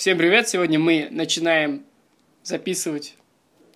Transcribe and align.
Всем 0.00 0.16
привет! 0.16 0.48
Сегодня 0.48 0.78
мы 0.78 1.08
начинаем 1.10 1.84
записывать 2.42 3.18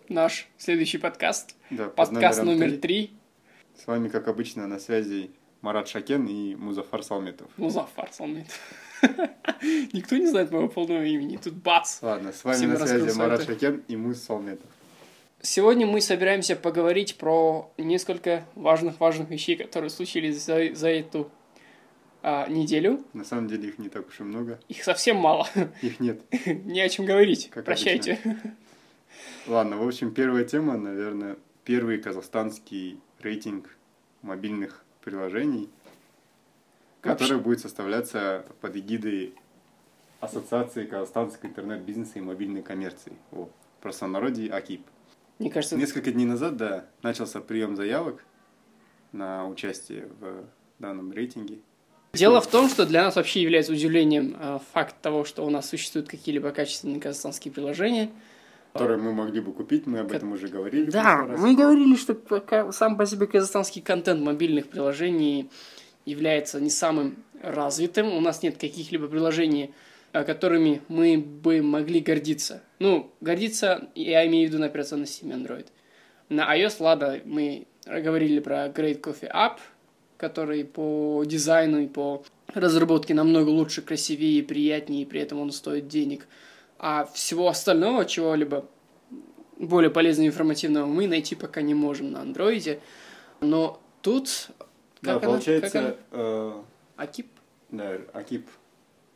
наш 0.08 0.49
следующий 0.57 0.97
подкаст. 0.97 1.54
Да, 1.69 1.91
под 1.91 2.12
Подкаст 2.12 2.43
номер 2.43 2.79
три. 2.79 3.11
С 3.79 3.86
вами, 3.86 4.08
как 4.08 4.26
обычно, 4.26 4.67
на 4.67 4.79
связи 4.79 5.33
Марат 5.60 5.87
Шакен 5.87 6.25
и 6.25 6.55
Музафар 6.55 7.02
Салметов. 7.02 7.49
Музафар 7.58 8.09
Салмит. 8.11 8.46
Никто 9.93 10.16
не 10.16 10.25
знает 10.27 10.50
моего 10.50 10.68
полного 10.68 11.05
имени. 11.05 11.37
Тут 11.37 11.57
бац! 11.57 11.98
Ладно, 12.00 12.32
с 12.32 12.43
вами 12.43 12.56
Всем 12.56 12.70
на 12.70 12.86
связи 12.86 13.18
Марат 13.18 13.43
сайты. 13.43 13.52
Шакен 13.52 13.84
и 13.86 13.95
Муз 13.95 14.22
Салметов. 14.22 14.70
Сегодня 15.43 15.86
мы 15.86 16.00
собираемся 16.00 16.56
поговорить 16.56 17.16
про 17.18 17.70
несколько 17.77 18.46
важных-важных 18.54 19.29
вещей, 19.29 19.56
которые 19.56 19.91
случились 19.91 20.43
за, 20.43 20.75
за 20.75 20.88
эту 20.88 21.30
а, 22.27 22.48
неделю. 22.48 23.04
На 23.12 23.22
самом 23.22 23.48
деле 23.48 23.68
их 23.68 23.79
не 23.79 23.91
так 23.91 24.09
уж 24.09 24.18
и 24.18 24.22
много. 24.22 24.59
Их 24.68 24.82
совсем 24.82 25.18
мало. 25.18 25.46
Их 25.82 26.00
нет. 26.00 26.23
Не 26.46 26.80
о 26.80 26.88
чем 26.88 27.04
говорить. 27.04 27.50
Как 27.50 27.66
Прощайте. 27.66 28.19
Ладно, 29.46 29.77
в 29.77 29.87
общем, 29.87 30.15
первая 30.15 30.45
тема, 30.45 30.79
наверное, 30.79 31.37
первый 31.65 31.98
казахстанский 31.98 32.98
рейтинг 33.20 33.77
мобильных 34.23 34.84
приложений, 35.02 35.68
который 37.02 37.38
будет 37.38 37.60
составляться 37.60 38.46
под 38.62 38.74
эгидой 38.74 39.34
Ассоциации 40.20 40.87
казахстанского 40.87 41.51
интернет-бизнеса 41.51 42.12
и 42.16 42.23
мобильной 42.23 42.62
коммерции. 42.62 43.12
О, 43.32 43.51
простонародье 43.82 44.51
АКИП. 44.51 44.80
Мне 45.38 45.51
кажется, 45.51 45.77
Несколько 45.77 46.10
дней 46.10 46.24
назад, 46.24 46.56
да, 46.56 46.87
начался 47.02 47.43
прием 47.43 47.77
заявок 47.77 48.24
на 49.12 49.46
участие 49.46 50.09
в 50.20 50.46
данном 50.79 51.12
рейтинге. 51.12 51.59
Дело 52.14 52.41
в 52.41 52.46
том, 52.46 52.68
что 52.68 52.86
для 52.86 53.04
нас 53.04 53.16
вообще 53.16 53.42
является 53.42 53.73
удивлением 53.73 54.36
э, 54.38 54.59
факт 54.73 54.96
того, 55.02 55.24
что 55.24 55.45
у 55.45 55.50
нас 55.50 55.68
существуют 55.68 56.09
какие-либо 56.09 56.50
качественные 56.50 57.00
казахстанские 57.00 57.52
приложения. 57.52 58.10
которые 58.73 58.98
мы 58.98 59.12
могли 59.12 59.40
бы 59.40 59.52
купить, 59.52 59.87
мы 59.87 60.01
об 60.01 60.12
этом 60.12 60.32
уже 60.32 60.48
говорили. 60.48 60.90
Да, 60.90 61.24
мы 61.24 61.54
говорили, 61.54 61.96
что 61.96 62.16
сам 62.73 62.96
по 62.96 63.06
себе 63.06 63.26
казахстанский 63.26 63.82
контент 63.82 64.20
мобильных 64.20 64.68
приложений 64.68 65.50
является 66.04 66.60
не 66.60 66.70
самым 66.70 67.16
развитым. 67.42 68.12
У 68.12 68.20
нас 68.20 68.42
нет 68.42 68.56
каких-либо 68.58 69.06
приложений, 69.08 69.72
э, 70.12 70.24
которыми 70.24 70.82
мы 70.88 71.18
бы 71.18 71.62
могли 71.62 72.00
гордиться. 72.00 72.62
Ну, 72.78 73.12
гордиться, 73.20 73.88
я 73.94 74.26
имею 74.26 74.48
в 74.48 74.50
виду 74.50 74.60
на 74.60 74.66
операционной 74.66 75.06
системе 75.06 75.34
Android. 75.34 75.66
На 76.28 76.56
iOS, 76.56 76.76
ладно, 76.80 77.20
мы 77.24 77.66
говорили 77.86 78.40
про 78.40 78.66
Great 78.68 79.00
Coffee 79.00 79.30
App, 79.30 79.58
который 80.28 80.64
по 80.64 81.22
дизайну 81.27 81.80
и 81.80 81.86
по 81.86 82.25
разработке 82.55 83.12
намного 83.12 83.50
лучше, 83.50 83.83
красивее, 83.83 84.42
приятнее, 84.42 85.03
и 85.03 85.05
при 85.05 85.20
этом 85.20 85.39
он 85.39 85.53
стоит 85.53 85.86
денег. 85.86 86.27
А 86.78 87.05
всего 87.05 87.48
остального, 87.48 88.06
чего-либо 88.06 88.64
более 89.58 89.91
полезного 89.91 90.25
и 90.25 90.28
информативного 90.28 90.86
мы 90.86 91.06
найти 91.06 91.34
пока 91.34 91.61
не 91.61 91.75
можем 91.75 92.12
на 92.12 92.22
андроиде. 92.22 92.80
Но 93.41 93.80
тут... 94.00 94.48
Да, 95.02 95.14
как 95.14 95.25
она- 95.25 95.33
получается, 95.33 95.70
как 95.70 95.83
она? 95.83 95.95
э, 96.12 96.62
Акип? 96.97 97.27
да, 97.70 97.98
Акип. 98.14 98.48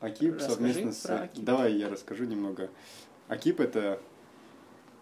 Акип 0.00 0.34
Расскажи 0.34 0.54
совместно 0.54 0.92
с... 0.92 1.06
Акип. 1.06 1.42
Давай 1.42 1.72
я 1.72 1.88
расскажу 1.88 2.24
немного. 2.24 2.68
Акип 3.28 3.60
это 3.60 3.98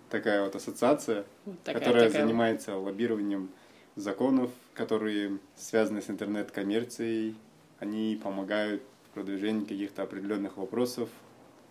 такая 0.09 0.45
вот 0.45 0.55
ассоциация, 0.55 1.25
Вот 1.45 1.61
такая- 1.65 1.83
которая 1.83 2.07
такая 2.07 2.23
занимается 2.23 2.77
лоббированием 2.77 3.49
законов, 3.97 4.51
которые 4.75 5.39
связаны 5.57 6.01
с 6.03 6.11
интернет-коммерцией. 6.11 7.35
Они 7.81 8.21
помогают 8.23 8.83
в 9.07 9.15
продвижении 9.15 9.65
каких-то 9.65 10.03
определенных 10.03 10.57
вопросов. 10.57 11.09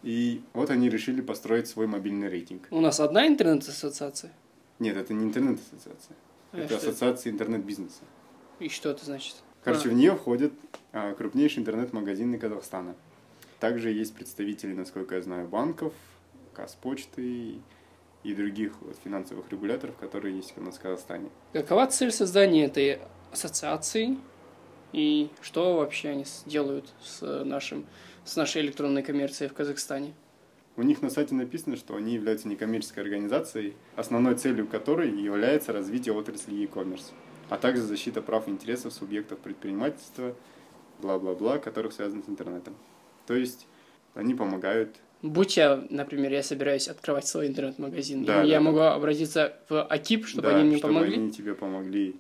И 0.04 0.42
вот 0.54 0.70
они 0.70 0.90
решили 0.90 1.22
построить 1.22 1.68
свой 1.68 1.88
мобильный 1.88 2.28
рейтинг. 2.30 2.68
У 2.72 2.82
нас 2.82 3.00
одна 3.00 3.28
интернет-ассоциация? 3.28 4.32
Нет, 4.80 4.98
это 4.98 5.14
не 5.14 5.24
интернет-ассоциация. 5.24 6.18
А 6.52 6.58
это 6.58 6.78
ассоциация 6.78 7.32
интернет-бизнеса. 7.32 8.02
И 8.60 8.70
что 8.70 8.90
это 8.90 9.06
значит? 9.06 9.36
Короче, 9.64 9.90
А. 9.90 9.92
в 9.92 9.94
нее 9.94 10.16
входят 10.16 10.54
а, 10.92 11.14
крупнейшие 11.14 11.62
интернет-магазины 11.62 12.38
Казахстана. 12.38 12.96
Также 13.60 13.92
есть 13.92 14.14
представители, 14.14 14.74
насколько 14.74 15.16
я 15.16 15.22
знаю, 15.22 15.48
банков, 15.48 15.94
Казпочты 16.54 17.56
и 18.26 18.34
других 18.34 18.74
вот 18.82 18.98
финансовых 19.04 19.52
регуляторов, 19.52 19.96
которые 19.98 20.36
есть 20.36 20.54
у 20.58 20.62
нас 20.62 20.78
в 20.78 20.82
Казахстане. 20.82 21.30
Какова 21.54 21.86
цель 21.86 22.12
создания 22.12 22.66
этой 22.66 23.00
ассоциации? 23.32 24.18
И 24.94 25.30
что 25.42 25.78
вообще 25.78 26.10
они 26.10 26.26
делают 26.48 26.92
с, 27.04 27.22
нашим, 27.44 27.86
с 28.24 28.36
нашей 28.36 28.64
электронной 28.64 29.04
коммерцией 29.04 29.50
в 29.50 29.54
Казахстане? 29.54 30.16
У 30.76 30.82
них 30.82 31.04
на 31.04 31.10
сайте 31.10 31.36
написано, 31.36 31.76
что 31.76 31.96
они 31.96 32.16
являются 32.16 32.48
некоммерческой 32.48 33.04
организацией, 33.04 33.76
основной 33.96 34.36
целью 34.36 34.68
которой 34.68 35.10
является 35.10 35.72
развитие 35.72 36.16
отрасли 36.16 36.56
e-commerce, 36.56 37.14
а 37.50 37.58
также 37.58 37.84
защита 37.84 38.22
прав 38.24 38.48
и 38.48 38.52
интересов 38.52 38.92
субъектов 38.92 39.38
предпринимательства, 39.40 40.36
бла-бла-бла, 41.00 41.60
которых 41.60 41.94
связаны 41.94 42.24
с 42.24 42.30
интернетом. 42.30 42.76
То 43.28 43.36
есть 43.36 43.68
они 44.16 44.34
помогают 44.34 44.98
Будь 45.22 45.58
я, 45.58 45.84
например, 45.90 46.32
я 46.32 46.44
собираюсь 46.44 46.88
открывать 46.88 47.28
свой 47.28 47.48
интернет-магазин, 47.48 48.26
Да, 48.26 48.44
и 48.44 48.48
я 48.48 48.58
да, 48.58 48.62
могу 48.62 48.80
обратиться 48.80 49.58
в 49.70 49.84
Акип, 49.84 50.28
чтобы 50.28 50.50
да, 50.50 50.58
они 50.58 50.70
мне 50.70 50.78
чтобы 50.78 50.94
помогли 50.94 51.16
они 51.16 51.32
тебе 51.32 51.56
помогли. 51.56 52.16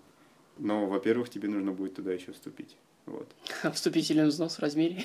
Но, 0.57 0.85
во-первых, 0.88 1.29
тебе 1.29 1.50
нужно 1.50 1.72
будет 1.72 1.95
туда 1.95 2.13
еще 2.13 2.31
вступить. 2.31 2.75
Вот. 3.06 3.28
вступительный 3.73 4.25
взнос 4.25 4.56
в 4.56 4.59
размере. 4.59 5.03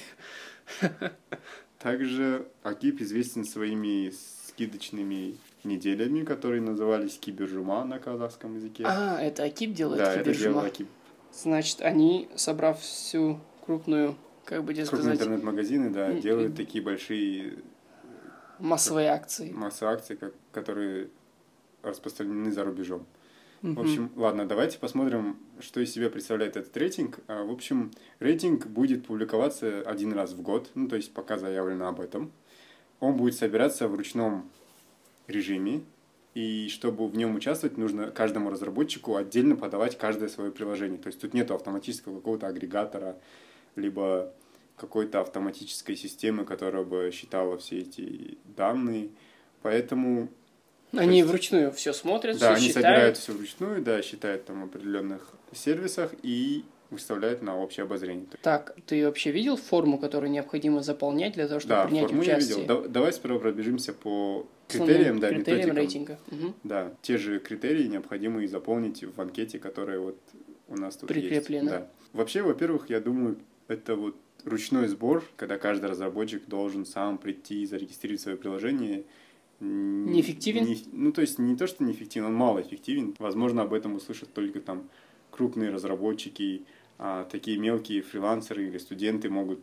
Также 1.79 2.47
Акип 2.63 3.01
известен 3.01 3.45
своими 3.45 4.13
скидочными 4.49 5.37
неделями, 5.65 6.25
которые 6.25 6.61
назывались 6.61 7.19
Кибержума 7.19 7.85
на 7.85 7.99
казахском 7.99 8.57
языке. 8.57 8.85
А, 8.87 9.21
это 9.21 9.45
Акип 9.45 9.73
делает 9.75 9.99
да, 9.99 10.13
это 10.15 10.25
кибержума. 10.25 10.53
делал 10.55 10.67
Акип. 10.67 10.89
Значит, 11.33 11.81
они, 11.81 12.29
собрав 12.35 12.81
всю 12.81 13.41
крупную, 13.65 14.17
как 14.45 14.65
бы 14.65 14.75
тебе 14.75 14.85
Крупные 14.85 15.15
сказать, 15.15 15.21
интернет-магазины, 15.21 15.91
да, 15.91 16.13
делают 16.13 16.57
такие 16.57 16.83
большие 16.83 17.59
массовые 18.61 19.11
акции. 19.11 19.53
акций, 19.89 20.17
как, 20.17 20.35
которые 20.53 21.09
распространены 21.83 22.53
за 22.53 22.65
рубежом. 22.65 23.07
Мгм. 23.63 23.75
В 23.75 23.81
общем, 23.81 24.13
ладно, 24.17 24.47
давайте 24.47 24.79
посмотрим, 24.79 25.37
что 25.61 25.81
из 25.81 25.93
себя 25.93 26.09
представляет 26.09 26.57
этот 26.57 26.75
рейтинг. 26.77 27.19
А, 27.27 27.45
В 27.45 27.51
общем, 27.51 27.91
рейтинг 28.19 28.67
будет 28.67 29.07
публиковаться 29.07 29.83
один 29.83 30.13
раз 30.13 30.33
в 30.33 30.41
год, 30.41 30.71
ну, 30.75 30.89
то 30.89 30.97
есть 30.97 31.13
пока 31.13 31.39
заявлено 31.39 31.89
об 31.89 32.01
этом. 32.01 32.33
Он 33.01 33.17
будет 33.17 33.35
собираться 33.35 33.89
в 33.89 33.95
ручном 33.95 34.51
режиме, 35.27 35.83
и 36.35 36.69
чтобы 36.69 37.09
в 37.09 37.17
нем 37.17 37.35
участвовать, 37.35 37.77
нужно 37.77 38.11
каждому 38.11 38.51
разработчику 38.51 39.17
отдельно 39.17 39.57
подавать 39.57 39.99
каждое 39.99 40.29
свое 40.29 40.51
приложение. 40.53 40.99
То 40.99 41.09
есть 41.09 41.21
тут 41.21 41.35
нет 41.35 41.51
автоматического 41.51 42.17
какого-то 42.17 42.47
агрегатора, 42.47 43.17
либо 43.75 44.33
какой-то 44.81 45.21
автоматической 45.21 45.95
системы, 45.97 46.45
которая 46.45 46.83
бы 46.85 47.11
считала 47.13 47.59
все 47.59 47.79
эти 47.81 48.39
данные. 48.57 49.11
Поэтому 49.63 50.29
Они 50.93 51.19
есть- 51.19 51.29
вручную 51.29 51.71
все 51.73 51.93
смотрят, 51.93 52.39
да, 52.39 52.55
все 52.55 52.57
они 52.57 52.67
считают. 52.69 52.87
собирают 52.87 53.17
все 53.19 53.33
вручную, 53.33 53.83
да, 53.83 54.03
считают 54.03 54.47
там 54.47 54.63
в 54.63 54.65
определенных 54.65 55.33
сервисах 55.53 56.13
и 56.23 56.65
выставляют 56.91 57.43
на 57.43 57.57
общее 57.57 57.85
обозрение. 57.85 58.27
Так, 58.43 58.75
ты 58.87 59.05
вообще 59.07 59.31
видел 59.31 59.57
форму, 59.57 59.99
которую 59.99 60.31
необходимо 60.33 60.83
заполнять 60.83 61.35
для 61.35 61.47
того, 61.47 61.61
чтобы 61.61 61.75
да, 61.75 61.85
принять 61.87 62.07
форму 62.07 62.23
я 62.23 62.37
участие? 62.37 62.61
видел. 62.63 62.83
Да- 62.83 62.89
давай 62.89 63.13
сперва 63.13 63.39
пробежимся 63.39 63.93
по 63.93 64.47
критериям, 64.67 65.21
да, 65.21 65.29
критериям 65.29 65.69
методикам. 65.75 65.77
рейтинга. 65.77 66.19
Мгм. 66.31 66.55
Да, 66.65 66.93
те 67.03 67.17
же 67.19 67.39
критерии 67.39 67.87
необходимо 67.87 68.43
и 68.43 68.47
заполнить 68.49 69.05
в 69.05 69.21
анкете, 69.21 69.59
которая 69.61 70.01
вот 70.01 70.19
у 70.69 70.77
нас 70.77 70.97
тут 70.97 71.09
Прикреплена. 71.09 71.63
есть. 71.63 71.85
Да. 71.85 71.89
Вообще, 72.13 72.43
во-первых, 72.43 72.91
я 72.91 73.01
думаю, 73.01 73.39
это 73.69 73.95
вот 73.95 74.17
ручной 74.45 74.89
сбор, 74.89 75.25
когда 75.37 75.59
каждый 75.59 75.91
разработчик 75.91 76.47
должен 76.47 76.85
сам 76.87 77.19
прийти 77.19 77.63
и 77.63 77.67
зарегистрировать 77.67 78.21
свое 78.21 78.37
приложение. 78.37 79.05
Неэффективен? 79.61 80.65
не- 80.65 80.85
ну, 80.93 81.13
то 81.13 81.21
есть 81.21 81.39
не 81.39 81.57
то, 81.57 81.67
что 81.67 81.85
неэффективен, 81.85 82.27
он 82.27 82.35
малоэффективен. 82.35 83.15
Возможно, 83.19 83.63
об 83.63 83.75
этом 83.75 83.95
услышат 83.95 84.33
только 84.33 84.61
там 84.61 84.89
крупные 85.31 85.71
разработчики, 85.71 86.65
а 86.99 87.25
такие 87.25 87.59
мелкие 87.59 88.03
фрилансеры 88.03 88.67
или 88.67 88.79
студенты 88.79 89.29
могут 89.29 89.61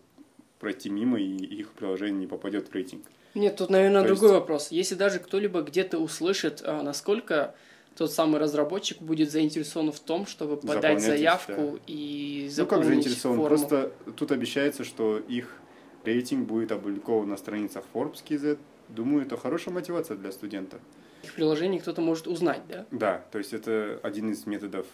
пройти 0.59 0.89
мимо, 0.89 1.19
и 1.19 1.25
их 1.35 1.71
приложение 1.71 2.19
не 2.21 2.27
попадет 2.27 2.68
в 2.68 2.73
рейтинг. 2.73 3.03
Нет, 3.35 3.56
тут, 3.57 3.69
наверное, 3.69 4.01
То 4.01 4.07
другой 4.09 4.30
есть- 4.30 4.39
вопрос. 4.39 4.71
Если 4.71 4.95
даже 4.95 5.19
кто-либо 5.19 5.62
где-то 5.62 6.00
услышит, 6.00 6.62
а, 6.65 6.81
насколько 6.81 7.56
тот 7.97 8.11
самый 8.11 8.39
разработчик 8.39 9.01
будет 9.01 9.31
заинтересован 9.31 9.91
в 9.91 9.99
том, 9.99 10.27
чтобы 10.27 10.57
подать 10.57 11.01
Заполнять 11.01 11.01
заявку 11.01 11.79
и 11.88 12.44
Ну, 12.44 12.65
как 12.65 12.79
заполнить 12.79 12.88
заинтересован? 12.88 13.38
форму. 13.38 13.49
Просто 13.49 13.91
тут 14.15 14.31
обещается, 14.31 14.83
что 14.83 15.17
их 15.17 15.57
рейтинг 16.05 16.47
будет 16.47 16.71
опубликован 16.71 17.27
на 17.27 17.38
страницах 17.38 17.83
Forbes 17.94 18.23
KZ. 18.27 18.59
Думаю, 18.89 19.25
это 19.25 19.35
хорошая 19.35 19.73
мотивация 19.73 20.15
для 20.15 20.31
студента. 20.31 20.79
Их 21.23 21.33
приложение 21.33 21.81
кто-то 21.81 22.01
может 22.01 22.27
узнать, 22.27 22.61
да? 22.69 22.85
Да, 22.91 23.25
то 23.31 23.39
есть 23.39 23.53
это 23.53 23.99
один 24.03 24.31
из 24.31 24.45
методов 24.45 24.85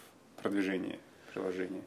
продвижения 0.41 0.97
приложения. 1.33 1.83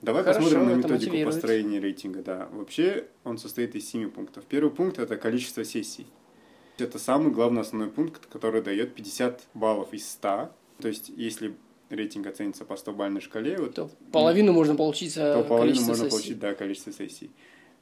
Давай 0.00 0.22
Хорошо, 0.22 0.40
посмотрим 0.40 0.68
на 0.68 0.74
методику 0.76 1.24
построения 1.24 1.80
рейтинга. 1.80 2.22
Да. 2.22 2.48
Вообще 2.52 3.06
он 3.24 3.36
состоит 3.36 3.74
из 3.74 3.88
семи 3.88 4.06
пунктов. 4.06 4.44
Первый 4.46 4.70
пункт– 4.70 4.98
это 5.00 5.16
количество 5.16 5.64
сессий. 5.64 6.06
Это 6.78 6.98
самый 6.98 7.32
главный 7.32 7.62
основной 7.62 7.90
пункт, 7.90 8.26
который 8.26 8.62
дает 8.62 8.94
50 8.94 9.48
баллов 9.54 9.92
из 9.92 10.08
100. 10.10 10.50
То 10.80 10.88
есть, 10.88 11.08
если 11.08 11.54
рейтинг 11.90 12.26
оценится 12.26 12.64
по 12.64 12.74
100-бальной 12.74 13.20
шкале, 13.20 13.58
вот 13.58 13.74
То 13.74 13.90
половину 14.12 14.52
можно 14.52 14.74
получить 14.74 15.14
то 15.14 15.44
половину 15.48 15.80
можно 15.80 16.04
сессий. 16.04 16.10
получить, 16.10 16.38
да, 16.38 16.54
количество 16.54 16.92
сессий. 16.92 17.30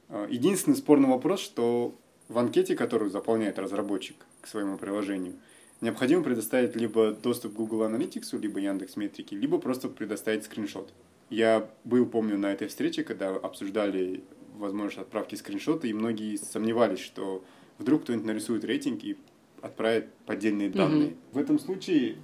А, 0.09 0.27
Единственный 0.29 0.75
спорный 0.75 1.09
вопрос, 1.09 1.41
что 1.41 1.95
в 2.27 2.37
анкете, 2.37 2.75
которую 2.75 3.11
заполняет 3.11 3.59
разработчик 3.59 4.15
к 4.41 4.47
своему 4.47 4.77
приложению, 4.77 5.35
необходимо 5.81 6.23
предоставить 6.23 6.75
либо 6.75 7.11
доступ 7.11 7.53
к 7.53 7.55
Google 7.55 7.83
Analytics, 7.83 8.39
либо 8.39 8.59
Яндекс 8.59 8.95
Метрики, 8.95 9.35
либо 9.35 9.59
просто 9.59 9.89
предоставить 9.89 10.45
скриншот. 10.45 10.91
Я 11.29 11.69
был, 11.83 12.05
помню, 12.05 12.37
на 12.37 12.53
этой 12.53 12.67
встрече, 12.67 13.03
когда 13.03 13.35
обсуждали 13.35 14.23
возможность 14.55 14.97
отправки 14.97 15.35
скриншота, 15.35 15.87
и 15.87 15.93
многие 15.93 16.37
сомневались, 16.37 16.99
что 16.99 17.43
вдруг 17.77 18.03
кто-нибудь 18.03 18.25
нарисует 18.25 18.63
рейтинг 18.63 19.03
и 19.03 19.17
отправит 19.61 20.13
поддельные 20.25 20.69
данные. 20.69 21.15
В 21.31 21.37
этом 21.37 21.59
случае 21.59 22.17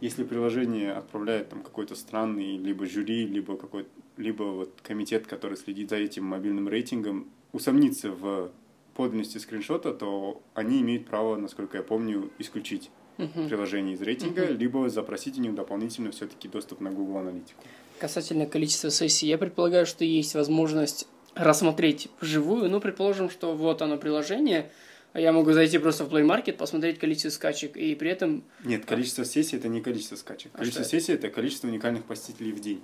если 0.00 0.24
приложение 0.24 0.92
отправляет 0.92 1.48
там 1.48 1.62
какой-то 1.62 1.94
странный 1.94 2.56
либо 2.58 2.86
жюри, 2.86 3.26
либо 3.26 3.56
какой 3.56 3.86
либо 4.16 4.44
вот 4.44 4.80
комитет, 4.82 5.26
который 5.26 5.56
следит 5.56 5.90
за 5.90 5.96
этим 5.96 6.24
мобильным 6.24 6.68
рейтингом, 6.68 7.28
усомниться 7.52 8.10
в 8.10 8.50
подлинности 8.94 9.38
скриншота, 9.38 9.92
то 9.92 10.42
они 10.54 10.80
имеют 10.80 11.06
право, 11.06 11.36
насколько 11.36 11.76
я 11.76 11.82
помню, 11.82 12.30
исключить 12.38 12.90
Мгм. 13.18 13.48
приложение 13.48 13.94
из 13.94 14.02
рейтинга, 14.02 14.46
либо 14.48 14.90
запросить 14.90 15.38
у 15.38 15.40
них 15.40 15.54
дополнительно 15.54 16.10
все-таки 16.10 16.48
доступ 16.48 16.80
на 16.80 16.90
Google 16.90 17.18
Аналитику. 17.18 17.62
Касательно 17.98 18.44
количества 18.46 18.90
сессий, 18.90 19.26
я 19.26 19.38
предполагаю, 19.38 19.86
что 19.86 20.04
есть 20.04 20.34
возможность 20.34 21.08
рассмотреть 21.36 22.08
вживую. 22.20 22.68
Ну, 22.68 22.80
предположим, 22.80 23.30
что 23.30 23.54
вот 23.54 23.82
оно 23.82 23.98
приложение, 23.98 24.70
а 25.12 25.20
я 25.20 25.32
могу 25.32 25.52
зайти 25.52 25.78
просто 25.78 26.04
в 26.04 26.12
Play 26.12 26.26
Market, 26.26 26.54
посмотреть 26.54 26.98
количество 26.98 27.30
скачек, 27.30 27.76
и 27.76 27.94
при 27.94 28.10
этом 28.10 28.42
Нет, 28.64 28.84
количество 28.84 29.24
сессий 29.24 29.56
это 29.56 29.68
не 29.68 29.80
количество 29.80 30.16
скачек. 30.16 30.50
А 30.54 30.58
количество 30.58 30.84
сессий 30.84 31.12
это 31.12 31.28
количество 31.28 31.68
уникальных 31.68 32.04
посетителей 32.04 32.52
в 32.52 32.60
день. 32.60 32.82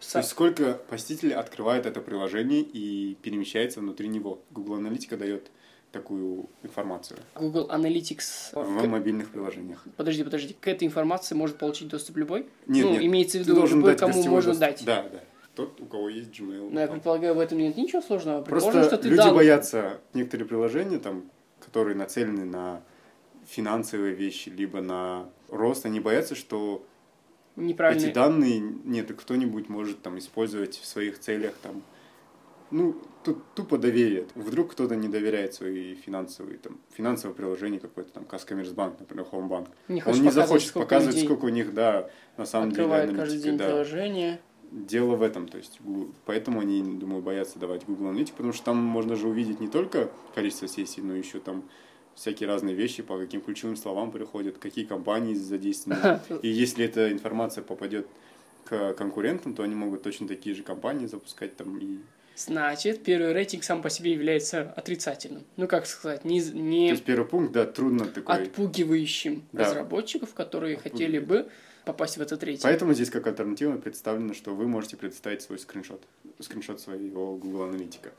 То 0.00 0.06
са- 0.06 0.18
есть 0.18 0.30
сколько 0.30 0.74
посетителей 0.88 1.32
открывает 1.32 1.84
это 1.84 2.00
приложение 2.00 2.62
и 2.62 3.16
перемещается 3.22 3.80
внутри 3.80 4.08
него. 4.08 4.40
Google 4.50 4.76
Аналитика 4.76 5.16
дает 5.16 5.50
такую 5.92 6.48
информацию 6.62 7.18
Google 7.34 7.68
Analytics... 7.68 8.52
в 8.54 8.86
мобильных 8.86 9.30
приложениях. 9.30 9.84
Подожди, 9.96 10.22
подожди, 10.22 10.56
к 10.58 10.68
этой 10.68 10.86
информации 10.86 11.34
может 11.34 11.58
получить 11.58 11.88
доступ 11.88 12.16
любой? 12.16 12.46
Нет, 12.66 12.84
ну, 12.86 12.92
нет, 12.92 13.02
имеется 13.02 13.38
в 13.38 13.40
виду, 13.42 13.66
любой, 13.66 13.90
дать 13.90 14.00
кому 14.00 14.22
можно 14.24 14.54
доступ. 14.54 14.60
дать. 14.60 14.84
Да, 14.84 15.02
да. 15.12 15.20
Тот, 15.60 15.78
у 15.78 15.84
кого 15.84 16.08
есть 16.08 16.30
Gmail. 16.30 16.70
Но 16.70 16.80
я 16.80 16.86
там. 16.86 16.96
предполагаю, 16.96 17.34
в 17.34 17.38
этом 17.38 17.58
нет 17.58 17.76
ничего 17.76 18.00
сложного. 18.00 18.40
Предположим, 18.40 18.80
Просто 18.80 18.96
что 18.96 19.02
ты 19.02 19.08
люди 19.10 19.22
дал... 19.22 19.34
боятся 19.34 20.00
некоторые 20.14 20.48
приложения, 20.48 20.98
там, 20.98 21.30
которые 21.60 21.94
нацелены 21.96 22.46
на 22.46 22.82
финансовые 23.46 24.14
вещи, 24.14 24.48
либо 24.48 24.80
на 24.80 25.28
рост, 25.48 25.84
они 25.84 26.00
боятся, 26.00 26.34
что 26.34 26.86
эти 27.58 28.10
данные 28.10 28.60
нет, 28.60 29.10
и 29.10 29.14
кто-нибудь 29.14 29.68
может 29.68 30.00
там 30.00 30.18
использовать 30.18 30.76
в 30.76 30.86
своих 30.86 31.18
целях 31.18 31.52
там. 31.62 31.82
Ну, 32.70 32.96
тут 33.22 33.42
тупо 33.54 33.76
доверие. 33.76 34.26
Вдруг 34.34 34.72
кто-то 34.72 34.96
не 34.96 35.08
доверяет 35.08 35.52
свои 35.52 35.94
финансовые, 35.96 36.56
там, 36.56 36.80
финансовое 36.94 37.34
приложение 37.34 37.80
какое-то, 37.80 38.12
там, 38.12 38.24
Каскоммерсбанк, 38.24 38.98
например, 38.98 39.26
Хоумбанк. 39.26 39.68
Не 39.88 40.02
Он 40.04 40.12
не 40.12 40.20
показывать, 40.20 40.34
захочет 40.34 40.68
сколько 40.68 40.86
показывать, 40.86 41.16
людей 41.16 41.28
сколько 41.28 41.44
у 41.44 41.48
них, 41.48 41.74
да, 41.74 42.08
на 42.38 42.46
самом 42.46 42.70
деле 42.70 42.84
открывает 42.84 43.10
каждый 43.10 43.20
аналитика, 43.20 43.48
день 43.48 43.58
да. 43.58 43.66
приложение. 43.66 44.40
Дело 44.70 45.16
в 45.16 45.22
этом, 45.22 45.48
то 45.48 45.58
есть 45.58 45.80
поэтому 46.26 46.60
они, 46.60 46.80
думаю, 46.82 47.22
боятся 47.22 47.58
давать 47.58 47.84
Google 47.86 48.12
Analytics, 48.12 48.32
потому 48.36 48.52
что 48.52 48.66
там 48.66 48.76
можно 48.76 49.16
же 49.16 49.26
увидеть 49.26 49.58
не 49.58 49.66
только 49.68 50.10
количество 50.34 50.68
сессий, 50.68 51.00
но 51.02 51.16
еще 51.16 51.40
там 51.40 51.64
всякие 52.14 52.48
разные 52.48 52.74
вещи, 52.76 53.02
по 53.02 53.18
каким 53.18 53.40
ключевым 53.40 53.76
словам 53.76 54.12
приходят, 54.12 54.58
какие 54.58 54.84
компании 54.84 55.34
задействованы. 55.34 56.20
И 56.42 56.48
если 56.48 56.84
эта 56.84 57.10
информация 57.10 57.64
попадет 57.64 58.06
к 58.64 58.94
конкурентам, 58.94 59.54
то 59.54 59.62
они 59.64 59.74
могут 59.74 60.02
точно 60.02 60.28
такие 60.28 60.54
же 60.54 60.62
компании 60.62 61.06
запускать 61.06 61.56
там 61.56 61.76
и... 61.78 61.98
Значит, 62.36 63.02
первый 63.02 63.32
рейтинг 63.32 63.64
сам 63.64 63.82
по 63.82 63.90
себе 63.90 64.12
является 64.12 64.62
отрицательным. 64.70 65.44
Ну, 65.56 65.66
как 65.66 65.84
сказать, 65.86 66.24
не, 66.24 66.40
То 66.40 66.56
не 66.56 66.88
есть 66.88 67.04
первый 67.04 67.26
пункт, 67.26 67.52
да, 67.52 67.66
трудно 67.66 68.06
такой. 68.06 68.44
отпугивающим 68.44 69.42
Да. 69.52 69.64
разработчиков, 69.64 70.32
которые 70.32 70.76
хотели 70.76 71.18
бы 71.18 71.50
попасть 71.84 72.16
в 72.16 72.20
этот 72.20 72.42
рейтинг. 72.42 72.62
Поэтому 72.62 72.94
здесь 72.94 73.10
как 73.10 73.26
альтернатива 73.26 73.76
представлено, 73.76 74.34
что 74.34 74.54
вы 74.54 74.66
можете 74.66 74.96
предоставить 74.96 75.42
свой 75.42 75.58
скриншот, 75.58 76.02
скриншот 76.38 76.80
своего 76.80 77.36
Google 77.36 77.64
Аналитика. 77.64 78.12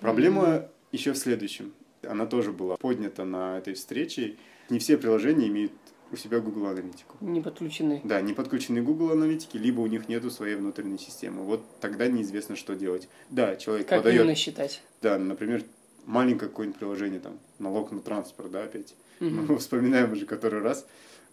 Проблема 0.00 0.68
еще 0.92 1.12
в 1.12 1.18
следующем. 1.18 1.72
Она 2.02 2.26
тоже 2.26 2.52
была 2.52 2.76
поднята 2.76 3.24
на 3.24 3.58
этой 3.58 3.74
встрече. 3.74 4.36
Не 4.70 4.78
все 4.78 4.96
приложения 4.96 5.48
имеют 5.48 5.72
у 6.10 6.16
себя 6.16 6.40
Google 6.40 6.66
Аналитику. 6.66 7.16
Не 7.20 7.40
подключены. 7.40 8.00
Да, 8.04 8.20
не 8.20 8.32
подключены 8.32 8.80
Google 8.80 9.12
Аналитики, 9.12 9.56
либо 9.56 9.80
у 9.80 9.86
них 9.86 10.08
нету 10.08 10.30
своей 10.30 10.54
внутренней 10.54 10.98
системы. 10.98 11.42
Вот 11.42 11.62
тогда 11.80 12.06
неизвестно, 12.06 12.56
что 12.56 12.74
делать. 12.74 13.08
Да, 13.30 13.56
человек 13.56 13.88
Как 13.88 14.00
подает, 14.00 14.20
именно 14.20 14.34
считать? 14.34 14.82
да, 15.02 15.18
например, 15.18 15.64
маленькое 16.06 16.48
какое-нибудь 16.48 16.78
приложение, 16.78 17.20
там, 17.20 17.38
налог 17.58 17.92
на 17.92 18.00
транспорт, 18.00 18.50
да, 18.50 18.62
опять. 18.64 18.94
Мгм. 19.20 19.46
Мы 19.46 19.58
вспоминаем 19.58 20.12
уже 20.12 20.24
который 20.24 20.62
раз. 20.62 20.86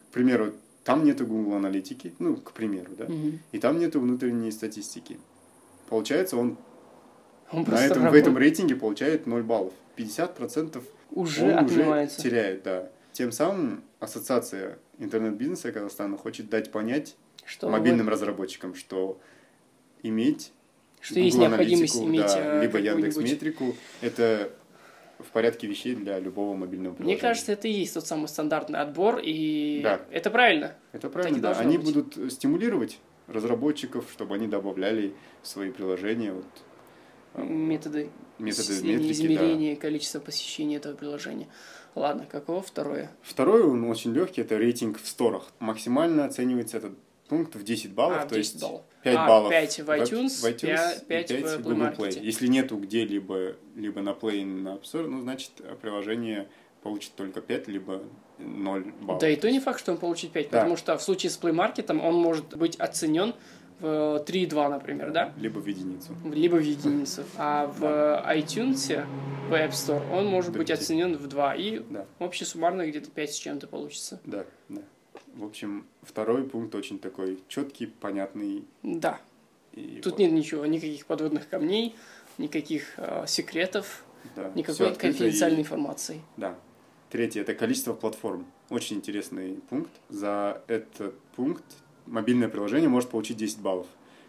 К 0.10 0.14
примеру, 0.14 0.54
там 0.86 1.04
нету 1.04 1.26
Google 1.26 1.56
Аналитики, 1.56 2.14
ну, 2.20 2.38
к 2.38 2.54
примеру, 2.54 2.92
да, 2.98 3.06
Мгм. 3.06 3.40
и 3.52 3.60
там 3.60 3.80
нету 3.80 4.00
внутренней 4.00 4.52
статистики. 4.52 5.20
Получается, 5.90 6.38
он 6.38 6.58
Он 7.52 7.64
на 7.68 7.84
этом, 7.86 8.10
в 8.10 8.14
этом 8.14 8.38
рейтинге 8.38 8.76
получает 8.76 9.28
0 9.28 9.44
баллов. 9.44 9.74
50% 9.98 10.82
уже 11.12 11.44
он 11.46 11.66
отнимается. 11.66 12.20
уже 12.20 12.30
теряет, 12.30 12.64
да. 12.64 12.90
Тем 13.14 13.32
самым 13.32 13.84
Ассоциация 14.00 14.78
интернет-бизнеса 15.00 15.72
Казахстана 15.72 16.18
хочет 16.18 16.50
дать 16.50 16.72
понять 16.72 17.16
Что 17.46 17.70
мобильным 17.70 18.10
разработчикам, 18.10 18.74
что 18.76 19.20
иметь 20.04 20.52
Что 21.02 21.20
есть 21.20 21.36
Google 21.38 21.50
необходимость 21.50 21.96
Аналитику, 21.96 22.18
иметь, 22.24 22.34
да, 22.34 22.58
э, 22.58 22.62
либо 22.64 22.78
Яндекс 22.80 23.18
Метрику, 23.18 23.76
это 24.02 24.52
в 25.20 25.32
порядке 25.32 25.68
вещей 25.68 25.96
для 25.96 26.20
любого 26.20 26.56
мобильного 26.56 26.92
Мне 26.94 26.98
приложения. 26.98 27.22
кажется, 27.22 27.52
это 27.54 27.68
и 27.68 27.72
есть 27.72 27.94
тот 27.94 28.06
самый 28.06 28.28
стандартный 28.28 28.80
отбор, 28.80 29.20
и 29.24 29.82
Да. 29.84 30.02
это 30.12 30.30
правильно. 30.30 30.76
Это 30.92 31.10
правильно, 31.10 31.40
да. 31.40 31.52
Они 31.54 31.78
быть. 31.78 31.88
будут 31.94 32.32
стимулировать 32.34 33.00
разработчиков, 33.28 34.06
чтобы 34.12 34.36
они 34.36 34.48
добавляли 34.48 35.14
в 35.42 35.48
свои 35.48 35.72
приложения 35.72 36.32
вот, 36.34 36.46
а, 37.34 37.42
Методы, 37.44 38.10
методы 38.40 38.74
метрики. 38.84 39.08
да. 39.08 39.12
измерения 39.12 39.76
количества 39.76 40.20
посещений 40.20 40.78
этого 40.78 40.96
приложения. 40.96 41.48
Ладно, 41.96 42.26
каково 42.30 42.62
второе? 42.62 43.10
Второй, 43.22 43.64
он 43.64 43.86
очень 43.90 44.14
легкий, 44.14 44.42
это 44.42 44.58
рейтинг 44.58 45.00
в 45.02 45.08
сторах. 45.08 45.48
Максимально 45.60 46.26
оценивается 46.26 46.78
этот 46.78 46.92
пункт 47.28 47.56
в 47.56 47.64
10 47.64 47.94
баллов, 47.94 48.18
А, 48.24 48.26
то 48.26 48.36
10 48.36 48.54
есть 48.54 48.62
баллов. 48.64 48.82
5 49.04 49.16
А, 49.18 49.28
баллов 49.28 49.50
5 49.52 49.80
в 49.80 49.90
iTunes, 49.90 50.30
в 50.42 50.46
iTunes 50.46 51.02
и 51.02 51.06
5 51.06 51.06
в 51.06 51.06
5 51.08 51.32
Play 51.32 51.58
в 51.58 51.62
Google 51.64 51.78
Play. 51.88 51.98
Market. 52.10 52.20
Если 52.22 52.48
нету 52.48 52.78
где-либо 52.78 53.56
либо 53.76 54.02
на 54.02 54.10
Play, 54.12 54.46
на 54.46 54.70
App 54.76 54.84
Store, 54.84 55.08
ну, 55.08 55.22
значит, 55.22 55.52
приложение 55.82 56.48
получит 56.84 57.14
только 57.16 57.42
5, 57.42 57.68
либо 57.68 58.04
0 58.38 58.92
баллов. 59.02 59.22
Да 59.22 59.30
и 59.30 59.36
то 59.36 59.50
не 59.50 59.60
факт, 59.60 59.80
что 59.80 59.92
он 59.92 59.98
получит 59.98 60.32
5, 60.32 60.50
Да. 60.50 60.60
потому 60.60 60.78
что 60.78 60.98
в 60.98 61.02
случае 61.02 61.30
с 61.32 61.40
Play 61.40 61.54
Market 61.54 61.92
он 61.92 62.16
может 62.16 62.56
быть 62.58 62.76
оценен 62.78 63.34
в 63.80 64.24
3,2, 64.26 64.70
например, 64.70 65.12
да? 65.12 65.34
Либо 65.38 65.60
в 65.60 65.66
единицу. 65.68 66.16
Либо 66.32 66.56
в 66.56 66.62
единицу. 66.64 67.24
А 67.38 67.68
в 67.68 67.84
iTunes, 68.34 69.06
в 69.50 69.54
App 69.54 69.72
Store, 69.72 70.02
он 70.14 70.28
может 70.28 70.54
Да, 70.54 70.60
быть 70.60 70.72
оценен 70.72 71.18
в 71.18 71.28
2. 71.28 71.56
И 71.56 71.80
Да, 71.90 72.06
общий 72.20 72.46
суммарно 72.46 72.88
где-то 72.88 73.10
5 73.10 73.34
с 73.34 73.36
чем-то 73.38 73.68
получится. 73.68 74.22
да, 74.26 74.46
да. 74.70 74.82
В 75.36 75.44
общем, 75.44 75.86
второй 76.02 76.44
пункт 76.44 76.74
очень 76.76 76.98
такой 77.00 77.40
четкий, 77.48 77.88
понятный. 77.88 78.64
Да. 78.84 79.20
И 79.74 80.00
Тут 80.02 80.14
вот, 80.14 80.20
нет 80.20 80.32
ничего, 80.32 80.66
никаких 80.66 81.06
подводных 81.06 81.50
камней, 81.50 81.96
никаких 82.38 82.94
э, 82.98 83.26
секретов, 83.28 84.06
да, 84.36 84.52
никакой 84.56 84.88
открыто 84.92 85.08
и- 85.08 85.12
конфиденциальной 85.20 85.62
информации. 85.62 86.22
Да. 86.38 86.58
Третье– 87.10 87.42
это 87.42 87.54
количество 87.54 87.94
платформ. 87.94 88.46
Очень 88.70 88.98
интересный 88.98 89.60
пункт. 89.70 89.92
За 90.10 90.62
этот 90.68 91.14
пункт 91.36 91.64
мобильное 92.06 92.48
приложение 92.50 92.90
может 92.90 93.10
получить 93.10 93.38
10 93.38 93.60
баллов. 93.60 93.88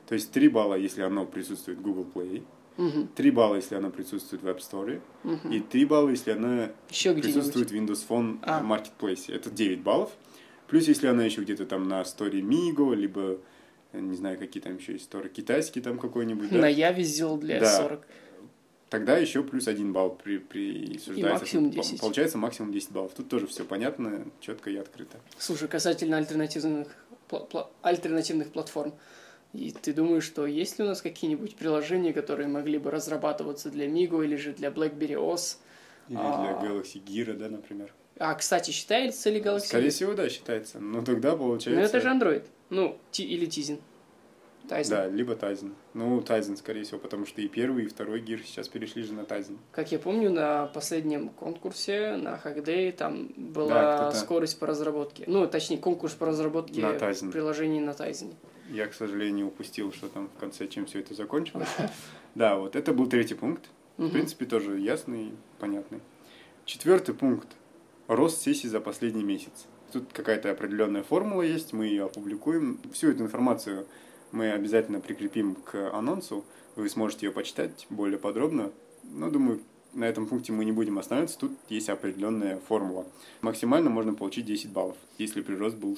То 0.08 0.14
есть 0.14 0.30
3 0.32 0.48
балла, 0.48 0.74
если 0.74 1.02
оно 1.02 1.24
присутствует 1.24 1.78
в 1.78 1.82
Google 1.82 2.06
Play, 2.12 2.42
Мгм, 2.76 3.08
3 3.14 3.30
балла, 3.30 3.54
если 3.56 3.74
оно 3.74 3.90
присутствует 3.90 4.42
в 4.42 4.46
App 4.48 4.58
Store, 4.58 5.00
мгм. 5.24 5.50
и 5.50 5.60
3 5.60 5.84
балла, 5.86 6.10
если 6.10 6.32
оно 6.32 6.68
Еще 6.90 7.14
присутствует 7.14 7.70
в 7.70 7.74
Windows 7.74 8.04
Phone 8.06 8.38
А. 8.42 8.62
Marketplace. 8.62 9.32
Это 9.32 9.50
9 9.50 9.80
баллов. 9.82 10.10
Плюс, 10.68 10.88
если 10.88 11.06
она 11.06 11.24
еще 11.24 11.42
где-то 11.42 11.66
там 11.66 11.88
на 11.88 12.02
Story 12.02 12.40
Migo, 12.40 12.94
либо, 12.94 13.38
э, 13.92 14.00
не 14.00 14.16
знаю, 14.16 14.38
какие 14.38 14.62
там 14.62 14.76
еще 14.76 14.92
есть 14.94 15.04
сторы, 15.04 15.28
китайский 15.28 15.80
там 15.80 15.98
какой-нибудь, 15.98 16.50
да? 16.50 16.58
На 16.58 16.68
Яве 16.68 17.02
сделал 17.04 17.36
для 17.38 17.60
Да. 17.60 17.76
40. 17.76 18.06
Тогда 18.88 19.18
еще 19.18 19.42
плюс 19.42 19.66
один 19.66 19.92
балл 19.92 20.10
при, 20.10 20.38
присуждается. 20.38 21.40
максимум 21.40 21.64
Тут 21.72 21.76
по- 21.76 21.82
10. 21.82 22.00
Получается 22.00 22.38
максимум 22.38 22.72
10 22.72 22.92
баллов. 22.92 23.12
Тут 23.14 23.28
тоже 23.28 23.46
все 23.48 23.64
понятно, 23.64 24.24
четко 24.40 24.70
и 24.70 24.76
открыто. 24.76 25.18
Слушай, 25.38 25.66
касательно 25.68 26.16
альтернативных, 26.18 26.88
пла- 27.28 27.48
пла- 27.50 27.66
альтернативных 27.82 28.52
платформ. 28.52 28.94
И 29.52 29.70
ты 29.72 29.92
думаешь, 29.92 30.24
что 30.24 30.46
есть 30.46 30.78
ли 30.78 30.84
у 30.84 30.88
нас 30.88 31.02
какие-нибудь 31.02 31.56
приложения, 31.56 32.12
которые 32.12 32.46
могли 32.48 32.78
бы 32.78 32.90
разрабатываться 32.90 33.70
для 33.70 33.86
Migo 33.88 34.24
или 34.24 34.36
же 34.36 34.52
для 34.52 34.68
BlackBerry 34.68 35.14
OS? 35.14 35.56
Или 36.08 36.18
А. 36.20 36.60
для 36.60 36.68
Galaxy 36.70 37.02
Gear, 37.04 37.32
да, 37.34 37.48
например. 37.48 37.92
А, 38.18 38.34
кстати, 38.34 38.70
считается 38.70 39.30
ли 39.30 39.40
Galaxy? 39.40 39.66
Скорее 39.66 39.90
всего, 39.90 40.14
да, 40.14 40.28
считается. 40.28 40.78
Но 40.80 41.02
тогда 41.02 41.36
получается... 41.36 41.80
Ну, 41.80 41.86
это 41.86 42.00
же 42.00 42.08
Android. 42.08 42.44
Ну, 42.70 42.98
ти- 43.10 43.24
или 43.24 43.46
Tizen. 43.46 43.78
Tizen. 44.68 44.88
Да, 44.90 45.06
либо 45.06 45.34
Tizen. 45.34 45.74
Ну, 45.94 46.18
Tizen, 46.20 46.56
скорее 46.56 46.82
всего, 46.82 46.98
потому 46.98 47.24
что 47.26 47.40
и 47.40 47.46
первый, 47.46 47.84
и 47.84 47.88
второй 47.88 48.20
гир 48.20 48.40
сейчас 48.44 48.68
перешли 48.68 49.02
же 49.02 49.12
на 49.12 49.20
Tizen. 49.20 49.58
Как 49.70 49.92
я 49.92 49.98
помню, 49.98 50.30
на 50.30 50.66
последнем 50.66 51.28
конкурсе, 51.28 52.16
на 52.16 52.40
Hackday, 52.42 52.90
там 52.92 53.28
Да, 53.28 53.32
была 53.36 53.96
кто-то- 54.10 54.16
скорость 54.16 54.58
по 54.58 54.66
разработке. 54.66 55.24
Ну, 55.26 55.46
точнее, 55.46 55.78
конкурс 55.78 56.14
по 56.14 56.26
разработке 56.26 56.80
На 56.82 56.94
Tizen. 56.96 57.30
приложений 57.30 57.80
на 57.80 57.90
Tizen. 57.90 58.34
Я, 58.70 58.86
к 58.88 58.94
сожалению, 58.94 59.46
упустил, 59.48 59.92
что 59.92 60.08
там 60.08 60.28
в 60.34 60.40
конце, 60.40 60.66
чем 60.66 60.86
все 60.86 61.00
это 61.00 61.14
закончилось. 61.14 61.68
Да, 62.34 62.56
вот 62.56 62.76
это 62.76 62.92
был 62.92 63.06
третий 63.08 63.34
пункт. 63.34 63.64
В 63.96 64.10
принципе, 64.10 64.44
тоже 64.44 64.78
ясный 64.78 65.32
понятный. 65.58 66.00
Четвертый 66.66 67.14
пункт. 67.14 67.48
Рост 68.08 68.40
сессий 68.42 68.68
за 68.68 68.80
последний 68.80 69.24
месяц. 69.24 69.66
Тут 69.92 70.12
какая-то 70.12 70.50
определенная 70.50 71.02
формула 71.02 71.42
есть, 71.42 71.72
мы 71.72 71.86
ее 71.86 72.04
опубликуем. 72.04 72.78
Всю 72.92 73.10
эту 73.10 73.22
информацию 73.24 73.86
мы 74.32 74.50
обязательно 74.50 75.00
прикрепим 75.00 75.54
к 75.56 75.90
анонсу. 75.92 76.44
Вы 76.76 76.88
сможете 76.88 77.26
ее 77.26 77.32
почитать 77.32 77.86
более 77.90 78.18
подробно. 78.18 78.70
Но, 79.04 79.30
думаю, 79.30 79.60
на 79.92 80.04
этом 80.04 80.26
пункте 80.26 80.52
мы 80.52 80.64
не 80.64 80.72
будем 80.72 80.98
останавливаться. 80.98 81.38
Тут 81.38 81.52
есть 81.68 81.88
определенная 81.88 82.58
формула. 82.68 83.06
Максимально 83.40 83.90
можно 83.90 84.14
получить 84.14 84.44
10 84.46 84.70
баллов, 84.70 84.96
если 85.18 85.40
прирост 85.40 85.76
был 85.76 85.96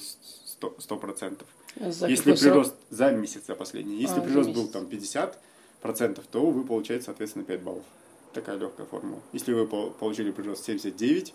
100%. 0.60 0.76
100%. 0.78 1.44
За 1.90 2.06
Если 2.08 2.34
прирост 2.34 2.74
за 2.90 3.10
месяц 3.12 3.46
за 3.46 3.54
последний, 3.54 4.00
если 4.00 4.20
А, 4.20 4.22
прирост 4.22 4.50
был 4.50 4.68
там 4.68 4.86
50 4.86 5.38
процентов, 5.80 6.24
то 6.30 6.50
вы 6.50 6.64
получаете, 6.64 7.04
соответственно, 7.04 7.44
5 7.44 7.62
баллов. 7.62 7.84
Такая 8.32 8.56
легкая 8.58 8.86
формула. 8.86 9.20
Если 9.32 9.52
вы 9.52 9.66
пол- 9.66 9.90
получили 9.90 10.30
прирост 10.30 10.64
79, 10.64 11.34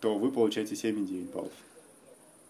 то 0.00 0.18
вы 0.18 0.30
получаете 0.32 0.74
7,9 0.74 1.32
баллов. 1.32 1.52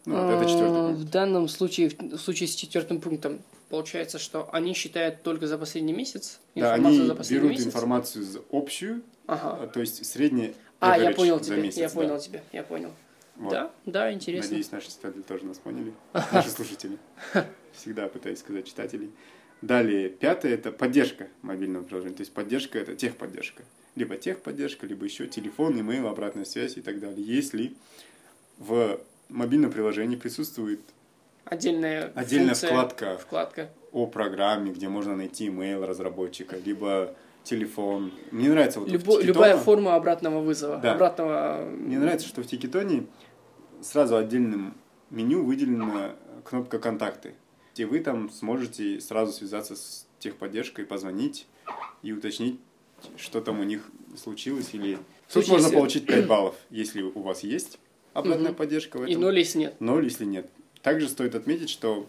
Ну, 0.07 0.15
вот 0.17 0.35
это 0.35 0.45
четвертый 0.49 0.79
А, 0.79 0.87
пункт. 0.89 1.01
В 1.01 1.11
данном 1.11 1.49
случае, 1.49 1.91
в 1.91 2.17
случае 2.19 2.49
с 2.49 2.55
четвертым 2.55 3.01
пунктом, 3.01 3.41
получается, 3.69 4.19
что 4.19 4.49
они 4.53 4.73
считают 4.73 5.23
только 5.23 5.47
за 5.47 5.59
последний 5.59 5.93
месяц? 5.93 6.41
Да, 6.55 6.75
они 6.75 6.97
за 6.97 7.15
последний 7.15 7.49
берут 7.49 7.59
месяц? 7.59 7.67
информацию 7.67 8.25
за 8.25 8.41
общую, 8.51 9.03
Ага. 9.27 9.59
а, 9.63 9.67
то 9.67 9.81
есть 9.81 10.05
средний 10.07 10.55
А, 10.81 10.99
я 10.99 11.13
понял 11.13 11.39
тебя, 11.41 11.57
месяц, 11.57 11.77
я 11.79 11.89
да. 11.89 11.95
понял 11.95 12.19
тебя, 12.19 12.43
я 12.53 12.63
понял. 12.63 12.91
Вот. 13.37 13.51
Да, 13.53 13.71
да, 13.87 14.13
интересно. 14.13 14.51
Надеюсь, 14.51 14.71
наши 14.71 14.89
читатели 14.91 15.23
тоже 15.23 15.45
нас 15.45 15.59
поняли. 15.59 15.93
Наши 16.33 16.51
слушатели. 16.51 16.99
Всегда 17.73 18.09
пытаюсь 18.09 18.39
сказать 18.39 18.67
читателей. 18.67 19.11
Далее, 19.63 20.09
пятое– 20.09 20.55
это 20.55 20.73
поддержка 20.73 21.29
мобильного 21.43 21.85
приложения. 21.85 22.15
То 22.17 22.23
есть 22.23 22.33
поддержка– 22.33 22.79
это 22.81 22.95
техподдержка. 22.97 23.63
Либо 23.97 24.17
техподдержка, 24.17 24.87
либо 24.87 25.05
еще 25.05 25.27
телефон, 25.27 25.79
имейл, 25.81 26.07
обратная 26.07 26.45
связь 26.45 26.77
и 26.77 26.81
так 26.81 27.01
далее. 27.01 27.25
Если 27.25 27.75
в 28.59 29.01
мобильном 29.29 29.71
приложении 29.73 30.17
присутствует 30.17 30.81
Отдельная, 31.45 32.13
отдельная 32.15 32.49
функция, 32.49 32.71
вкладка 32.71 33.19
вкладка. 33.19 33.71
о 33.93 34.07
программе, 34.07 34.71
где 34.73 34.89
можно 34.89 35.17
найти 35.17 35.49
имейл 35.49 35.85
разработчика, 35.85 36.57
либо 36.57 37.15
телефон. 37.43 38.13
Мне 38.31 38.49
нравится 38.51 38.81
вот 38.81 38.89
в 38.89 38.93
Любо- 38.93 39.17
Тикетоне- 39.21 39.25
любая 39.27 39.57
форма 39.57 39.95
обратного 39.97 40.41
вызова. 40.41 40.77
Да. 40.77 40.93
Обратного... 40.95 41.65
Мне 41.65 41.99
нравится, 41.99 42.29
что 42.29 42.43
в 42.43 42.47
Тикетоне 42.47 43.07
сразу 43.81 44.17
отдельным 44.17 44.75
меню 45.09 45.43
выделена 45.45 46.15
кнопка 46.45 46.79
«Контакты». 46.79 47.35
И 47.77 47.85
вы 47.85 48.01
там 48.01 48.31
сможете 48.31 49.01
сразу 49.01 49.33
связаться 49.33 49.75
с 49.75 50.07
техподдержкой, 50.19 50.85
позвонить 50.85 51.47
и 52.03 52.13
уточнить, 52.13 52.61
что 53.17 53.41
там 53.41 53.61
у 53.61 53.65
них 53.65 53.91
случилось. 54.17 54.71
Или... 54.73 54.95
Тут 54.97 55.05
случае, 55.45 55.53
можно 55.53 55.65
если- 55.67 55.77
получить 55.77 56.07
5 56.07 56.27
баллов, 56.29 56.55
если 56.71 57.03
у 57.03 57.21
вас 57.21 57.43
есть 57.43 57.79
обратная 58.13 58.49
Мгм. 58.49 58.55
поддержка 58.57 58.99
в 58.99 59.05
И 59.07 59.11
этом. 59.11 59.23
ноль, 59.23 59.39
если 59.39 59.59
нет. 59.59 59.81
Ноль, 59.81 60.05
если 60.05 60.25
нет. 60.25 60.51
Также 60.83 61.09
стоит 61.09 61.35
отметить, 61.35 61.71
что 61.71 62.09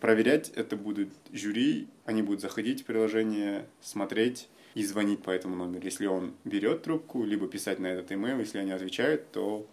проверять 0.00 0.50
это 0.56 0.76
будут 0.76 1.08
жюри, 1.32 1.88
они 2.04 2.22
будут 2.22 2.40
заходить 2.40 2.82
в 2.82 2.84
приложение, 2.84 3.66
смотреть 3.82 4.48
и 4.74 4.84
звонить 4.84 5.22
по 5.22 5.30
этому 5.30 5.56
номеру. 5.56 5.84
Если 5.84 6.06
он 6.06 6.32
берет 6.44 6.82
трубку, 6.84 7.24
либо 7.24 7.48
писать 7.48 7.80
на 7.80 7.88
этот 7.88 8.10
email, 8.12 8.38
если 8.38 8.58
они 8.58 8.70
отвечают, 8.70 9.30
то 9.32 9.66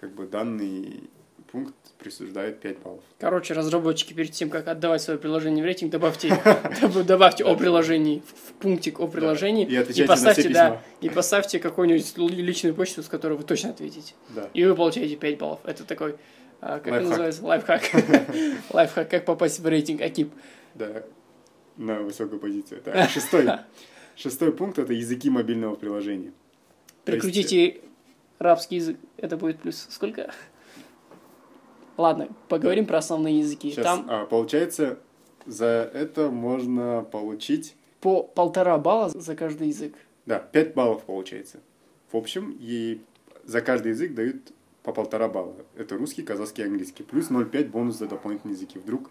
как 0.00 0.14
бы 0.14 0.26
данный 0.26 1.02
пункт 1.50 1.74
присуждает 1.98 2.60
5 2.60 2.78
баллов. 2.78 3.02
Короче, 3.18 3.54
разработчики, 3.54 4.12
перед 4.12 4.32
тем, 4.32 4.50
как 4.50 4.68
отдавать 4.68 5.02
свое 5.02 5.18
приложение 5.18 5.62
в 5.62 5.66
рейтинг, 5.66 5.90
добавьте, 5.90 6.28
доб- 6.28 7.02
добавьте 7.04 7.44
о 7.44 7.54
приложении 7.56 8.22
в 8.26 8.52
пунктик 8.54 9.00
о 9.00 9.08
приложении 9.08 9.66
И 9.66 10.06
поставьте, 10.06 10.48
да, 10.50 10.82
и 11.00 11.08
поставьте 11.08 11.58
какую-нибудь 11.58 12.16
личную 12.18 12.74
почту, 12.74 13.02
с 13.02 13.08
которой 13.08 13.36
вы 13.36 13.44
точно 13.44 13.70
ответите. 13.70 14.14
И 14.54 14.64
вы 14.64 14.74
получаете 14.74 15.16
5 15.16 15.38
баллов. 15.38 15.60
Это 15.64 15.84
такой, 15.84 16.16
а, 16.60 16.78
как 16.80 16.92
это 16.92 17.08
называется, 17.08 17.44
лайфхак. 17.44 17.82
Лайфхак, 18.70 19.10
как 19.10 19.24
попасть 19.24 19.60
в 19.60 19.66
рейтинг 19.66 20.00
Акип. 20.00 20.32
Да, 20.74 21.04
на 21.76 22.00
высокую 22.02 22.40
позицию. 22.40 22.82
Так, 22.82 23.10
шестой. 23.10 23.46
Шестой 24.16 24.52
пункт– 24.52 24.78
это 24.80 24.92
языки 24.92 25.30
мобильного 25.30 25.76
приложения. 25.76 26.32
Прикрутите 27.04 27.80
рабский 28.38 28.78
язык, 28.78 28.96
это 29.16 29.36
будет 29.36 29.60
плюс 29.60 29.86
сколько? 29.90 30.32
Ладно, 31.98 32.28
поговорим 32.48 32.86
про 32.86 32.98
основные 32.98 33.40
языки. 33.40 33.70
Сейчас, 33.72 33.84
Там 33.84 34.06
а, 34.08 34.24
получается, 34.24 35.00
за 35.46 35.90
это 35.92 36.30
можно 36.30 37.04
получить 37.10 37.74
по 38.00 38.22
полтора 38.22 38.78
балла 38.78 39.08
за 39.08 39.34
каждый 39.34 39.68
язык. 39.68 39.94
Да, 40.24 40.38
5 40.38 40.74
баллов 40.74 41.02
получается. 41.02 41.58
В 42.12 42.16
общем, 42.16 42.56
и 42.60 43.00
за 43.44 43.60
каждый 43.60 43.90
язык 43.90 44.14
дают 44.14 44.36
по 44.84 44.92
полтора 44.92 45.28
балла. 45.28 45.56
Это 45.76 45.96
русский, 45.96 46.22
казахский, 46.22 46.64
английский. 46.64 47.02
Плюс 47.02 47.30
0,5 47.30 47.68
бонус 47.68 47.98
за 47.98 48.06
дополнительные 48.06 48.54
языки. 48.54 48.78
Вдруг 48.78 49.10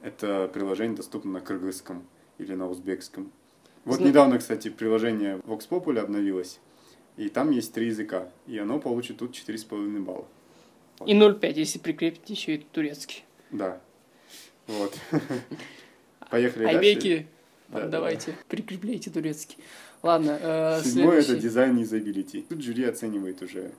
это 0.00 0.48
приложение 0.54 0.96
доступно 0.96 1.32
на 1.32 1.40
кыргызском 1.40 2.04
или 2.38 2.54
на 2.54 2.68
узбекском. 2.70 3.32
Вот 3.84 3.96
Зна- 3.96 4.08
недавно, 4.08 4.38
кстати, 4.38 4.68
приложение 4.68 5.38
Vox 5.38 5.68
Populi 5.68 5.98
обновилось. 5.98 6.60
И 7.16 7.28
там 7.30 7.50
есть 7.50 7.72
три 7.74 7.86
языка. 7.86 8.28
И 8.46 8.56
оно 8.58 8.78
получит 8.78 9.18
тут 9.18 9.32
4,5 9.32 10.04
балла. 10.04 10.26
И 11.06 11.14
0,5, 11.14 11.52
если 11.54 11.78
прикрепить 11.78 12.28
еще 12.30 12.54
и 12.56 12.58
турецкий. 12.58 13.24
Да. 13.50 13.80
Вот. 14.66 14.96
Поехали 16.30 16.64
дальше. 16.64 16.78
Айбеки, 16.78 17.26
Да, 17.68 17.80
да. 17.82 17.88
давайте, 17.88 18.34
прикрепляйте 18.48 19.10
турецкий. 19.10 19.56
Ладно, 20.02 20.38
э, 20.40 20.82
Седьмое 20.84 21.20
это 21.20 21.36
дизайн 21.36 21.76
юзабилити. 21.78 22.42
Тут 22.48 22.62
жюри 22.62 22.84
оценивает 22.84 23.42
уже. 23.42 23.72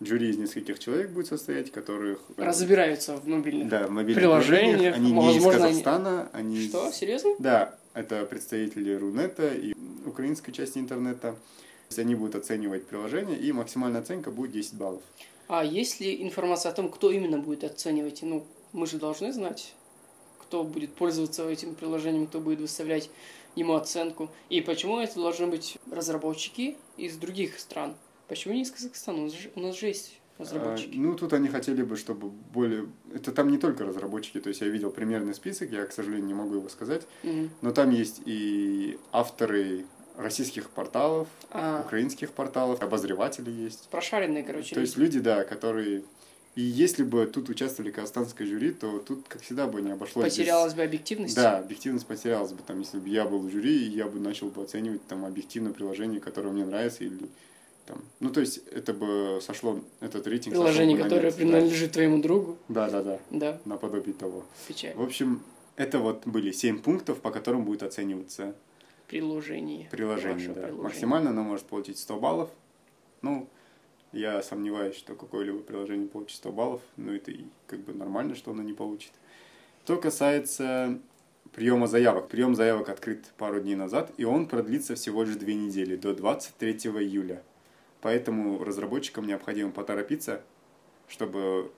Жюри 0.00 0.30
из 0.30 0.38
нескольких 0.38 0.78
человек 0.78 1.10
будет 1.10 1.26
состоять, 1.26 1.70
которых... 1.72 2.20
э, 2.36 2.42
Разбираются 2.44 3.16
в 3.16 3.26
мобильных. 3.26 3.68
Да, 3.68 3.86
в 3.86 3.90
мобильных 3.90 4.22
приложениях. 4.22 4.96
Они 4.96 5.12
не 5.12 5.18
из 5.18 5.34
возможно, 5.34 5.66
они- 5.66 5.82
Казахстана, 5.82 6.28
они... 6.32 6.56
из- 6.58 6.68
Что, 6.70 6.90
серьезно? 6.92 7.30
Да, 7.38 7.74
это 7.92 8.24
представители 8.24 8.94
Рунета 8.94 9.48
и 9.52 9.74
украинской 10.06 10.52
части 10.52 10.78
интернета. 10.78 11.32
То 11.32 11.36
есть 11.90 11.98
они 11.98 12.14
будут 12.14 12.36
оценивать 12.36 12.86
приложение, 12.86 13.36
и 13.38 13.52
максимальная 13.52 14.00
оценка 14.00 14.30
будет 14.30 14.52
10 14.52 14.74
баллов. 14.74 15.02
А 15.50 15.64
есть 15.64 15.98
ли 15.98 16.22
информация 16.22 16.70
о 16.70 16.74
том, 16.74 16.88
кто 16.88 17.10
именно 17.10 17.36
будет 17.36 17.64
оценивать? 17.64 18.22
Ну, 18.22 18.46
мы 18.72 18.86
же 18.86 18.98
должны 18.98 19.32
знать, 19.32 19.74
кто 20.38 20.62
будет 20.62 20.94
пользоваться 20.94 21.48
этим 21.50 21.74
приложением, 21.74 22.28
кто 22.28 22.38
будет 22.38 22.60
выставлять 22.60 23.10
ему 23.56 23.74
оценку. 23.74 24.30
И 24.48 24.60
почему 24.60 25.00
это 25.00 25.16
должны 25.20 25.48
быть 25.48 25.76
разработчики 25.90 26.76
из 26.96 27.16
других 27.16 27.58
стран? 27.58 27.96
Почему 28.28 28.54
не 28.54 28.62
из 28.62 28.70
Казахстана? 28.70 29.18
У 29.18 29.24
нас 29.24 29.32
же, 29.32 29.50
у 29.56 29.60
нас 29.60 29.76
же 29.76 29.88
есть 29.88 30.20
разработчики. 30.38 30.94
А, 30.94 31.00
Ну, 31.00 31.16
тут 31.16 31.32
они 31.32 31.48
хотели 31.48 31.82
бы, 31.82 31.96
чтобы 31.96 32.28
более... 32.28 32.86
Это 33.12 33.32
там 33.32 33.50
не 33.50 33.58
только 33.58 33.84
разработчики, 33.84 34.38
то 34.38 34.50
есть 34.50 34.60
я 34.60 34.68
видел 34.68 34.92
примерный 34.92 35.34
список, 35.34 35.72
я, 35.72 35.84
к 35.84 35.90
сожалению, 35.90 36.26
не 36.26 36.34
могу 36.34 36.54
его 36.54 36.68
сказать, 36.68 37.02
Мгм. 37.24 37.50
но 37.60 37.72
там 37.72 37.90
есть 37.90 38.22
и 38.24 39.00
авторы 39.10 39.84
российских 40.22 40.70
порталов, 40.70 41.28
А, 41.50 41.82
украинских 41.84 42.32
порталов, 42.32 42.82
обозреватели 42.82 43.50
есть. 43.50 43.88
прошаренные, 43.90 44.42
короче. 44.42 44.74
То 44.74 44.80
есть 44.80 44.96
люди, 44.96 45.18
да, 45.20 45.44
которые... 45.44 46.02
И 46.56 46.62
если 46.62 47.04
бы 47.04 47.26
тут 47.26 47.48
участвовали 47.48 47.92
казахстанское 47.92 48.44
жюри, 48.46 48.72
то 48.72 48.98
тут, 48.98 49.26
как 49.28 49.40
всегда, 49.40 49.66
бы 49.68 49.80
не 49.82 49.92
обошлось 49.92 50.26
без- 50.26 50.32
Потерялась 50.32 50.74
бы 50.74 50.82
объективность. 50.82 51.36
Да, 51.36 51.58
объективность 51.58 52.06
потерялась 52.06 52.52
бы. 52.52 52.58
Там, 52.66 52.80
если 52.80 52.98
бы 52.98 53.08
я 53.08 53.24
был 53.24 53.38
в 53.38 53.50
жюри, 53.50 53.76
я 53.88 54.06
бы 54.06 54.18
начал 54.18 54.48
бы 54.48 54.62
оценивать 54.62 55.06
там 55.06 55.24
объективное 55.24 55.72
приложение, 55.72 56.20
которое 56.20 56.50
мне 56.50 56.64
нравится, 56.64 57.04
или 57.04 57.28
там... 57.86 58.02
Ну, 58.18 58.30
то 58.30 58.40
есть, 58.40 58.58
это 58.72 58.92
бы 58.92 59.38
сошло, 59.40 59.80
этот 60.00 60.26
рейтинг 60.26 60.54
Приложение, 60.54 60.96
бы 60.96 61.04
которое 61.04 61.22
нет, 61.26 61.32
да. 61.34 61.38
принадлежит 61.38 61.92
твоему 61.92 62.20
другу. 62.20 62.58
Да, 62.68 62.90
да, 62.90 63.02
да, 63.04 63.18
Да, 63.30 63.60
наподобие 63.64 64.12
того. 64.12 64.44
печаль. 64.66 64.94
В 64.96 65.02
общем, 65.02 65.42
это 65.76 66.00
вот 66.00 66.26
были 66.26 66.50
семь 66.50 66.80
пунктов, 66.80 67.20
по 67.20 67.30
которым 67.30 67.64
будет 67.64 67.84
оцениваться 67.84 68.56
Приложение. 69.10 69.88
приложение. 69.90 70.48
Да. 70.48 70.54
приложение. 70.54 70.82
Максимально 70.82 71.30
оно 71.30 71.42
может 71.42 71.66
получить 71.66 71.98
100 71.98 72.18
баллов. 72.20 72.50
Ну, 73.22 73.48
я 74.12 74.42
сомневаюсь, 74.42 74.96
что 74.96 75.14
какое-либо 75.14 75.58
приложение 75.58 76.08
получит 76.08 76.36
100 76.36 76.52
баллов, 76.52 76.80
но 76.96 77.12
это 77.12 77.30
и 77.32 77.44
как 77.66 77.80
бы 77.80 77.92
нормально, 77.92 78.34
что 78.34 78.52
оно 78.52 78.62
не 78.62 78.72
получит. 78.72 79.12
Что 79.84 79.96
касается 79.96 81.00
приема 81.52 81.86
заявок. 81.86 82.28
Прием 82.28 82.54
заявок 82.54 82.88
открыт 82.88 83.24
пару 83.36 83.60
дней 83.60 83.74
назад, 83.74 84.12
и 84.16 84.24
он 84.24 84.46
продлится 84.46 84.94
всего 84.94 85.24
лишь 85.24 85.34
две 85.36 85.54
недели, 85.54 85.96
до 85.96 86.14
23 86.14 86.72
июля. 86.72 87.42
Поэтому 88.00 88.62
разработчикам 88.64 89.26
необходимо 89.26 89.72
поторопиться, 89.72 90.42
чтобы 91.08 91.72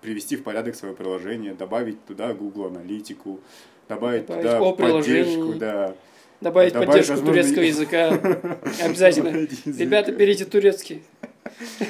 привести 0.00 0.36
в 0.36 0.42
порядок 0.42 0.74
свое 0.74 0.94
приложение, 0.94 1.54
добавить 1.54 2.04
туда 2.04 2.34
Google 2.34 2.66
аналитику, 2.66 3.40
добавить, 3.88 4.26
Добавить 4.26 4.44
туда 4.44 4.58
поддержку, 4.58 4.76
приложении. 4.76 5.58
да. 5.58 5.94
Добавить, 6.40 6.72
Добавить, 6.72 6.88
поддержку 6.88 7.12
возможно, 7.12 7.32
турецкого 7.42 7.62
языка. 7.64 8.08
Обязательно. 8.84 9.46
Ребята, 9.78 10.12
берите 10.12 10.44
турецкий. 10.46 11.02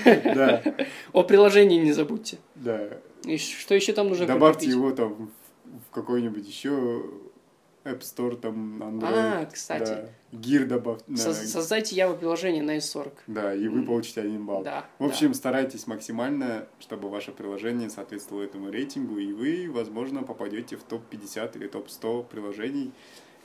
Да, 0.04 0.62
О 1.12 1.22
приложении 1.22 1.80
не 1.80 1.92
забудьте. 1.92 2.38
да. 2.54 2.88
И 3.24 3.36
что 3.36 3.74
еще 3.74 3.92
там 3.92 4.08
нужно 4.08 4.26
Добавьте 4.26 4.60
прикрепить? 4.60 4.76
его 4.78 4.90
там 4.92 5.30
в- 5.90 5.94
какой-нибудь 5.94 6.48
еще 6.48 7.04
App 7.84 8.00
Store, 8.00 8.34
там, 8.34 8.82
Android. 8.82 9.12
А, 9.12 9.44
кстати. 9.52 9.90
Да. 9.90 10.08
Гир 10.32 10.64
добавьте. 10.66 11.04
да. 11.06 11.16
Соз- 11.22 11.46
Создайте 11.46 11.94
Java 11.96 12.16
приложение 12.18 12.62
на 12.62 12.78
S40. 12.78 13.12
Да, 13.26 13.54
и 13.54 13.68
вы 13.68 13.82
получите 13.84 14.22
один 14.22 14.46
балл. 14.46 14.62
Да. 14.64 14.86
В 14.98 15.04
общем, 15.04 15.34
старайтесь 15.34 15.86
максимально, 15.86 16.66
чтобы 16.78 17.10
ваше 17.10 17.32
приложение 17.32 17.90
соответствовало 17.90 18.42
этому 18.44 18.70
рейтингу, 18.70 19.18
и 19.18 19.32
вы, 19.34 19.70
возможно, 19.70 20.22
попадете 20.22 20.76
в 20.76 20.82
топ-50 20.82 21.56
или 21.58 21.66
топ-100 21.68 22.24
приложений, 22.24 22.92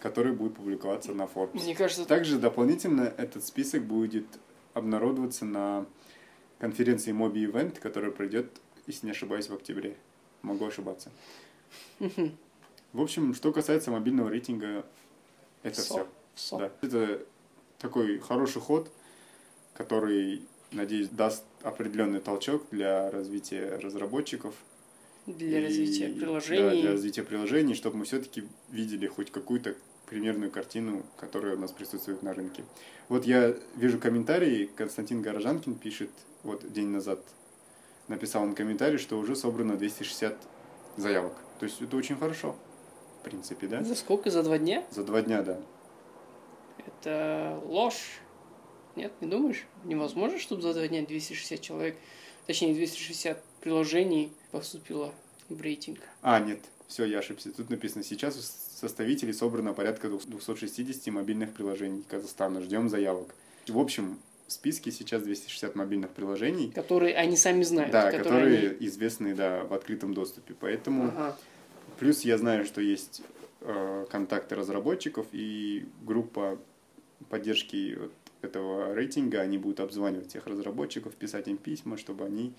которые 0.06 0.34
будут 0.34 0.58
публиковаться 0.58 1.14
на 1.14 1.26
да. 1.26 1.32
Forbes. 1.34 1.64
Мне 1.64 1.74
кажется, 1.74 2.06
Также 2.06 2.38
дополнительно 2.38 3.12
этот 3.18 3.44
список 3.44 3.86
будет 3.86 4.28
обнародоваться 4.76 5.46
на 5.46 5.88
конференции 6.60 7.12
Mobi 7.12 7.52
Event, 7.52 7.80
которая 7.80 8.12
пройдет, 8.12 8.62
если 8.86 9.08
не 9.08 9.14
ошибаюсь, 9.14 9.50
в 9.50 9.56
октябре. 9.56 9.98
Могу 10.44 10.64
ошибаться. 10.68 11.10
В 12.00 13.02
общем, 13.02 13.34
что 13.34 13.52
касается 13.52 13.90
мобильного 13.90 14.30
рейтинга, 14.30 14.86
это 15.64 15.82
все. 15.82 16.08
всё. 16.36 16.60
Да. 16.60 16.72
Это 16.84 17.26
такой 17.80 18.20
хороший 18.20 18.62
ход, 18.62 18.92
который, 19.74 20.44
надеюсь, 20.72 21.10
даст 21.10 21.44
определенный 21.64 22.20
толчок 22.20 22.68
для 22.70 23.10
развития 23.10 23.80
разработчиков. 23.82 24.54
Для 25.26 25.62
И- 25.62 25.64
развития 25.64 26.10
Да, 26.10 26.20
приложений. 26.20 26.82
для 26.84 26.92
развития 26.92 27.24
приложений, 27.24 27.74
чтобы 27.74 27.98
мы 27.98 28.06
все-таки 28.06 28.44
видели 28.70 29.08
хоть 29.08 29.32
какую-то 29.32 29.76
примерную 30.16 30.50
картину, 30.50 31.04
которая 31.18 31.58
у 31.58 31.60
нас 31.60 31.74
присутствует 31.74 32.24
на 32.24 32.34
рынке. 32.34 32.64
Вот 33.10 33.26
я 33.26 33.54
вижу 33.76 34.00
комментарии, 34.00 34.70
Константин 34.74 35.22
Горожанкин 35.22 35.76
пишет, 35.76 36.10
вот 36.44 36.72
день 36.72 36.88
назад 36.88 37.20
написал 38.08 38.44
он 38.44 38.56
комментарий, 38.56 38.98
что 38.98 39.18
уже 39.18 39.36
собрано 39.36 39.76
260 39.76 40.38
заявок. 40.96 41.34
То 41.60 41.66
есть 41.66 41.82
это 41.82 41.98
очень 41.98 42.16
хорошо, 42.16 42.56
в 43.20 43.26
принципе, 43.26 43.68
да? 43.68 43.84
За 43.84 43.94
сколько? 43.94 44.32
За 44.32 44.42
два 44.42 44.58
дня? 44.58 44.86
За 44.90 45.04
два 45.04 45.22
дня, 45.22 45.42
да. 45.42 45.60
Это 46.78 47.60
ложь. 47.66 48.22
Нет, 48.96 49.12
не 49.20 49.28
думаешь? 49.28 49.66
Невозможно, 49.84 50.40
чтобы 50.40 50.62
за 50.62 50.74
два 50.74 50.88
дня 50.88 51.06
260 51.06 51.60
человек, 51.60 51.98
точнее 52.48 52.74
260 52.74 53.44
приложений 53.60 54.32
поступило 54.52 55.14
в 55.50 55.60
рейтинг. 55.60 56.00
А, 56.22 56.40
нет, 56.40 56.62
все, 56.88 57.04
я 57.04 57.20
ошибся. 57.20 57.52
Тут 57.52 57.70
написано, 57.70 58.02
сейчас 58.06 58.65
составителей 58.90 59.34
собрано 59.34 59.74
порядка 59.74 60.10
260 60.10 61.08
мобильных 61.14 61.54
приложений 61.54 62.04
Казахстана. 62.08 62.62
Ждем 62.62 62.88
заявок. 62.90 63.34
В 63.68 63.80
общем, 63.80 64.20
в 64.48 64.52
списке 64.52 64.92
сейчас 64.92 65.24
260 65.24 65.76
мобильных 65.76 66.12
приложений, 66.12 66.72
Которые 66.76 67.16
они 67.16 67.36
сами 67.36 67.64
знают. 67.64 67.92
да, 67.92 68.12
которые, 68.12 68.70
они- 68.70 68.88
известны 68.88 69.34
да, 69.34 69.64
в 69.64 69.74
открытом 69.74 70.14
доступе. 70.14 70.54
Поэтому, 70.60 71.06
Ага. 71.08 71.38
плюс 72.00 72.22
я 72.22 72.38
знаю, 72.38 72.64
что 72.66 72.80
есть 72.80 73.22
э, 73.62 74.06
контакты 74.12 74.54
разработчиков 74.54 75.26
и 75.32 75.86
группа 76.04 76.60
поддержки 77.30 77.98
вот 78.00 78.12
этого 78.44 78.94
рейтинга. 78.94 79.42
Они 79.42 79.58
будут 79.58 79.80
обзванивать 79.80 80.30
всех 80.30 80.46
разработчиков, 80.46 81.16
писать 81.16 81.48
им 81.48 81.58
письма, 81.58 81.98
чтобы 81.98 82.26
они 82.26 82.54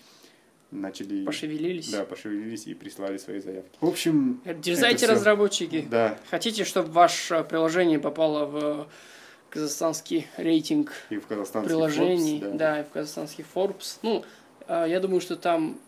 начали... 0.70 1.24
Пошевелились. 1.24 1.90
Да, 1.90 2.04
пошевелились 2.04 2.66
и 2.66 2.74
прислали 2.74 3.18
свои 3.18 3.40
заявки. 3.40 3.76
В 3.80 3.86
общем, 3.86 4.40
Дерзайте, 4.44 5.06
разработчики. 5.06 5.86
Да, 5.90 6.18
Хотите, 6.30 6.64
чтобы 6.64 6.90
ваше 6.90 7.44
приложение 7.48 7.98
попало 7.98 8.46
в 8.46 8.88
казахстанский 9.50 10.26
рейтинг 10.36 10.92
и 11.10 11.18
в 11.18 11.26
казахстанский 11.26 11.68
приложений, 11.68 12.40
Forbes, 12.40 12.56
да. 12.56 12.80
и 12.80 12.84
в 12.84 12.88
казахстанский 12.90 13.44
Forbes. 13.54 13.98
Ну, 14.02 14.24
а, 14.66 14.86
я 14.86 15.00
думаю, 15.00 15.20
что 15.20 15.36
там 15.36 15.78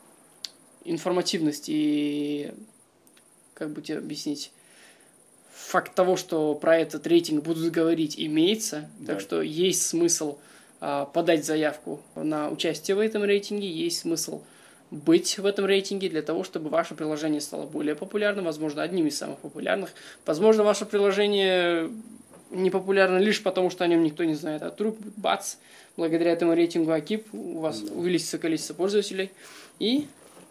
информативность 0.85 1.67
и, 1.69 2.53
как 3.55 3.73
бы 3.73 3.83
тебе 3.83 3.99
объяснить, 3.99 4.53
факт 5.53 5.95
того, 5.95 6.17
что 6.17 6.55
про 6.55 6.79
этот 6.79 7.07
рейтинг 7.07 7.45
будут 7.45 7.71
говорить, 7.73 8.15
имеется. 8.17 8.89
Да. 8.99 9.15
Так 9.15 9.21
что 9.21 9.43
есть 9.43 9.87
смысл 9.87 10.39
а, 10.81 11.05
подать 11.05 11.45
заявку 11.45 12.01
на 12.15 12.49
участие 12.51 12.97
в 12.97 13.01
этом 13.01 13.25
рейтинге, 13.25 13.69
есть 13.69 14.01
смысл 14.01 14.43
быть 14.91 15.39
в 15.39 15.45
этом 15.47 15.67
рейтинге 15.67 16.09
для 16.09 16.23
того, 16.23 16.45
чтобы 16.45 16.71
ваше 16.71 16.95
приложение 16.95 17.41
стало 17.41 17.67
более 17.67 17.95
популярным, 17.95 18.45
возможно, 18.47 18.83
одним 18.83 19.07
из 19.07 19.19
самых 19.19 19.39
популярных. 19.39 19.91
Возможно, 20.25 20.65
ваше 20.65 20.87
приложение 20.87 21.91
не 22.51 22.71
популярно 22.71 23.19
лишь 23.19 23.43
потому, 23.43 23.69
что 23.71 23.85
о 23.85 23.87
нем 23.87 24.03
никто 24.03 24.25
не 24.25 24.35
знает, 24.35 24.63
а 24.63 24.71
вдруг, 24.71 24.97
бац, 25.17 25.57
благодаря 25.97 26.33
этому 26.33 26.55
рейтингу 26.55 26.91
Акип 26.93 27.27
у 27.35 27.59
вас 27.61 27.81
Да. 27.81 27.93
увеличится 27.93 28.39
количество 28.39 28.73
пользователей, 28.73 29.31
и 29.79 30.07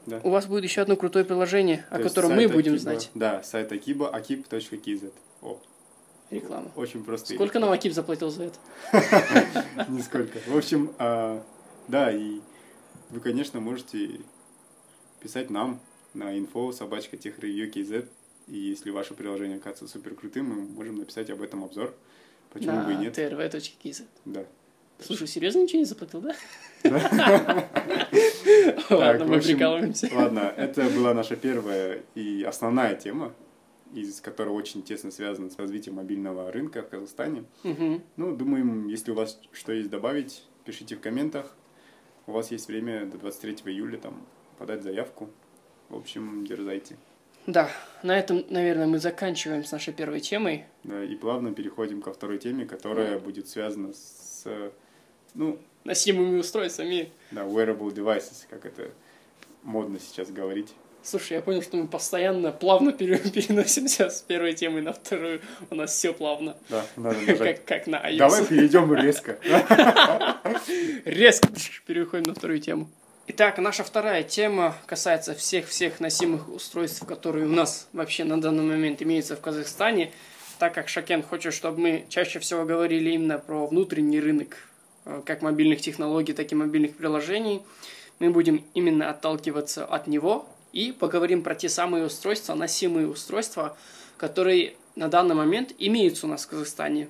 Да. 0.06 0.22
у 0.24 0.30
вас 0.30 0.46
будет 0.46 0.64
еще 0.64 0.82
одно 0.82 0.96
крутое 0.96 1.26
приложение, 1.26 1.86
о 1.90 1.96
То 1.98 2.04
есть 2.04 2.14
котором 2.16 2.36
мы 2.36 2.48
будем 2.48 2.74
Акиба- 2.76 2.80
знать. 2.80 3.10
Да, 3.16 3.42
сайт 3.44 3.72
Акиба, 3.72 4.12
akib.kz. 4.16 5.12
О, 5.42 5.58
Реклама. 6.30 6.70
очень 6.76 7.04
просто. 7.04 7.34
Сколько 7.34 7.60
нам 7.60 7.72
Акип 7.72 7.94
заплатил 7.94 8.30
за 8.30 8.44
это? 8.44 8.60
Нисколько. 9.90 10.38
В 10.48 10.56
общем, 10.56 10.92
а, 11.00 11.42
да, 11.88 12.12
и 12.12 12.40
вы, 13.10 13.20
конечно, 13.20 13.60
можете 13.60 14.22
писать 15.20 15.50
нам 15.50 15.80
на 16.14 16.38
info 16.38 16.72
собачка 16.72 17.18
техревью.kz. 17.18 18.08
И 18.48 18.58
если 18.58 18.92
ваше 18.92 19.14
приложение 19.14 19.58
окажется 19.58 19.88
супер 19.88 20.16
крутым, 20.16 20.46
мы 20.46 20.62
можем 20.62 20.96
написать 20.98 21.30
об 21.30 21.42
этом 21.42 21.64
обзор. 21.64 21.94
Почему 22.52 22.82
бы 22.84 22.94
и 22.94 22.96
На 22.96 23.02
нет? 23.02 23.18
trv.kz. 23.18 24.04
Да. 24.26 24.46
Слушай, 25.00 25.28
серьезно 25.28 25.62
ничего 25.62 25.80
не 25.80 25.86
заплатил, 25.86 26.22
да? 26.22 26.36
Ладно, 28.90 29.26
мы 29.26 29.40
прикалываемся. 29.42 30.10
Ладно, 30.12 30.54
это 30.56 30.90
была 30.90 31.14
наша 31.14 31.36
первая 31.36 32.02
и 32.16 32.44
основная 32.44 32.96
тема, 32.96 33.34
из 33.94 34.22
которой 34.22 34.50
очень 34.50 34.82
тесно 34.84 35.12
связана 35.12 35.50
с 35.50 35.58
развитием 35.58 35.96
мобильного 35.96 36.52
рынка 36.52 36.82
в 36.82 36.90
Казахстане. 36.90 37.44
Ну, 38.16 38.36
думаем, 38.36 38.88
если 38.88 39.12
у 39.12 39.16
вас 39.16 39.40
что 39.52 39.72
есть 39.72 39.90
добавить, 39.90 40.44
пишите 40.66 40.96
в 40.96 41.00
комментах. 41.00 41.56
У 42.28 42.34
вас 42.34 42.52
есть 42.52 42.68
время 42.68 43.06
до 43.06 43.18
23 43.18 43.72
июля 43.74 43.98
там 43.98 44.22
подать 44.58 44.84
заявку. 44.84 45.30
В 45.90 45.96
общем, 45.96 46.46
дерзайте. 46.46 46.98
Да, 47.46 47.70
на 48.04 48.20
этом, 48.20 48.44
наверное, 48.50 48.88
мы 48.88 49.00
заканчиваем 49.00 49.64
с 49.64 49.72
нашей 49.72 49.94
первой 49.94 50.20
темой. 50.20 50.66
Да, 50.84 51.02
и 51.02 51.16
плавно 51.16 51.54
переходим 51.54 52.02
ко 52.02 52.12
второй 52.12 52.38
теме, 52.38 52.66
которая 52.66 53.18
будет 53.20 53.48
связана 53.48 53.94
с, 53.94 54.46
ну, 55.34 55.58
Носимыми 55.86 56.40
устройствами. 56.40 57.10
да, 57.32 57.44
wearable 57.46 57.94
devices, 57.94 58.46
как 58.50 58.66
это 58.66 58.92
модно 59.64 60.00
сейчас 60.00 60.30
говорить. 60.30 60.74
Слушай, 61.08 61.36
я 61.36 61.42
понял, 61.42 61.62
что 61.62 61.78
мы 61.78 61.88
постоянно 61.88 62.52
плавно 62.52 62.92
пере- 62.92 63.18
переносимся 63.34 64.10
с 64.10 64.22
первой 64.22 64.52
темы 64.52 64.82
на 64.82 64.92
вторую. 64.92 65.40
У 65.70 65.76
нас 65.76 65.94
все 65.94 66.12
плавно. 66.12 66.58
Да, 66.68 66.86
надо. 66.98 67.16
Как, 67.38 67.64
как 67.64 67.88
на 67.88 67.96
iOS. 67.96 68.18
Давай 68.18 68.46
перейдем 68.46 68.94
резко. 68.94 69.38
Резко 71.06 71.48
переходим 71.86 72.24
на 72.24 72.34
вторую 72.34 72.60
тему. 72.60 72.90
Итак, 73.28 73.58
наша 73.60 73.86
вторая 73.86 74.24
тема 74.24 74.76
касается 74.86 75.34
всех-всех 75.34 76.02
носимых 76.02 76.50
устройств, 76.50 77.06
которые 77.06 77.46
у 77.46 77.52
нас 77.52 77.88
вообще 77.94 78.26
на 78.26 78.42
данный 78.42 78.66
момент 78.66 79.02
имеются 79.02 79.38
в 79.38 79.40
Казахстане. 79.40 80.12
Так 80.60 80.74
как 80.74 80.90
Шакен 80.90 81.24
хочет, 81.24 81.54
чтобы 81.54 81.80
мы 81.80 82.06
чаще 82.10 82.40
всего 82.40 82.66
говорили 82.66 83.12
именно 83.12 83.40
про 83.40 83.66
внутренний 83.66 84.20
рынок 84.20 84.58
э, 85.06 85.22
как 85.26 85.42
мобильных 85.42 85.80
технологий, 85.80 86.34
так 86.34 86.52
и 86.52 86.56
мобильных 86.56 86.98
приложений, 86.98 87.62
мы 88.20 88.30
будем 88.30 88.66
именно 88.74 89.10
отталкиваться 89.10 89.86
от 89.86 90.08
него 90.08 90.46
и 90.74 90.92
поговорим 90.92 91.44
про 91.44 91.56
те 91.56 91.70
самые 91.70 92.06
устройства, 92.06 92.56
носимые 92.56 93.08
устройства, 93.08 93.78
которые 94.18 94.76
на 94.96 95.08
данный 95.08 95.36
момент 95.36 95.74
имеются 95.78 96.26
у 96.26 96.30
нас 96.30 96.46
в 96.46 96.50
Казахстане. 96.50 97.10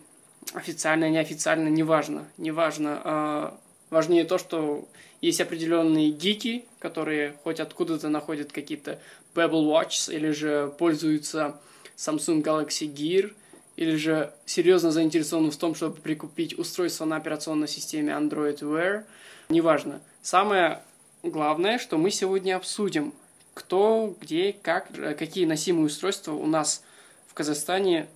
Официально, 0.54 1.10
неофициально, 1.10 1.68
неважно. 1.68 2.28
Неважно. 2.38 3.02
а, 3.04 3.60
Важнее 3.90 4.26
то, 4.26 4.38
что 4.38 4.88
есть 5.22 5.40
определенные 5.40 6.12
гики, 6.12 6.66
которые 6.80 7.38
хоть 7.44 7.60
откуда-то 7.60 8.10
находят 8.10 8.52
какие-то 8.52 9.00
Pebble 9.34 9.66
Watch 9.66 10.14
или 10.14 10.32
же 10.32 10.74
пользуются 10.78 11.60
Samsung 11.96 12.44
Galaxy 12.44 12.94
Gear, 12.94 13.34
или 13.78 13.96
же 13.96 14.34
серьезно 14.46 14.92
заинтересованы 14.92 15.52
в 15.52 15.58
том, 15.58 15.74
чтобы 15.76 16.02
прикупить 16.02 16.58
устройство 16.58 17.06
на 17.06 17.16
операционной 17.16 17.68
системе 17.68 18.12
Android 18.12 18.60
Wear. 18.60 19.04
Неважно. 19.50 20.02
Самое 20.22 20.82
главное, 21.24 21.78
что 21.78 21.98
мы 21.98 22.12
сегодня 22.12 22.58
обсудим, 22.58 23.14
кто, 23.58 24.16
где, 24.22 24.54
как, 24.54 24.96
э, 25.00 25.16
какие 25.16 25.46
носимые 25.46 25.88
устройства 25.88 26.34
у 26.34 26.46
нас 26.46 26.84
в 27.26 27.34
Казахстане 27.34 28.08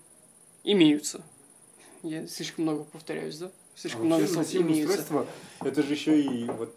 имеются. 0.63 1.23
Я 2.03 2.27
слишком 2.27 2.65
много 2.65 2.83
повторяюсь, 2.83 3.37
да? 3.37 3.51
Слишком 3.75 4.03
а 4.03 4.05
много 4.05 4.27
слов 4.27 4.53
имеются. 4.53 4.99
устройство, 4.99 5.27
это 5.61 5.81
же 5.81 5.93
еще 5.93 6.21
и 6.21 6.45
вот 6.45 6.75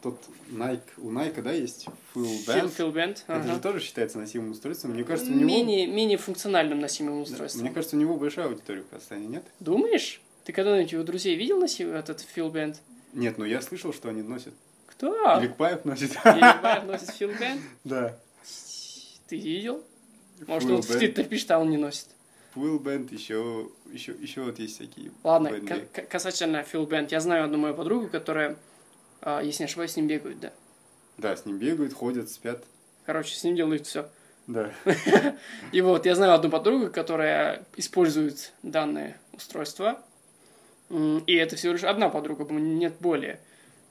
тот 0.00 0.18
Nike, 0.50 0.80
у 0.96 1.10
Nike, 1.10 1.42
да, 1.42 1.52
есть 1.52 1.86
Full 2.14 2.46
Band. 2.46 2.92
Бенд, 2.92 3.24
Это 3.26 3.40
ага. 3.40 3.54
же 3.54 3.60
тоже 3.60 3.80
считается 3.80 4.18
носимым 4.18 4.52
устройством. 4.52 4.92
Мне 4.92 5.04
кажется, 5.04 5.30
у 5.30 5.34
него... 5.34 5.46
менее, 5.46 5.86
менее 5.86 6.16
функциональным 6.16 6.80
носимым 6.80 7.16
Да, 7.16 7.30
устройством. 7.30 7.62
Мне 7.62 7.72
кажется, 7.72 7.96
у 7.96 7.98
него 7.98 8.16
большая 8.16 8.46
аудитория 8.46 8.80
в 8.80 8.88
Казахстане, 8.88 9.26
нет? 9.26 9.44
Думаешь? 9.60 10.22
Ты 10.44 10.54
когда-нибудь 10.54 10.94
у 10.94 11.04
друзей 11.04 11.36
видел 11.36 11.60
носимый 11.60 11.98
этот 11.98 12.20
Фил 12.22 12.48
Бенд? 12.48 12.80
Нет, 13.12 13.36
но 13.36 13.44
я 13.44 13.60
слышал, 13.60 13.92
что 13.92 14.08
они 14.08 14.22
носят. 14.22 14.54
Кто? 14.98 15.38
Иликпаев 15.38 15.84
носит. 15.84 16.10
Еребаев 16.24 16.84
носит 16.84 17.10
Фил 17.10 17.30
Бенд? 17.30 17.62
Да. 17.84 18.18
Ты 19.28 19.36
видел? 19.36 19.84
Может, 20.46 20.70
он 20.70 20.82
в 20.82 21.28
пишет, 21.28 21.50
а 21.52 21.60
он 21.60 21.70
не 21.70 21.76
носит. 21.76 22.08
Band, 22.56 23.14
еще, 23.14 23.68
еще, 23.92 24.12
еще 24.18 24.40
вот 24.40 24.58
есть 24.58 24.74
всякие 24.74 25.12
Ладно, 25.22 25.60
касательно 26.10 26.64
Фил 26.64 26.86
Бенд. 26.86 27.12
Я 27.12 27.20
знаю 27.20 27.44
одну 27.44 27.58
мою 27.58 27.74
подругу, 27.74 28.08
которая, 28.08 28.56
а, 29.20 29.40
если 29.40 29.62
не 29.62 29.66
ошибаюсь, 29.66 29.92
с 29.92 29.96
ним 29.96 30.08
бегают, 30.08 30.40
да. 30.40 30.52
Да, 31.18 31.36
с 31.36 31.46
ним 31.46 31.58
бегают, 31.58 31.92
ходят, 31.92 32.28
спят. 32.28 32.64
Короче, 33.06 33.36
с 33.36 33.44
ним 33.44 33.54
делают 33.54 33.86
все. 33.86 34.08
Да. 34.48 34.72
И 35.72 35.80
вот 35.80 36.06
я 36.06 36.16
знаю 36.16 36.34
одну 36.34 36.50
подругу, 36.50 36.90
которая 36.90 37.64
использует 37.76 38.52
данное 38.64 39.16
устройство. 39.32 40.02
И 40.90 41.34
это 41.34 41.54
всего 41.54 41.74
лишь 41.74 41.84
одна 41.84 42.08
подруга, 42.08 42.44
нет 42.52 42.96
более. 42.98 43.38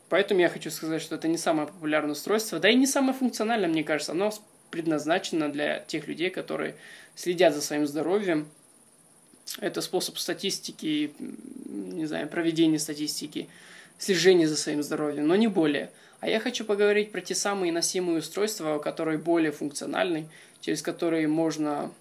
Поэтому 0.10 0.40
я 0.40 0.50
хочу 0.50 0.72
сказать, 0.72 1.02
что 1.02 1.16
это 1.16 1.28
не 1.28 1.38
самое 1.38 1.68
популярное 1.68 2.14
устройство, 2.14 2.60
да 2.60 2.70
и 2.70 2.76
не 2.76 2.88
самое 2.88 3.14
функциональное, 3.14 3.68
мне 3.68 3.84
кажется. 3.84 4.14
Оно 4.14 4.32
предназначено 4.72 5.50
для 5.50 5.80
тех 5.80 6.08
людей, 6.08 6.30
которые 6.30 6.76
следят 7.16 7.54
за 7.54 7.62
своим 7.62 7.86
здоровьем. 7.86 8.48
Это 9.60 9.82
способ 9.82 10.18
статистики, 10.18 11.14
не 11.20 12.06
знаю, 12.06 12.28
проведения 12.28 12.80
статистики, 12.80 13.50
слежения 13.98 14.48
за 14.48 14.58
своим 14.58 14.84
здоровьем, 14.84 15.28
но 15.28 15.36
не 15.36 15.48
более. 15.48 15.90
А 16.20 16.28
я 16.28 16.40
хочу 16.40 16.66
поговорить 16.66 17.12
про 17.12 17.22
те 17.22 17.36
самые 17.36 17.72
носимые 17.72 18.20
устройства, 18.20 18.80
которые 18.80 19.18
более 19.18 19.52
функциональны, 19.52 20.30
через 20.62 20.82
которые 20.82 21.28
можно 21.28 21.92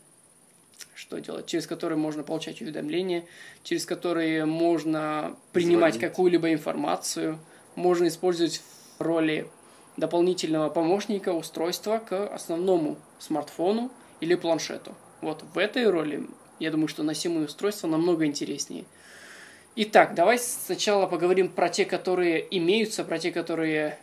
что 0.94 1.18
делать, 1.18 1.46
через 1.46 1.66
которые 1.66 1.98
можно 1.98 2.22
получать 2.22 2.60
уведомления, 2.60 3.24
через 3.62 3.86
которые 3.86 4.44
можно 4.44 5.36
принимать 5.52 5.98
какую-либо 5.98 6.52
информацию, 6.52 7.38
можно 7.76 8.08
использовать 8.08 8.62
в 8.98 9.02
роли 9.02 9.48
дополнительного 9.96 10.68
помощника 10.68 11.32
устройства 11.32 11.98
к 11.98 12.26
основному 12.26 12.96
смартфону 13.18 13.90
или 14.20 14.34
планшету. 14.34 14.94
Вот 15.20 15.42
в 15.54 15.58
этой 15.58 15.88
роли, 15.88 16.26
я 16.58 16.70
думаю, 16.70 16.88
что 16.88 17.02
носимые 17.02 17.46
устройства 17.46 17.86
намного 17.86 18.26
интереснее. 18.26 18.84
Итак, 19.76 20.14
давай 20.14 20.38
сначала 20.38 21.06
поговорим 21.06 21.48
про 21.48 21.68
те, 21.68 21.84
которые 21.84 22.46
имеются, 22.56 23.04
про 23.04 23.18
те, 23.18 23.30
которые, 23.30 23.98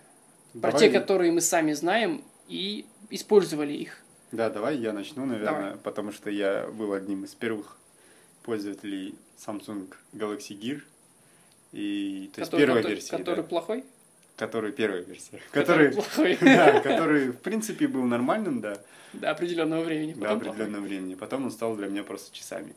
про 0.53 0.71
Давай- 0.71 0.79
те, 0.79 0.89
которые 0.91 1.31
мы 1.31 1.41
сами 1.41 1.73
знаем 1.73 2.23
и 2.47 2.85
использовали 3.09 3.73
их. 3.73 3.97
Да, 4.31 4.49
давай 4.49 4.77
я 4.77 4.93
начну, 4.93 5.25
наверное, 5.25 5.77
потому 5.77 6.11
что 6.11 6.29
я 6.29 6.67
был 6.67 6.93
одним 6.93 7.23
из 7.23 7.33
первых 7.33 7.77
пользователей 8.43 9.15
Samsung 9.37 9.93
Galaxy 10.13 10.59
Gear. 10.59 10.81
И, 11.73 12.29
то 12.33 12.41
есть 12.41 12.51
который, 12.51 12.61
первая 12.65 12.83
который- 12.83 12.95
версия, 12.95 13.17
который 13.17 13.35
да. 13.37 13.43
плохой? 13.43 13.83
Который 14.37 14.71
первая 14.71 15.01
версия. 15.03 15.39
Который 15.51 15.89
Который, 15.89 15.91
плохой. 15.91 16.37
да, 16.41 16.79
который, 16.81 17.31
в 17.31 17.37
принципе, 17.37 17.87
был 17.87 18.03
нормальным, 18.03 18.61
да, 18.61 18.79
До 19.13 19.29
определенного 19.31 19.83
времени. 19.83 20.13
до 20.13 20.21
потом 20.21 20.39
плохой. 20.39 20.51
определенного 20.51 20.87
времени. 20.87 21.15
Потом 21.15 21.45
он 21.45 21.51
стал 21.51 21.75
для 21.75 21.87
меня 21.87 22.03
просто 22.03 22.35
часами. 22.35 22.73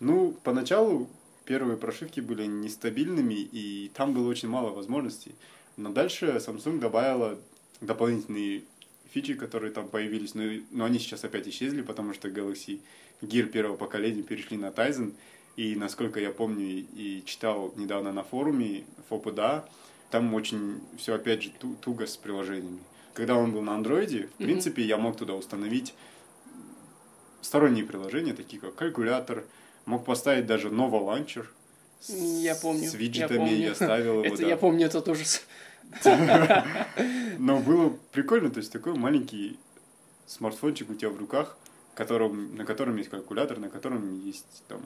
Ну, 0.00 0.32
поначалу 0.44 1.08
первые 1.44 1.76
прошивки 1.76 2.20
были 2.20 2.46
нестабильными, 2.46 3.34
и 3.34 3.90
там 3.94 4.12
было 4.14 4.28
очень 4.28 4.48
мало 4.48 4.70
возможностей. 4.70 5.34
Но 5.76 5.90
дальше 5.90 6.26
Samsung 6.26 6.78
добавила 6.80 7.38
дополнительные 7.80 8.62
фичи, 9.12 9.34
которые 9.34 9.72
там 9.72 9.88
появились, 9.88 10.34
но, 10.34 10.42
но 10.70 10.84
они 10.84 10.98
сейчас 10.98 11.24
опять 11.24 11.48
исчезли, 11.48 11.82
потому 11.82 12.12
что 12.14 12.28
Galaxy 12.28 12.80
Gear 13.22 13.46
первого 13.46 13.76
поколения 13.76 14.22
перешли 14.22 14.56
на 14.56 14.66
Tizen, 14.66 15.14
и 15.58 15.74
насколько 15.74 16.20
я 16.20 16.30
помню 16.30 16.64
и, 16.64 17.22
читал 17.26 17.72
недавно 17.74 18.12
на 18.12 18.22
форуме 18.22 18.84
FOPDA, 19.10 19.64
там 20.08 20.32
очень 20.34 20.80
все 20.96 21.14
опять 21.16 21.42
же 21.42 21.50
ту- 21.50 21.74
туго 21.80 22.06
с 22.06 22.16
приложениями. 22.16 22.78
Когда 23.12 23.34
он 23.34 23.50
был 23.50 23.62
на 23.62 23.74
андроиде, 23.74 24.28
в 24.28 24.38
Мгм. 24.38 24.46
принципе, 24.46 24.82
я 24.84 24.96
мог 24.98 25.16
туда 25.16 25.34
установить 25.34 25.94
сторонние 27.40 27.84
приложения, 27.84 28.34
такие 28.34 28.60
как 28.62 28.76
калькулятор, 28.76 29.44
мог 29.84 30.04
поставить 30.04 30.46
даже 30.46 30.68
Nova 30.68 31.00
Launcher 31.04 31.46
с, 31.98 32.10
Я 32.10 32.54
помню, 32.54 32.88
с 32.88 32.92
я 32.92 32.98
виджетами, 33.00 33.38
помню. 33.38 33.56
я 33.56 33.74
ставил 33.74 34.22
его, 34.22 34.24
Это, 34.34 34.36
да. 34.42 34.46
Я 34.48 34.56
помню 34.56 34.86
этот 34.86 35.08
ужас. 35.08 35.44
Но 37.38 37.58
было 37.58 37.98
прикольно, 38.12 38.50
то 38.50 38.58
есть 38.58 38.70
такой 38.72 38.94
маленький 38.94 39.58
смартфончик 40.26 40.88
у 40.90 40.94
тебя 40.94 41.08
в 41.10 41.18
руках, 41.18 41.56
которым, 41.96 42.54
на 42.54 42.64
котором 42.64 42.96
есть 42.96 43.10
калькулятор, 43.10 43.58
на 43.58 43.68
котором 43.68 44.20
есть 44.24 44.62
там 44.68 44.82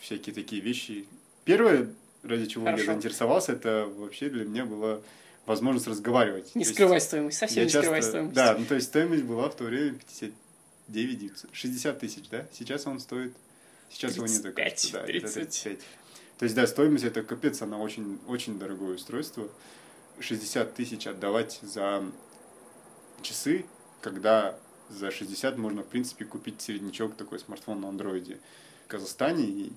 всякие 0.00 0.34
такие 0.34 0.60
вещи. 0.62 1.06
Первое, 1.44 1.92
ради 2.22 2.46
чего 2.46 2.64
Хорошо. 2.64 2.84
я 2.84 2.92
заинтересовался, 2.92 3.52
это 3.52 3.86
вообще 3.96 4.28
для 4.28 4.44
меня 4.44 4.64
была 4.64 5.00
возможность 5.46 5.86
разговаривать. 5.86 6.54
Не 6.54 6.64
То 6.64 6.68
есть 6.68 6.72
скрывай 6.74 7.00
стоимость, 7.00 7.38
совсем 7.38 7.64
не 7.64 7.70
часто- 7.70 7.80
скрывай 7.82 8.02
стоимость. 8.02 8.34
Да, 8.34 8.56
ну 8.58 8.64
то 8.66 8.74
есть 8.74 8.88
стоимость 8.88 9.22
была 9.24 9.48
в 9.48 9.56
то 9.56 9.64
время 9.64 9.92
59 9.98 11.18
900, 11.18 11.50
60 11.54 11.98
тысяч, 11.98 12.28
да? 12.28 12.46
Сейчас 12.52 12.86
он 12.86 13.00
стоит... 13.00 13.34
Сейчас 13.90 14.16
его 14.16 14.26
нет, 14.26 14.42
35, 14.42 14.54
кажется, 14.54 14.92
да, 14.92 15.00
это 15.00 15.06
30. 15.06 15.34
35. 15.34 15.78
То 16.38 16.44
есть, 16.44 16.54
да, 16.54 16.66
стоимость 16.66 17.04
это 17.04 17.22
капец, 17.22 17.62
она 17.62 17.78
очень, 17.78 18.18
очень 18.28 18.58
дорогое 18.58 18.94
устройство. 18.96 19.48
60 20.20 20.74
тысяч 20.74 21.06
отдавать 21.06 21.58
за 21.62 22.04
часы, 23.22 23.64
когда 24.02 24.58
за 24.88 25.10
60 25.10 25.56
можно, 25.58 25.82
в 25.82 25.86
принципе, 25.86 26.24
купить 26.24 26.60
середнячок 26.60 27.16
такой 27.16 27.38
смартфон 27.38 27.80
на 27.80 27.88
андроиде 27.88 28.38
в 28.84 28.88
Казахстане. 28.88 29.70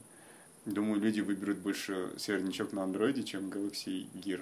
Думаю, 0.65 1.01
люди 1.01 1.21
выберут 1.21 1.57
больше 1.57 2.11
середнячок 2.17 2.71
на 2.71 2.83
андроиде, 2.83 3.23
чем 3.23 3.49
Galaxy 3.49 4.05
Gear 4.13 4.41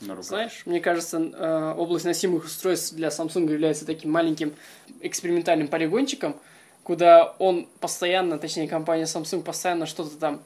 на 0.00 0.14
руках. 0.14 0.24
Знаешь, 0.24 0.62
мне 0.66 0.80
кажется, 0.80 1.18
э, 1.18 1.74
область 1.76 2.04
носимых 2.04 2.46
устройств 2.46 2.94
для 2.94 3.08
Samsung 3.08 3.50
является 3.50 3.86
таким 3.86 4.10
маленьким 4.10 4.54
экспериментальным 5.00 5.68
полигончиком, 5.68 6.36
куда 6.82 7.36
он 7.38 7.68
постоянно, 7.78 8.38
точнее, 8.38 8.66
компания 8.66 9.04
Samsung 9.04 9.44
постоянно 9.44 9.86
что-то 9.86 10.16
там 10.16 10.42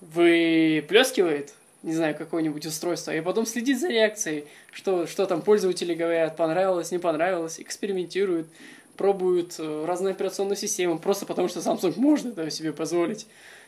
выплескивает, 0.00 1.52
не 1.82 1.94
знаю, 1.94 2.14
какое-нибудь 2.16 2.64
устройство, 2.64 3.14
и 3.14 3.20
потом 3.20 3.44
следит 3.44 3.78
за 3.78 3.88
реакцией, 3.88 4.46
что, 4.72 5.06
что 5.06 5.26
там 5.26 5.42
пользователи 5.42 5.94
говорят, 5.94 6.36
понравилось, 6.36 6.90
не 6.90 6.98
понравилось, 6.98 7.60
экспериментируют, 7.60 8.48
пробуют 8.96 9.56
э, 9.58 9.84
разные 9.86 10.12
операционные 10.12 10.56
системы, 10.56 10.98
просто 10.98 11.26
потому 11.26 11.48
что 11.48 11.60
Samsung 11.60 11.94
может 11.96 12.26
это 12.26 12.50
себе 12.50 12.72
позволить. 12.72 13.26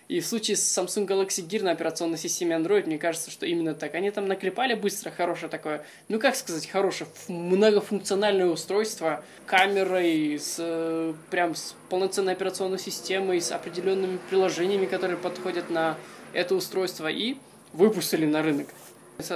И 0.09 0.21
в 0.21 0.27
случае 0.27 0.57
с 0.57 0.79
Samsung 0.79 1.07
Galaxy 1.07 1.47
Gear 1.47 1.63
на 1.63 1.73
операционной 1.73 2.17
системе 2.17 2.57
Android, 2.57 2.87
мне 2.87 2.97
кажется, 2.97 3.31
что 3.31 3.45
именно 3.45 3.75
так. 3.75 3.95
Они 3.95 4.11
там 4.11 4.27
наклепали 4.27 4.73
быстро 4.73 5.11
хорошее 5.11 5.51
такое, 5.51 5.85
ну 6.09 6.19
как 6.19 6.35
сказать, 6.35 6.67
хорошее, 6.67 7.11
многофункциональное 7.29 8.47
устройство, 8.47 9.23
камерой, 9.45 10.39
с 10.39 10.57
э, 10.59 11.13
прям 11.31 11.55
с 11.55 11.75
полноценной 11.91 12.33
операционной 12.33 12.79
системой, 12.79 13.43
с 13.43 13.53
определенными 13.53 14.19
приложениями, 14.31 14.87
которые 14.87 15.19
подходят 15.19 15.69
на 15.69 15.99
это 16.33 16.55
устройство, 16.55 17.09
и 17.09 17.37
выпустили 17.75 18.25
на 18.25 18.43
рынок. 18.43 18.69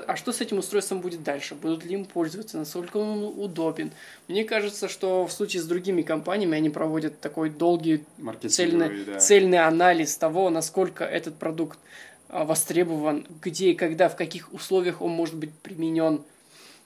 А 0.06 0.16
что 0.16 0.32
с 0.32 0.40
этим 0.40 0.58
устройством 0.58 1.00
будет 1.00 1.24
дальше? 1.24 1.56
Будут 1.56 1.84
ли 1.84 1.94
им 1.94 2.04
пользоваться? 2.04 2.56
Насколько 2.56 2.98
он 2.98 3.24
удобен? 3.24 3.90
Мне 4.28 4.44
кажется, 4.44 4.88
что 4.88 5.26
в 5.26 5.32
случае 5.32 5.60
с 5.60 5.66
другими 5.66 6.02
компаниями 6.02 6.56
они 6.56 6.70
проводят 6.70 7.20
такой 7.20 7.50
долгий 7.50 8.04
цельный, 8.48 9.04
да. 9.04 9.18
цельный 9.18 9.58
анализ 9.58 10.16
того, 10.16 10.50
насколько 10.50 11.04
этот 11.04 11.36
продукт 11.36 11.80
а, 12.28 12.44
востребован, 12.44 13.26
где 13.42 13.70
и 13.70 13.74
когда, 13.74 14.08
в 14.08 14.14
каких 14.14 14.52
условиях 14.52 15.02
он 15.02 15.10
может 15.10 15.34
быть 15.34 15.52
применен, 15.52 16.22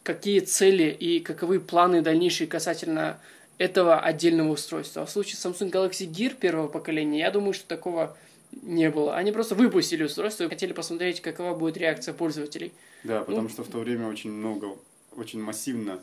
какие 0.03 0.41
цели 0.41 0.85
и 0.85 1.21
каковы 1.21 1.61
планы 1.61 2.01
дальнейшие 2.01 2.47
касательно 2.47 3.19
этого 3.59 4.01
отдельного 4.01 4.53
устройства. 4.53 5.03
А 5.03 5.07
в 5.07 5.11
случае 5.11 5.37
Samsung 5.37 5.71
Galaxy 5.71 6.11
Gear 6.11 6.35
первого 6.35 6.69
поколения, 6.69 7.19
я 7.19 7.31
думаю, 7.31 7.53
что 7.53 7.67
такого 7.67 8.17
не 8.63 8.91
было. 8.91 9.17
Они 9.17 9.33
просто 9.33 9.55
выпустили 9.55 10.05
устройство 10.05 10.45
и 10.45 10.49
хотели 10.49 10.73
посмотреть, 10.73 11.21
какова 11.21 11.55
будет 11.57 11.77
реакция 11.77 12.15
пользователей. 12.15 12.73
Да, 13.05 13.21
потому 13.21 13.43
Ну, 13.43 13.49
что 13.49 13.65
в 13.65 13.69
то 13.69 13.79
время 13.79 14.09
очень 14.09 14.33
много, 14.33 14.77
очень 15.17 15.41
массивно 15.43 16.03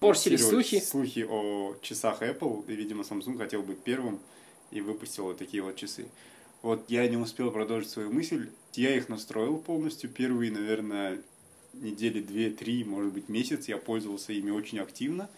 муссировались 0.00 0.48
слухи. 0.48 0.80
слухи 0.80 1.26
о 1.28 1.76
часах 1.80 2.22
Apple, 2.22 2.64
и, 2.68 2.74
видимо, 2.74 3.02
Samsung 3.04 3.38
хотел 3.38 3.62
быть 3.62 3.78
первым 3.78 4.20
и 4.70 4.80
выпустил 4.80 5.24
вот 5.24 5.38
такие 5.38 5.62
вот 5.62 5.76
часы. 5.76 6.06
Вот 6.62 6.84
я 6.88 7.06
не 7.08 7.16
успел 7.16 7.50
продолжить 7.50 7.90
свою 7.90 8.10
мысль. 8.12 8.50
Я 8.74 8.96
их 8.96 9.08
настроил 9.08 9.58
полностью. 9.58 10.10
Первые, 10.10 10.50
наверное, 10.50 11.20
недели 11.74 12.20
две-три, 12.20 12.84
может 12.84 13.12
быть, 13.12 13.28
месяц 13.28 13.68
я 13.68 13.76
пользовался 13.76 14.32
ими 14.32 14.50
очень 14.50 14.78
активно. 14.78 15.28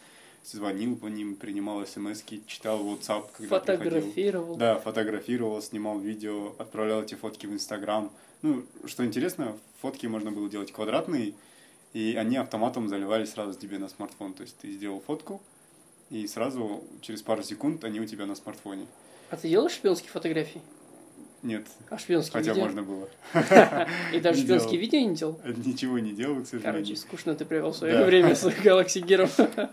Звонил 0.53 0.97
по 0.97 1.07
ним, 1.07 1.37
принимал 1.37 1.85
смс 1.87 2.23
читал 2.47 2.81
WhatsApp, 2.85 3.27
когда 3.37 3.59
Фотографировал. 3.61 4.13
приходил. 4.13 4.57
Да, 4.57 4.79
фотографировал, 4.79 5.63
снимал 5.63 5.99
видео, 5.99 6.55
отправлял 6.59 7.03
эти 7.03 7.15
фотки 7.15 7.47
в 7.47 7.53
Инстаграм. 7.53 8.13
Ну, 8.43 8.65
что 8.85 9.05
интересно, 9.05 9.57
фотки 9.81 10.07
можно 10.07 10.31
было 10.31 10.49
делать 10.49 10.73
квадратные, 10.73 11.35
и 11.93 12.15
они 12.17 12.37
автоматом 12.37 12.89
заливались 12.89 13.31
сразу 13.31 13.59
тебе 13.59 13.79
на 13.79 13.89
смартфон. 13.89 14.35
То 14.35 14.43
есть 14.43 14.57
ты 14.59 14.71
сделал 14.71 15.01
фотку, 15.01 15.43
и 16.11 16.27
сразу 16.27 16.85
через 17.01 17.23
пару 17.23 17.43
секунд 17.43 17.85
они 17.85 18.01
у 18.01 18.07
тебя 18.07 18.27
на 18.27 18.35
смартфоне. 18.35 18.87
А 19.31 19.37
ты 19.37 19.49
делал 19.49 19.69
шпионские 19.69 20.11
фотографии? 20.11 20.61
Нет. 21.43 21.67
А 21.91 21.99
шпионские 21.99 22.33
Хотя 22.33 22.53
видео? 22.53 22.65
можно 22.65 22.83
было. 22.83 23.09
И 24.13 24.21
даже 24.21 24.43
шпионские 24.43 24.81
видео 24.81 25.01
не 25.01 25.15
делал? 25.15 25.41
Ничего 25.65 25.99
не 25.99 26.13
делал, 26.13 26.43
к 26.43 26.47
сожалению. 26.47 26.73
Короче, 26.85 26.97
скучно 26.97 27.35
ты 27.35 27.45
провел 27.45 27.73
свое 27.73 28.05
время 28.05 28.35
с 28.35 28.45
Galaxy 28.65 29.03
Gear. 29.05 29.71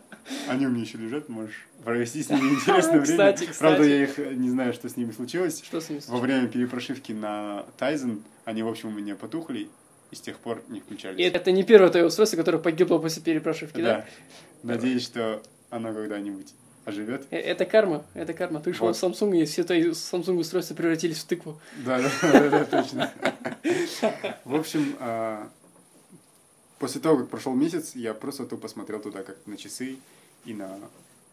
Они 0.47 0.67
у 0.67 0.69
меня 0.69 0.83
еще 0.83 0.97
лежат, 0.97 1.29
можешь 1.29 1.67
провести 1.83 2.21
с 2.21 2.29
ними 2.31 2.53
интересное 2.55 2.99
время. 2.99 3.35
Правда, 3.59 3.83
я 3.83 4.03
их 4.03 4.19
э, 4.19 4.33
не 4.35 4.49
знаю, 4.49 4.73
что 4.73 4.87
с 4.87 4.97
ними 4.97 5.11
случилось. 5.11 5.61
Что 5.63 5.81
с 5.81 5.89
ним 5.89 5.99
Во 6.07 6.19
время 6.19 6.47
перепрошивки 6.47 7.11
на 7.11 7.65
Tizen 7.79 8.21
они, 8.45 8.61
в 8.61 8.67
общем, 8.67 8.89
у 8.89 8.91
меня 8.91 9.15
потухли 9.15 9.69
и 10.11 10.15
с 10.15 10.21
тех 10.21 10.37
пор 10.37 10.61
не 10.67 10.77
И 10.79 10.81
включались. 10.81 11.33
это 11.33 11.51
не 11.51 11.63
первое 11.63 11.89
твое 11.89 12.05
устройство, 12.05 12.37
которое 12.37 12.59
погибло 12.59 12.99
после 12.99 13.21
перепрошивки, 13.23 13.81
да? 13.81 14.05
Да. 14.61 14.75
Надеюсь, 14.75 15.03
что 15.03 15.41
оно 15.71 15.91
когда-нибудь 15.93 16.53
оживет. 16.85 17.25
Э, 17.31 17.37
Это 17.37 17.65
карма, 17.65 18.05
это 18.13 18.33
карма. 18.33 18.59
Ты 18.59 18.71
ушел 18.71 18.87
Вот. 18.87 18.97
в 18.97 19.03
Samsung, 19.03 19.41
и 19.41 19.45
все 19.45 19.63
твои 19.63 19.89
Samsung 19.91 20.37
устройства 20.39 20.75
превратились 20.75 21.19
в 21.19 21.25
тыкву. 21.25 21.59
Да, 21.85 22.01
да, 22.01 22.49
да, 22.49 22.65
точно. 22.65 23.11
В 24.45 24.55
общем, 24.55 24.95
а, 24.99 25.49
после 26.79 26.99
того, 27.01 27.17
как 27.19 27.29
прошел 27.29 27.53
месяц, 27.53 27.95
я 27.95 28.13
просто 28.13 28.45
тупо 28.45 28.67
смотрел 28.67 28.99
туда, 28.99 29.23
как 29.23 29.37
на 29.45 29.57
часы 29.57 29.97
и 30.45 30.53
на 30.53 30.79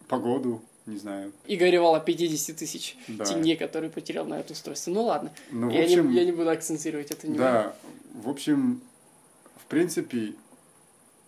погоду, 0.07 0.61
не 0.85 0.97
знаю. 0.97 1.31
И 1.45 1.57
горевал 1.57 1.95
о 1.95 1.99
50 1.99 2.55
тысяч 2.55 2.97
Да. 3.07 3.25
тенге, 3.25 3.55
которые 3.55 3.89
потерял 3.91 4.25
на 4.25 4.39
это 4.39 4.53
устройство. 4.53 4.91
Ну 4.91 5.03
ладно, 5.03 5.31
Ну, 5.51 5.69
я, 5.69 5.83
общем, 5.83 6.09
не, 6.09 6.17
я 6.17 6.25
не 6.25 6.31
буду 6.31 6.49
акцентировать 6.49 7.11
это. 7.11 7.27
Да, 7.27 7.75
в 8.13 8.29
общем, 8.29 8.81
в 9.57 9.65
принципе, 9.65 10.33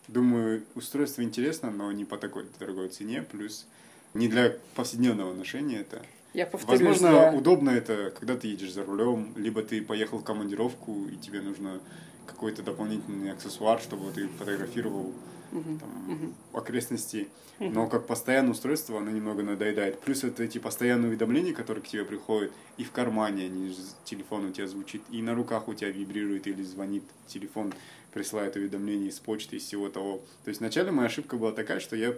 думаю, 0.08 0.64
устройство 0.74 1.22
интересно, 1.22 1.70
но 1.70 1.92
не 1.92 2.04
по 2.04 2.16
такой 2.18 2.46
дорогой 2.58 2.88
цене, 2.88 3.22
плюс 3.22 3.66
не 4.14 4.28
для 4.28 4.56
повседневного 4.74 5.34
ношения 5.34 5.80
это. 5.80 6.02
Я 6.32 6.46
повторюсь, 6.46 6.80
Возможно, 6.80 7.08
для- 7.30 7.32
удобно 7.38 7.70
это, 7.70 8.12
когда 8.18 8.36
ты 8.36 8.48
едешь 8.48 8.72
за 8.72 8.84
рулем, 8.84 9.32
либо 9.36 9.62
ты 9.62 9.82
поехал 9.82 10.18
в 10.18 10.24
командировку, 10.24 11.06
и 11.06 11.16
тебе 11.16 11.40
нужно 11.42 11.80
какой-то 12.26 12.62
дополнительный 12.62 13.30
аксессуар, 13.32 13.80
чтобы 13.80 14.10
ты 14.12 14.26
фотографировал 14.28 15.12
Мгм, 15.52 15.78
там, 15.78 15.88
мгм. 16.08 16.34
окрестности. 16.52 17.28
Но 17.60 17.86
как 17.86 18.08
постоянное 18.08 18.50
устройство 18.52 18.98
оно 18.98 19.10
немного 19.12 19.44
надоедает. 19.44 20.00
Плюс 20.00 20.24
это 20.24 20.42
эти 20.42 20.58
постоянные 20.58 21.10
уведомления, 21.10 21.52
которые 21.52 21.84
к 21.84 21.86
тебе 21.86 22.04
приходят, 22.04 22.50
и 22.76 22.82
в 22.82 22.90
кармане 22.90 23.44
они, 23.44 23.76
телефон 24.04 24.46
у 24.46 24.50
тебя 24.50 24.66
звучит, 24.66 25.02
и 25.10 25.22
на 25.22 25.34
руках 25.36 25.68
у 25.68 25.74
тебя 25.74 25.90
вибрирует 25.90 26.48
или 26.48 26.64
звонит 26.64 27.04
телефон, 27.28 27.72
присылает 28.12 28.56
уведомления 28.56 29.08
из 29.08 29.20
почты, 29.20 29.56
из 29.56 29.62
всего 29.64 29.88
того. 29.88 30.22
То 30.44 30.48
есть 30.48 30.58
вначале 30.60 30.90
моя 30.90 31.06
ошибка 31.06 31.36
была 31.36 31.52
такая, 31.52 31.78
что 31.78 31.94
я 31.94 32.14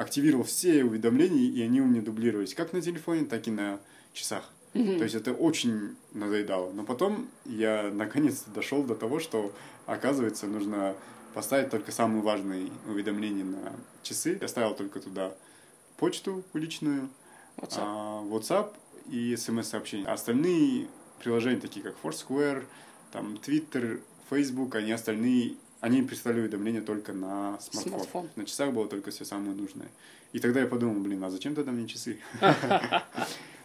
активировал 0.00 0.44
все 0.44 0.82
уведомления, 0.82 1.50
и 1.50 1.60
они 1.62 1.80
у 1.82 1.84
меня 1.84 2.00
дублировались 2.00 2.54
как 2.54 2.72
на 2.72 2.80
телефоне, 2.80 3.26
так 3.26 3.46
и 3.46 3.50
на 3.50 3.80
часах. 4.14 4.50
Мгм. 4.72 4.96
То 4.96 5.04
есть 5.04 5.14
это 5.14 5.32
очень 5.32 5.96
надоедало. 6.12 6.72
Но 6.72 6.84
потом 6.84 7.28
я 7.44 7.90
наконец-то 7.92 8.50
дошел 8.50 8.82
до 8.82 8.94
того, 8.94 9.20
что, 9.20 9.52
оказывается, 9.84 10.46
нужно 10.46 10.94
поставить 11.34 11.70
только 11.70 11.92
самые 11.92 12.22
важные 12.22 12.70
уведомления 12.86 13.44
на 13.44 13.74
часы. 14.02 14.38
Я 14.40 14.48
ставил 14.48 14.74
только 14.74 15.00
туда 15.00 15.34
почту 15.98 16.44
личную, 16.54 17.10
WhatsApp. 17.58 17.78
а, 17.78 18.22
WhatsApp 18.24 18.72
и 19.06 19.36
смс-сообщения. 19.36 20.06
А 20.06 20.14
остальные 20.14 20.88
приложения, 21.18 21.60
такие 21.60 21.82
как 21.82 21.96
Foursquare, 22.02 22.64
там, 23.12 23.34
Twitter, 23.34 24.00
Facebook, 24.30 24.76
они 24.76 24.92
остальные, 24.92 25.56
они 25.80 26.02
представляли 26.02 26.42
уведомления 26.42 26.82
только 26.82 27.12
на 27.12 27.58
смартфон. 27.60 27.92
Смартфон. 27.92 28.30
На 28.36 28.44
часах 28.44 28.72
было 28.72 28.86
только 28.86 29.10
все 29.10 29.24
самое 29.24 29.54
нужное. 29.54 29.88
И 30.32 30.38
тогда 30.38 30.60
я 30.60 30.66
подумал, 30.66 31.00
блин, 31.00 31.22
а 31.24 31.30
зачем 31.30 31.54
тогда 31.54 31.72
мне 31.72 31.86
часы? 31.88 32.18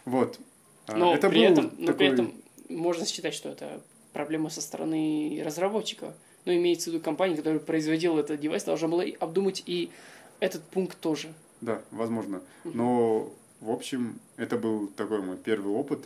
Вот. 0.04 0.38
А, 0.86 0.96
Но, 0.96 1.14
это 1.14 1.28
при 1.28 1.42
этом, 1.42 1.64
но 1.78 1.86
при 1.86 1.86
такой- 1.86 2.06
этом 2.08 2.34
можно 2.68 3.04
считать, 3.04 3.34
что 3.34 3.48
это 3.48 3.82
проблема 4.12 4.50
со 4.50 4.60
стороны 4.60 5.42
разработчика. 5.44 6.14
Но 6.44 6.54
имеется 6.54 6.90
в 6.90 6.92
виду 6.94 7.02
компания, 7.02 7.34
которая 7.36 7.58
производила 7.58 8.20
этот 8.20 8.38
девайс, 8.40 8.62
должна 8.62 8.86
была 8.86 9.04
обдумать 9.18 9.64
и 9.66 9.90
этот 10.38 10.62
пункт 10.62 10.98
тоже. 11.00 11.34
Да, 11.60 11.82
возможно. 11.90 12.40
Но, 12.62 13.34
в 13.60 13.70
общем, 13.70 14.20
это 14.36 14.56
был 14.56 14.86
такой 14.86 15.22
мой 15.22 15.36
первый 15.36 15.72
опыт 15.74 16.04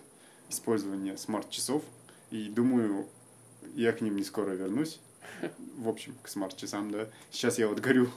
использования 0.48 1.18
смарт-часов. 1.18 1.82
И 2.30 2.48
думаю, 2.48 3.06
я 3.74 3.92
к 3.92 4.00
ним 4.00 4.16
не 4.16 4.24
скоро 4.24 4.52
вернусь. 4.52 4.98
В 5.76 5.88
общем, 5.88 6.14
к 6.22 6.28
смарт-часам, 6.28 6.90
да. 6.90 7.08
Сейчас 7.30 7.58
я 7.58 7.68
вот 7.68 7.80
горю 7.80 8.10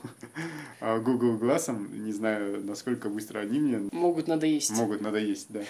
а, 0.79 0.99
Google 0.99 1.37
Glass, 1.37 1.71
не 1.95 2.11
знаю, 2.11 2.63
насколько 2.63 3.09
быстро 3.09 3.39
они 3.39 3.59
мне 3.59 3.89
Могут 3.91 4.27
надоесть. 4.27 4.71
могут 4.71 5.01
надоесть, 5.01 5.47
да. 5.49 5.63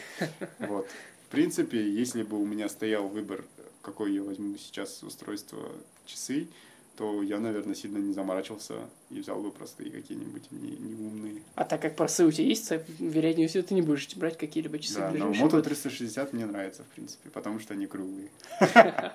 Вот. 0.59 0.87
В 1.27 1.31
принципе, 1.31 1.87
если 1.89 2.23
бы 2.23 2.39
у 2.41 2.45
меня 2.45 2.69
стоял 2.69 3.07
выбор, 3.07 3.43
какой 3.81 4.13
я 4.13 4.23
возьму 4.23 4.55
сейчас 4.57 5.03
устройство 5.03 5.59
часы, 6.05 6.47
то 6.95 7.23
я, 7.23 7.39
наверное, 7.39 7.73
сильно 7.73 7.97
не 7.97 8.13
заморачивался 8.13 8.75
и 9.09 9.19
взял 9.19 9.41
бы 9.41 9.51
простые 9.51 9.89
какие-нибудь 9.89 10.51
не, 10.51 10.71
неумные. 10.77 11.41
А 11.55 11.65
так 11.65 11.81
как 11.81 11.95
просы 11.95 12.23
у 12.25 12.31
тебя 12.31 12.45
есть, 12.45 12.71
вероятнее 12.99 13.47
всего, 13.47 13.63
ты 13.63 13.73
не 13.73 13.81
будешь 13.81 14.15
брать 14.15 14.37
какие-либо 14.37 14.77
часы 14.77 14.99
Да, 14.99 15.11
но 15.11 15.31
Moto 15.31 15.51
год. 15.51 15.63
360 15.65 16.33
мне 16.33 16.45
нравится, 16.45 16.83
в 16.83 16.87
принципе, 16.87 17.29
потому 17.29 17.59
что 17.59 17.73
они 17.73 17.87
круглые. 17.87 18.29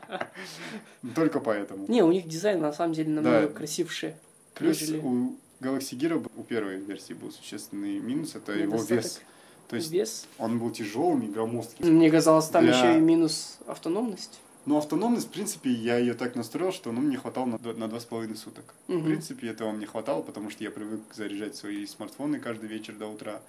Только 1.14 1.38
поэтому. 1.38 1.87
Не, 1.88 2.03
у 2.03 2.11
них 2.11 2.27
дизайн 2.27 2.61
на 2.61 2.73
самом 2.73 2.95
деле 2.95 3.11
намного 3.11 3.49
красивше. 3.49 4.17
Плюс 4.55 4.83
у 4.83 5.37
Galaxy 5.61 5.97
Gear 5.97 6.29
у 6.37 6.43
первой 6.43 6.79
версии 6.79 7.12
был 7.12 7.31
существенный 7.31 8.01
минус, 8.01 8.35
это 8.35 8.53
его 8.53 8.75
недостаток. 8.75 9.05
вес. 9.05 9.21
То 9.69 9.77
есть 9.77 9.91
Вес. 9.91 10.27
он 10.38 10.59
был 10.59 10.71
тяжелым 10.71 11.23
и 11.23 11.29
громоздким. 11.29 11.87
Мне 11.95 12.11
казалось, 12.11 12.47
там 12.49 12.67
еще 12.67 12.97
и 12.97 13.01
минус 13.01 13.59
автономность. 13.67 14.41
Но 14.68 14.76
автономность, 14.76 15.28
в 15.28 15.31
принципе, 15.31 15.70
я 15.70 15.96
ее 15.96 16.12
так 16.12 16.37
настроил, 16.37 16.72
что 16.74 16.92
ну, 16.92 17.00
мне 17.00 17.16
хватало 17.16 17.59
на, 17.59 17.88
два 17.88 18.00
с 18.00 18.04
половиной 18.04 18.37
суток. 18.37 18.74
Мгм. 18.87 19.00
В 19.00 19.04
принципе, 19.07 19.48
этого 19.48 19.72
мне 19.72 19.87
хватало, 19.87 20.20
потому 20.20 20.50
что 20.50 20.62
я 20.62 20.70
привык 20.70 21.00
заряжать 21.14 21.57
свои 21.57 21.87
смартфоны 21.87 22.38
каждый 22.38 22.68
вечер 22.68 22.94
до 22.94 23.07
утра. 23.07 23.40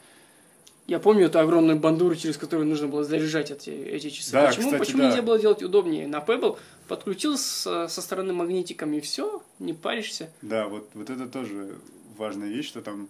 Я 0.87 0.99
помню 0.99 1.25
эту 1.25 1.39
огромную 1.39 1.77
бандуру, 1.77 2.15
через 2.15 2.37
которую 2.37 2.69
нужно 2.69 2.87
было 2.87 3.03
заряжать 3.03 3.51
эти, 3.51 3.69
эти 3.69 4.09
часы. 4.09 4.31
Да, 4.31 4.47
Почему, 4.47 4.67
кстати, 4.67 4.79
почему 4.79 4.97
да. 5.01 5.09
нельзя 5.09 5.21
было 5.21 5.37
делать 5.37 5.61
удобнее? 5.61 6.07
На 6.07 6.19
Pebble 6.19 6.57
подключил 6.87 7.37
с- 7.37 7.87
со 7.89 8.01
стороны 8.01 8.31
магнитиком 8.31 8.93
и 8.93 9.01
все, 9.01 9.43
не 9.59 9.73
паришься. 9.73 10.29
Да, 10.41 10.69
вот, 10.69 10.89
вот 10.93 11.09
это 11.09 11.27
тоже 11.27 11.75
важная 12.17 12.47
вещь, 12.47 12.67
что 12.69 12.81
там 12.81 13.09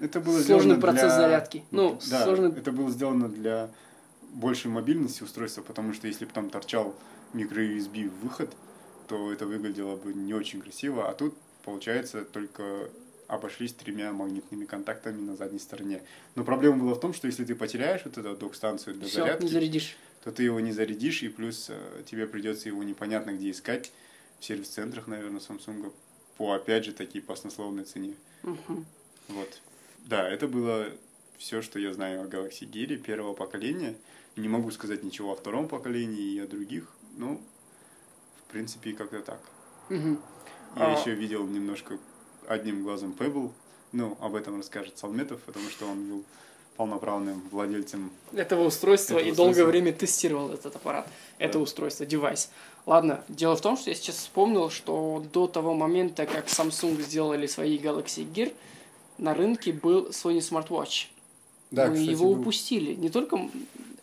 это 0.00 0.20
было 0.20 0.34
Сложный 0.40 0.76
сделано 0.76 0.80
процесс 0.80 1.02
для- 1.02 1.16
зарядки. 1.16 1.64
Ну, 1.72 1.98
да, 2.08 2.22
сложный- 2.22 2.56
это 2.56 2.70
было 2.70 2.88
сделано 2.92 3.28
для 3.28 3.68
большей 4.30 4.70
мобильности 4.70 5.22
устройства, 5.22 5.62
потому 5.62 5.92
что 5.92 6.06
если 6.06 6.24
бы 6.24 6.32
там 6.32 6.50
торчал 6.50 6.94
микро-USB 7.32 8.08
выход, 8.08 8.54
то 9.06 9.32
это 9.32 9.46
выглядело 9.46 9.96
бы 9.96 10.12
не 10.12 10.34
очень 10.34 10.60
красиво, 10.60 11.08
а 11.08 11.14
тут, 11.14 11.34
получается, 11.64 12.24
только 12.24 12.90
обошлись 13.26 13.74
тремя 13.74 14.12
магнитными 14.12 14.64
контактами 14.64 15.20
на 15.20 15.36
задней 15.36 15.58
стороне. 15.58 16.02
Но 16.34 16.44
проблема 16.44 16.78
была 16.78 16.94
в 16.94 17.00
том, 17.00 17.12
что 17.12 17.26
если 17.26 17.44
ты 17.44 17.54
потеряешь 17.54 18.02
вот 18.04 18.16
эту 18.16 18.34
док-станцию 18.36 18.96
для 18.96 19.06
Все, 19.06 19.20
зарядки, 19.20 19.44
не 19.44 19.50
зарядишь. 19.50 19.96
то 20.24 20.32
ты 20.32 20.42
его 20.42 20.60
не 20.60 20.72
зарядишь, 20.72 21.22
и 21.22 21.28
плюс 21.28 21.66
э, 21.68 22.02
тебе 22.06 22.26
придется 22.26 22.68
его 22.68 22.82
непонятно 22.82 23.32
где 23.32 23.50
искать, 23.50 23.92
в 24.40 24.44
сервис-центрах, 24.44 25.06
наверное, 25.08 25.40
Samsung, 25.40 25.92
по, 26.38 26.52
опять 26.52 26.84
же, 26.84 26.92
таки 26.92 27.20
баснословной 27.20 27.84
цене. 27.84 28.14
Мгм. 28.42 28.86
Вот. 29.28 29.60
Да, 30.06 30.28
это 30.28 30.48
было 30.48 30.86
все, 31.38 31.62
что 31.62 31.78
я 31.78 31.92
знаю 31.94 32.22
о 32.22 32.24
Galaxy 32.26 32.68
Gear 32.70 32.96
первого 32.96 33.32
поколения. 33.32 33.94
Не 34.36 34.48
могу 34.48 34.70
сказать 34.70 35.02
ничего 35.02 35.32
о 35.32 35.36
втором 35.36 35.68
поколении 35.68 36.32
и 36.34 36.40
о 36.40 36.46
других, 36.46 36.88
ну, 37.16 37.40
в 38.46 38.52
принципе, 38.52 38.92
как-то 38.92 39.20
так. 39.20 39.40
Мгм. 39.88 40.20
Я 40.76 40.94
А- 40.94 41.00
еще 41.00 41.14
видел 41.14 41.46
немножко 41.46 41.98
одним 42.46 42.82
глазом 42.82 43.14
Pebble, 43.18 43.50
ну, 43.92 44.16
об 44.20 44.34
этом 44.34 44.56
расскажет 44.58 44.98
Салметов, 44.98 45.40
потому 45.42 45.68
что 45.70 45.86
он 45.86 46.08
был 46.08 46.24
полноправным 46.76 47.40
владельцем. 47.50 48.12
Этого 48.32 48.64
устройства 48.66 49.14
Этого 49.16 49.28
и 49.28 49.34
долгое 49.34 49.50
устройства. 49.50 49.70
время 49.70 49.92
тестировал 49.92 50.50
этот 50.52 50.76
аппарат, 50.76 51.08
это 51.38 51.54
Да. 51.54 51.58
устройство, 51.60 52.06
девайс. 52.06 52.50
Ладно, 52.86 53.24
дело 53.28 53.56
в 53.56 53.60
том, 53.60 53.76
что 53.76 53.90
я 53.90 53.96
сейчас 53.96 54.16
вспомнил, 54.16 54.70
что 54.70 55.24
до 55.32 55.48
того 55.48 55.74
момента, 55.74 56.26
как 56.26 56.46
Samsung 56.46 57.00
сделали 57.02 57.46
свои 57.48 57.78
Galaxy 57.78 58.24
Gear, 58.32 58.54
на 59.18 59.34
рынке 59.34 59.72
был 59.72 60.08
Sony 60.10 60.38
Smartwatch. 60.38 61.08
Мы 61.70 61.98
его 61.98 62.30
упустили. 62.30 62.94
Не 62.94 63.10
только 63.10 63.48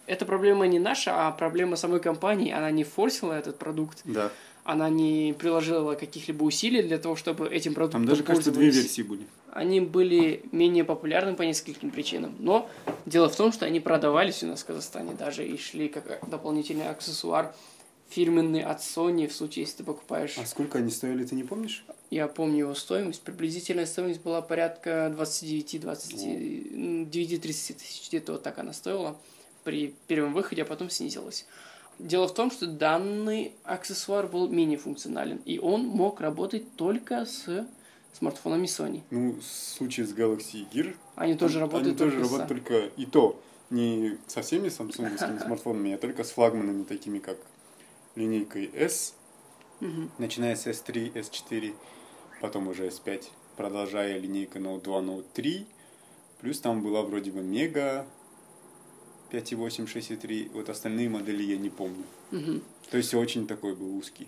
эта 0.08 0.26
проблема 0.26 0.68
не 0.68 0.80
наша, 0.80 1.28
а 1.28 1.32
проблема 1.32 1.76
самой 1.76 2.00
компании. 2.00 2.52
Она 2.52 2.72
не 2.72 2.84
форсила 2.84 3.34
этот 3.34 3.58
продукт, 3.58 4.02
Да, 4.06 4.32
она 4.64 4.90
не 4.90 5.36
приложила 5.38 5.94
каких-либо 5.94 6.44
усилий 6.44 6.82
для 6.82 6.98
того, 6.98 7.16
чтобы 7.16 7.48
этим 7.48 7.76
продуктом 7.76 8.02
Там 8.02 8.10
даже, 8.10 8.24
кажется, 8.24 8.52
две 8.52 8.72
версии 8.72 9.04
были. 9.04 9.28
Они 9.52 9.80
были 9.80 10.42
менее 10.52 10.84
популярны 10.84 11.36
по 11.36 11.44
нескольким 11.44 11.92
причинам. 11.92 12.36
Но 12.40 12.68
дело 13.06 13.30
в 13.30 13.36
том, 13.36 13.54
что 13.54 13.66
они 13.66 13.80
продавались 13.80 14.44
у 14.44 14.48
нас 14.48 14.64
в 14.64 14.66
Казахстане 14.66 15.14
даже 15.14 15.48
и 15.48 15.58
шли 15.58 15.88
как 15.88 16.20
дополнительный 16.28 16.90
аксессуар 16.90 17.54
фирменный 18.10 18.64
от 18.64 18.80
Sony 18.80 19.28
в 19.28 19.34
случае, 19.34 19.64
если 19.64 19.78
ты 19.78 19.84
покупаешь. 19.84 20.38
А 20.38 20.46
сколько 20.46 20.80
они 20.80 20.92
стоили, 20.92 21.26
ты 21.26 21.36
не 21.36 21.44
помнишь? 21.44 21.86
Я 22.12 22.28
помню 22.28 22.60
его 22.60 22.76
стоимость. 22.76 23.22
Приблизительная 23.22 23.86
стоимость 23.86 24.22
была 24.22 24.42
порядка 24.42 25.14
29-30 25.18 27.74
тысяч, 27.74 28.08
где-то 28.08 28.34
вот 28.34 28.44
так 28.44 28.60
она 28.60 28.74
стоила 28.74 29.18
при 29.64 29.96
первом 30.08 30.34
выходе, 30.34 30.62
а 30.62 30.66
потом 30.66 30.90
снизилась. 30.90 31.46
Дело 31.98 32.28
в 32.28 32.34
том, 32.34 32.52
что 32.52 32.68
данный 32.68 33.54
аксессуар 33.64 34.28
был 34.28 34.50
менее 34.50 34.78
функционален, 34.78 35.42
и 35.46 35.60
он 35.60 35.86
мог 35.86 36.20
работать 36.20 36.76
только 36.76 37.26
с 37.26 37.66
смартфонами 38.14 38.66
Sony. 38.66 39.02
Ну, 39.12 39.34
в 39.34 39.44
случае 39.44 40.06
с 40.06 40.14
Galaxy 40.14 40.66
Gear... 40.72 40.96
Они 41.16 41.36
тоже 41.36 41.60
работают 41.60 42.00
они 42.02 42.12
тоже 42.12 42.22
работают 42.22 42.48
только 42.48 42.86
и 42.98 43.06
то, 43.06 43.42
не 43.70 44.18
со 44.28 44.42
всеми 44.42 44.70
самсунговскими 44.70 45.40
смартфонами, 45.46 45.94
а 45.94 45.98
только 45.98 46.24
с 46.24 46.32
флагманами, 46.32 46.84
такими 46.84 47.20
как 47.20 47.38
линейкой 48.16 48.70
S, 48.74 49.16
Мгм. 49.80 50.12
начиная 50.18 50.56
с 50.56 50.68
S3, 50.68 51.14
S4, 51.14 51.74
потом 52.42 52.68
уже 52.68 52.88
S5, 52.88 53.24
продолжая 53.58 54.18
линейка 54.18 54.60
Note 54.60 54.82
2, 54.84 55.02
Note 55.02 55.26
3, 55.34 55.66
плюс 56.42 56.60
там 56.60 56.82
была 56.82 57.02
вроде 57.02 57.32
бы 57.32 57.42
Mega 57.42 58.06
5.8, 59.32 59.86
6.3, 59.88 60.52
вот 60.54 60.70
остальные 60.70 61.10
модели 61.10 61.44
я 61.44 61.58
не 61.58 61.70
помню. 61.70 62.04
Мгм. 62.32 62.62
То 62.90 62.98
есть 62.98 63.14
очень 63.14 63.48
такой 63.48 63.76
был 63.76 63.98
узкий. 63.98 64.28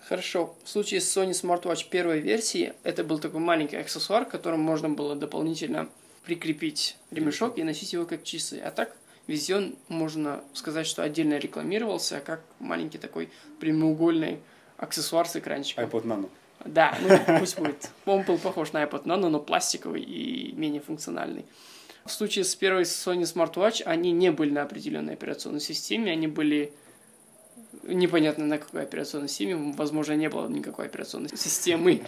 Хорошо. 0.00 0.54
В 0.62 0.68
случае 0.68 1.00
с 1.00 1.16
Sony 1.16 1.30
Smartwatch 1.30 1.88
первой 1.90 2.20
версии, 2.20 2.74
это 2.84 3.02
был 3.02 3.18
такой 3.18 3.40
маленький 3.40 3.76
аксессуар, 3.76 4.24
к 4.24 4.30
которому 4.30 4.62
можно 4.62 4.88
было 4.88 5.16
дополнительно 5.16 5.88
прикрепить 6.24 6.96
ремешок 7.10 7.58
и 7.58 7.64
носить 7.64 7.92
его 7.92 8.04
как 8.06 8.22
часы. 8.22 8.60
А 8.60 8.70
так, 8.70 8.96
везде 9.26 9.56
он, 9.56 9.76
можно 9.88 10.42
сказать, 10.52 10.86
что 10.86 11.02
отдельно 11.02 11.38
рекламировался, 11.38 12.20
как 12.20 12.42
маленький 12.58 12.98
такой 12.98 13.30
прямоугольный 13.60 14.40
аксессуар 14.76 15.28
с 15.28 15.36
экранчиком. 15.36 15.84
iPod 15.84 16.04
Nano. 16.04 16.30
Да, 16.64 16.96
ну 17.00 17.38
пусть 17.38 17.58
будет. 17.58 17.90
Он 18.04 18.22
был 18.22 18.38
похож 18.38 18.72
на 18.72 18.82
iPod 18.82 19.04
Nano, 19.04 19.28
но 19.28 19.40
пластиковый 19.40 20.02
и 20.02 20.52
менее 20.52 20.80
функциональный. 20.80 21.44
В 22.04 22.12
случае 22.12 22.44
с 22.44 22.54
первой 22.54 22.82
Sony 22.82 23.22
Smartwatch 23.22 23.82
они 23.82 24.12
не 24.12 24.30
были 24.30 24.50
на 24.50 24.62
определенной 24.62 25.14
операционной 25.14 25.60
системе, 25.60 26.12
они 26.12 26.28
были 26.28 26.72
непонятно 27.82 28.46
на 28.46 28.58
какой 28.58 28.82
операционной 28.82 29.28
системе, 29.28 29.74
возможно, 29.76 30.12
не 30.14 30.28
было 30.28 30.48
никакой 30.48 30.86
операционной 30.86 31.30
системы. 31.36 32.02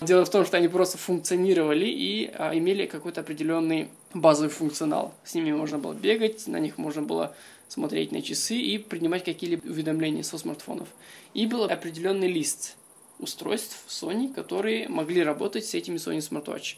Дело 0.00 0.24
в 0.24 0.30
том, 0.30 0.44
что 0.44 0.56
они 0.56 0.68
просто 0.68 0.98
функционировали 0.98 1.86
и 1.86 2.30
а, 2.34 2.56
имели 2.56 2.86
какой-то 2.86 3.20
определенный 3.20 3.88
базовый 4.14 4.50
функционал. 4.50 5.14
С 5.24 5.34
ними 5.34 5.52
можно 5.52 5.78
было 5.78 5.92
бегать, 5.92 6.46
на 6.46 6.58
них 6.58 6.78
можно 6.78 7.02
было 7.02 7.34
смотреть 7.68 8.12
на 8.12 8.20
часы 8.20 8.56
и 8.56 8.78
принимать 8.78 9.24
какие-либо 9.24 9.64
уведомления 9.66 10.22
со 10.22 10.38
смартфонов. 10.38 10.88
И 11.34 11.46
был 11.46 11.64
определенный 11.64 12.28
лист 12.28 12.76
устройств 13.18 13.84
Sony, 13.88 14.32
которые 14.32 14.88
могли 14.88 15.22
работать 15.22 15.64
с 15.64 15.74
этими 15.74 15.96
Sony 15.96 16.18
Smartwatch. 16.18 16.76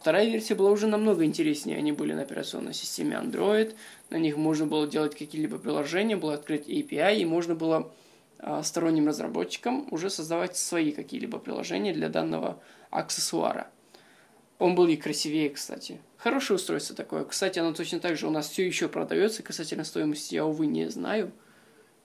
Вторая 0.00 0.26
версия 0.26 0.54
была 0.54 0.70
уже 0.70 0.86
намного 0.86 1.24
интереснее. 1.24 1.78
Они 1.78 1.92
были 1.92 2.12
на 2.12 2.22
операционной 2.22 2.74
системе 2.74 3.16
Android, 3.16 3.74
на 4.10 4.16
них 4.16 4.36
можно 4.36 4.66
было 4.66 4.86
делать 4.86 5.16
какие-либо 5.16 5.58
приложения, 5.58 6.16
было 6.16 6.34
открыть 6.34 6.68
API, 6.68 7.18
и 7.18 7.24
можно 7.24 7.54
было 7.54 7.92
а, 8.38 8.62
сторонним 8.62 9.08
разработчикам 9.08 9.88
уже 9.90 10.10
создавать 10.10 10.56
свои 10.56 10.92
какие-либо 10.92 11.38
приложения 11.38 11.92
для 11.92 12.08
данного 12.08 12.60
аксессуара. 12.90 13.68
Он 14.58 14.74
был 14.74 14.86
и 14.86 14.96
красивее, 14.96 15.50
кстати. 15.50 16.00
Хорошее 16.16 16.56
устройство 16.56 16.94
такое. 16.96 17.24
Кстати, 17.24 17.58
оно 17.58 17.72
точно 17.72 18.00
так 18.00 18.16
же 18.16 18.26
у 18.26 18.30
нас 18.30 18.48
все 18.48 18.66
еще 18.66 18.88
продается. 18.88 19.42
Касательно 19.42 19.84
стоимости 19.84 20.34
я, 20.34 20.46
увы, 20.46 20.66
не 20.66 20.88
знаю. 20.88 21.32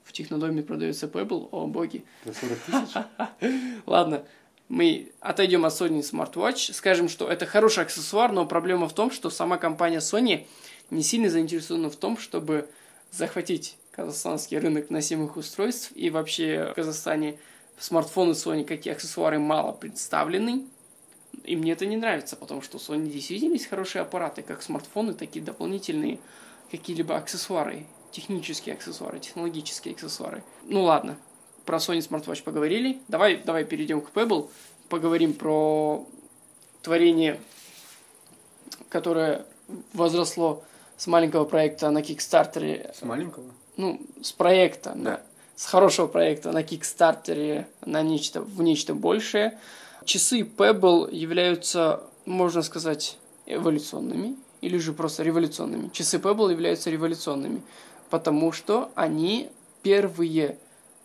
В 0.04 0.14
Технодоме 0.14 0.64
продается 0.64 1.08
Pebble, 1.08 1.48
о 1.52 1.68
боги. 1.68 2.04
За 2.26 2.34
40 2.34 2.58
тысяч? 2.60 3.82
Ладно, 3.86 4.26
мы 4.72 5.12
отойдем 5.20 5.66
от 5.66 5.74
Sony 5.74 6.00
Smartwatch, 6.00 6.74
скажем, 6.74 7.10
что 7.10 7.30
это 7.30 7.46
хороший 7.46 7.84
аксессуар, 7.84 8.32
но 8.32 8.46
проблема 8.46 8.88
в 8.88 8.94
том, 8.94 9.12
что 9.12 9.30
сама 9.30 9.58
компания 9.58 9.98
Sony 9.98 10.48
не 10.90 11.04
сильно 11.04 11.30
заинтересована 11.30 11.90
в 11.90 11.98
том, 11.98 12.18
чтобы 12.18 12.70
захватить 13.12 13.76
казахстанский 13.92 14.58
рынок 14.58 14.90
носимых 14.90 15.36
устройств 15.36 15.92
и 15.94 16.10
вообще 16.10 16.70
в 16.72 16.76
Казахстане 16.76 17.38
смартфоны 17.80 18.32
Sony, 18.32 18.64
как 18.64 18.86
и 18.86 18.90
аксессуары, 18.90 19.40
мало 19.40 19.74
представлены. 19.74 20.66
И 21.44 21.58
мне 21.58 21.74
это 21.74 21.86
не 21.86 21.98
нравится, 21.98 22.38
потому 22.38 22.62
что 22.62 22.78
у 22.78 22.80
Sony 22.80 23.10
действительно 23.10 23.54
есть 23.54 23.68
хорошие 23.68 24.04
аппараты, 24.04 24.42
как 24.42 24.64
смартфоны, 24.64 25.14
так 25.14 25.36
и 25.36 25.42
дополнительные 25.42 26.18
какие-либо 26.72 27.18
аксессуары, 27.18 27.88
технические 28.14 28.76
аксессуары, 28.76 29.20
технологические 29.20 29.96
аксессуары. 29.96 30.46
Ну 30.64 30.84
ладно, 30.84 31.18
про 31.66 31.78
Sony 31.78 32.00
Smartwatch 32.00 32.44
поговорили. 32.44 33.00
Давай, 33.08 33.38
давай 33.38 33.66
перейдем 33.66 34.02
к 34.02 34.12
Pebble, 34.12 34.50
поговорим 34.90 35.34
про 35.34 36.06
творение, 36.82 37.40
которое 38.90 39.46
возросло 39.94 40.64
с 40.98 41.08
маленького 41.08 41.46
проекта 41.46 41.90
на 41.92 42.02
Кикстартере. 42.02 42.94
С 42.98 43.02
маленького? 43.04 43.46
Ну, 43.78 44.02
с 44.22 44.32
проекта, 44.32 44.94
Да. 44.96 45.04
да. 45.04 45.22
С 45.56 45.66
хорошего 45.66 46.08
проекта 46.08 46.52
на 46.52 46.64
Кикстартере 46.64 47.68
на 47.86 48.02
нечто, 48.02 48.42
в 48.42 48.62
нечто 48.62 48.96
большее. 48.96 49.60
Часы 50.06 50.42
Pebble 50.42 51.14
являются, 51.14 52.02
можно 52.26 52.64
сказать, 52.64 53.18
эволюционными 53.46 54.36
или 54.62 54.78
же 54.78 54.94
просто 54.94 55.24
революционными. 55.24 55.90
Часы 55.90 56.18
Pebble 56.18 56.52
являются 56.52 56.90
революционными, 56.90 57.62
потому 58.10 58.52
что 58.52 58.92
они 58.96 59.50
первые 59.84 60.58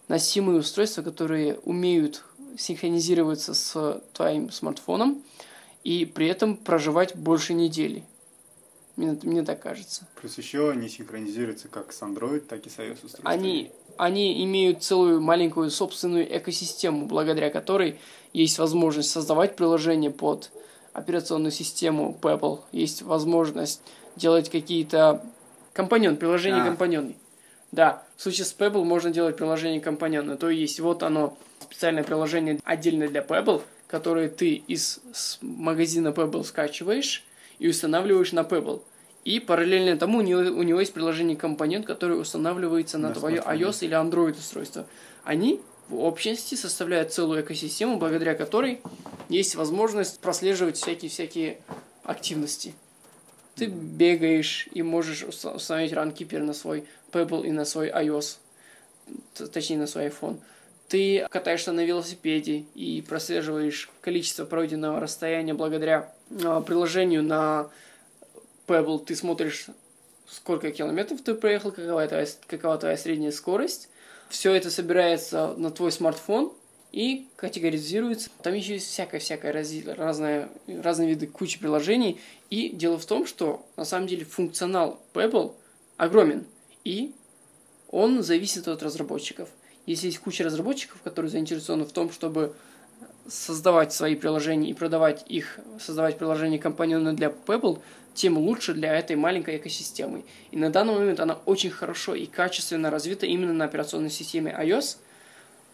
носимые 0.09 0.59
устройства, 0.59 1.03
которые 1.03 1.59
умеют 1.61 2.25
синхронизироваться 2.57 3.55
с 3.55 4.03
твоим 4.13 4.51
смартфоном 4.51 5.23
и 5.85 6.05
при 6.05 6.27
этом 6.29 6.57
проживать 6.57 7.15
больше 7.17 7.55
недели. 7.55 8.05
Мне, 8.97 9.19
мне 9.23 9.43
так 9.43 9.61
кажется. 9.61 10.07
Плюс 10.19 10.39
еще 10.39 10.71
они 10.71 10.89
синхронизируются 10.89 11.69
как 11.69 11.93
с 11.93 12.01
Android, 12.01 12.41
так 12.41 12.67
и 12.67 12.71
с 12.71 12.79
iOS 12.79 13.05
устройствами. 13.05 13.29
Они, 13.29 13.71
они 13.99 14.43
имеют 14.45 14.83
целую 14.83 15.21
маленькую 15.21 15.71
собственную 15.71 16.35
экосистему, 16.39 17.07
благодаря 17.07 17.51
которой 17.51 18.01
есть 18.33 18.59
возможность 18.59 19.11
создавать 19.11 19.55
приложение 19.55 20.11
под 20.11 20.51
операционную 20.95 21.53
систему 21.53 22.19
Pebble, 22.23 22.61
есть 22.73 23.03
возможность 23.03 23.83
делать 24.17 24.49
какие-то 24.49 25.23
компаньон, 25.75 26.17
приложения 26.17 26.63
А. 26.63 26.67
Да, 27.77 28.03
в 28.17 28.23
случае 28.23 28.47
с 28.47 28.57
Pebble 28.59 28.85
можно 28.85 29.11
делать 29.11 29.37
приложение 29.37 29.83
компаньона, 29.83 30.39
то 30.39 30.49
есть 30.49 30.81
вот 30.81 31.03
оно, 31.03 31.37
специальное 31.61 32.05
приложение 32.05 32.59
отдельно 32.65 33.07
для 33.07 33.21
Pebble, 33.21 33.63
которое 33.87 34.31
ты 34.31 34.55
из 34.55 34.99
магазина 35.43 36.09
Pebble 36.09 36.43
скачиваешь 36.43 37.23
и 37.59 37.69
устанавливаешь 37.69 38.33
на 38.33 38.41
Pebble. 38.41 38.81
И 39.27 39.41
параллельно 39.41 39.99
тому 39.99 40.19
у 40.19 40.21
него, 40.23 40.41
у 40.41 40.63
него 40.63 40.81
есть 40.81 40.95
приложение 40.95 41.37
компонент, 41.37 41.85
которое 41.85 42.15
устанавливается 42.15 42.97
на, 42.97 43.09
На 43.09 43.15
твое 43.15 43.41
iOS 43.41 43.85
или 43.85 43.95
Android 43.95 44.39
устройство. 44.39 44.87
Они 45.23 45.61
в 45.91 45.99
общности 45.99 46.55
составляют 46.55 47.13
целую 47.13 47.43
экосистему, 47.43 47.99
благодаря 47.99 48.35
которой 48.35 48.81
есть 49.29 49.55
возможность 49.55 50.19
прослеживать 50.21 50.79
всякие-всякие 50.79 51.59
активности. 52.05 52.75
Ты 53.55 53.67
бегаешь 53.67 54.69
и 54.73 54.83
можешь 54.83 55.25
уста- 55.25 55.55
установить 55.55 55.93
RunKeeper 55.93 56.43
на 56.43 56.55
свой 56.55 56.85
Pebble 57.17 57.47
и 57.47 57.53
на 57.53 57.65
свой 57.65 57.89
iOS, 57.89 58.37
точнее 59.53 59.79
на 59.79 59.87
свой 59.87 60.09
iPhone. 60.09 60.39
Ты 60.89 61.27
катаешься 61.31 61.73
на 61.73 61.85
велосипеде 61.85 62.65
и 62.75 63.03
прослеживаешь 63.03 63.91
количество 64.03 64.45
пройденного 64.45 65.01
расстояния 65.01 65.55
благодаря 65.55 66.13
а, 66.45 66.61
приложению 66.61 67.23
на 67.25 67.71
Pebble. 68.67 69.05
Ты 69.05 69.17
смотришь, 69.17 69.67
сколько 70.29 70.71
километров 70.71 71.23
ты 71.23 71.35
проехал, 71.35 71.73
какова 71.73 72.07
твоя, 72.07 72.27
какова 72.47 72.79
твоя 72.79 72.97
средняя 72.97 73.33
скорость. 73.33 73.89
Все 74.29 74.55
это 74.55 74.71
собирается 74.71 75.55
на 75.57 75.71
твой 75.71 75.91
смартфон 75.91 76.53
и 76.93 77.27
категоризируется. 77.37 78.31
Там 78.43 78.55
еще 78.55 78.75
есть 78.75 78.89
всякое-всякое 78.89 79.53
разное, 79.97 80.49
разные 80.69 81.09
виды 81.09 81.27
кучи 81.27 81.59
приложений. 81.59 82.21
И 82.51 82.69
дело 82.69 82.99
в 82.99 83.07
том, 83.07 83.27
что 83.27 83.67
на 83.77 83.85
самом 83.85 84.07
деле 84.07 84.25
функционал 84.25 85.01
Pebble 85.15 85.55
огромен. 85.97 86.47
И 86.87 87.13
он 87.91 88.23
зависит 88.23 88.69
от 88.69 88.81
разработчиков. 88.81 89.49
Если 89.87 90.07
есть 90.07 90.21
куча 90.21 90.45
разработчиков, 90.45 91.03
которые 91.03 91.33
заинтересованы 91.33 91.85
в 91.85 91.91
том, 91.91 92.13
чтобы 92.13 92.55
создавать 93.27 93.93
свои 93.93 94.15
приложения 94.15 94.71
и 94.71 94.75
продавать 94.75 95.25
их, 95.27 95.59
создавать 95.81 96.17
приложения 96.17 96.61
компаньоны 96.61 97.13
для 97.13 97.35
Pebble, 97.47 97.81
тем 98.15 98.39
лучше 98.39 98.73
для 98.73 98.97
этой 98.97 99.17
маленькой 99.17 99.57
экосистемы. 99.57 100.25
И 100.53 100.57
на 100.57 100.71
данный 100.71 100.95
момент 100.95 101.19
она 101.19 101.35
очень 101.45 101.71
хорошо 101.71 102.15
и 102.15 102.27
качественно 102.27 102.89
развита 102.89 103.27
именно 103.27 103.53
на 103.53 103.65
операционной 103.65 104.11
системе 104.11 104.57
iOS. 104.57 104.99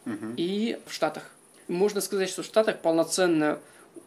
Мгм. 0.06 0.34
и 0.36 0.80
в 0.86 0.92
Штатах. 0.92 1.30
Можно 1.68 2.00
сказать, 2.00 2.28
что 2.28 2.42
в 2.42 2.46
Штатах 2.46 2.80
полноценно, 2.80 3.58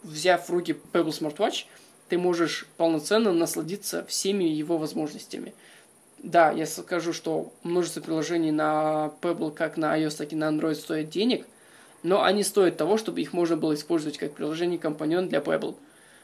взяв 0.04 0.50
в 0.50 0.52
руки 0.52 0.76
Pebble 0.92 1.12
Smartwatch, 1.12 1.66
ты 2.10 2.18
можешь 2.18 2.68
полноценно 2.78 3.32
насладиться 3.32 4.04
всеми 4.06 4.44
его 4.44 4.78
возможностями. 4.78 5.54
Да, 6.20 6.52
я 6.52 6.66
скажу, 6.66 7.14
что 7.14 7.54
множество 7.64 8.02
приложений 8.02 8.52
на 8.52 9.14
Pebble, 9.22 9.52
как 9.52 9.78
на 9.78 9.98
iOS, 10.00 10.18
так 10.18 10.34
и 10.34 10.36
на 10.36 10.50
Android 10.50 10.76
стоят 10.76 11.10
денег, 11.10 11.46
но 12.04 12.24
они 12.24 12.44
стоят 12.44 12.78
того, 12.78 12.98
чтобы 12.98 13.22
их 13.22 13.34
можно 13.34 13.58
было 13.58 13.76
использовать 13.76 14.18
как 14.18 14.34
приложение 14.34 14.80
компаньон 14.80 15.28
для 15.28 15.40
Pebble. 15.40 15.76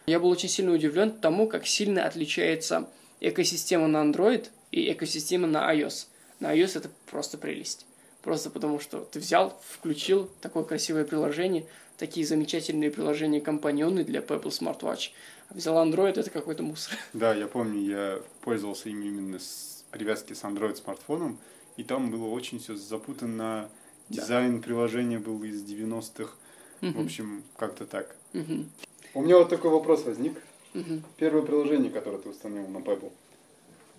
Я 0.07 0.19
был 0.19 0.29
очень 0.29 0.49
сильно 0.49 0.73
удивлен 0.73 1.11
тому, 1.11 1.47
как 1.47 1.67
сильно 1.67 2.05
отличается 2.05 2.89
экосистема 3.19 3.87
на 3.87 4.03
Android 4.03 4.49
и 4.71 4.91
экосистема 4.91 5.47
на 5.47 5.73
iOS. 5.73 6.07
На 6.39 6.55
iOS 6.55 6.79
это 6.79 6.89
просто 7.09 7.37
прелесть. 7.37 7.85
Просто 8.21 8.49
потому, 8.49 8.79
что 8.79 9.01
ты 9.01 9.19
взял, 9.19 9.59
включил 9.67 10.29
такое 10.41 10.63
красивое 10.63 11.05
приложение, 11.05 11.65
такие 11.97 12.25
замечательные 12.25 12.91
приложения 12.91 13.41
компаньоны 13.41 14.03
для 14.03 14.21
Pebble 14.21 14.49
Smartwatch. 14.49 15.09
А 15.49 15.53
взял 15.53 15.75
Android, 15.75 16.19
это 16.19 16.29
какой-то 16.29 16.63
мусор. 16.63 16.93
Да, 17.13 17.33
я 17.33 17.47
помню, 17.47 17.81
я 17.81 18.21
пользовался 18.41 18.89
им 18.89 19.01
именно 19.01 19.39
с 19.39 19.80
привязки 19.91 20.33
с 20.33 20.43
Android 20.43 20.75
смартфоном, 20.75 21.37
и 21.77 21.83
там 21.83 22.09
было 22.11 22.27
очень 22.27 22.59
все 22.59 22.75
запутанно. 22.75 23.69
Да. 24.09 24.21
Дизайн 24.21 24.61
приложения 24.61 25.19
был 25.19 25.41
из 25.43 25.63
90-х. 25.63 26.33
В 26.81 26.85
Мгм. 26.85 27.05
общем, 27.05 27.43
как-то 27.57 27.85
так. 27.85 28.15
Мгм. 28.33 28.69
У 29.13 29.21
меня 29.21 29.37
вот 29.37 29.49
такой 29.49 29.71
вопрос 29.71 30.03
возник. 30.05 30.41
Мгм. 30.73 31.03
Первое 31.17 31.43
приложение, 31.43 31.91
которое 31.91 32.17
ты 32.17 32.29
установил 32.29 32.67
на 32.69 32.79
Pebble. 32.79 33.11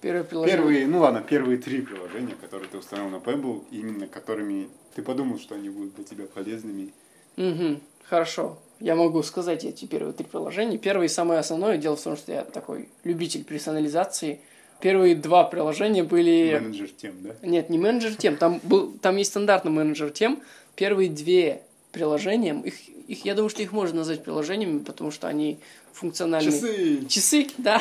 Первое 0.01 0.25
приложение. 0.25 0.57
Первые, 0.59 0.87
ну 0.89 0.99
ладно, 1.01 1.23
первые 1.23 1.59
три 1.59 1.81
приложения, 1.81 2.35
которые 2.35 2.69
ты 2.69 2.77
установил 2.79 3.11
на 3.11 3.23
Pebble, 3.23 3.65
именно 3.71 4.09
которыми 4.09 4.69
ты 4.95 5.03
подумал, 5.03 5.39
что 5.39 5.55
они 5.55 5.71
будут 5.71 5.95
для 5.95 6.05
тебя 6.05 6.27
полезными. 6.27 6.93
Мгм. 7.37 7.81
Хорошо. 8.05 8.59
Я 8.81 8.97
могу 8.97 9.23
сказать 9.23 9.65
эти 9.65 9.85
первые 9.87 10.13
три 10.13 10.27
приложения. 10.27 10.77
Первое 10.77 11.07
и 11.07 11.09
самое 11.09 11.39
основное, 11.41 11.79
дело 11.79 11.95
в 11.97 12.03
том, 12.03 12.17
что 12.17 12.33
я 12.33 12.43
такой 12.45 12.89
любитель 13.05 13.45
персонализации. 13.45 14.41
Первые 14.83 15.15
два 15.15 15.45
приложения 15.45 16.03
были... 16.03 16.59
Менеджер 16.61 16.89
тем, 16.91 17.15
да? 17.23 17.37
Нет, 17.43 17.71
не 17.71 17.79
менеджер 17.79 18.17
тем, 18.17 18.37
там, 18.37 18.61
был, 18.65 18.93
там 19.01 19.17
есть 19.17 19.31
стандартный 19.31 19.71
менеджер 19.71 20.11
тем. 20.11 20.43
Первые 20.75 21.09
две 21.09 21.63
приложения, 21.93 22.61
их, 22.65 22.89
их, 22.89 23.25
я 23.25 23.37
думаю, 23.37 23.49
что 23.49 23.63
их 23.63 23.71
можно 23.71 23.99
назвать 23.99 24.25
приложениями, 24.25 24.81
потому 24.81 25.13
что 25.13 25.29
они 25.29 25.61
функциональные. 25.93 26.53
Часы! 26.53 27.07
Часы, 27.07 27.47
да. 27.59 27.81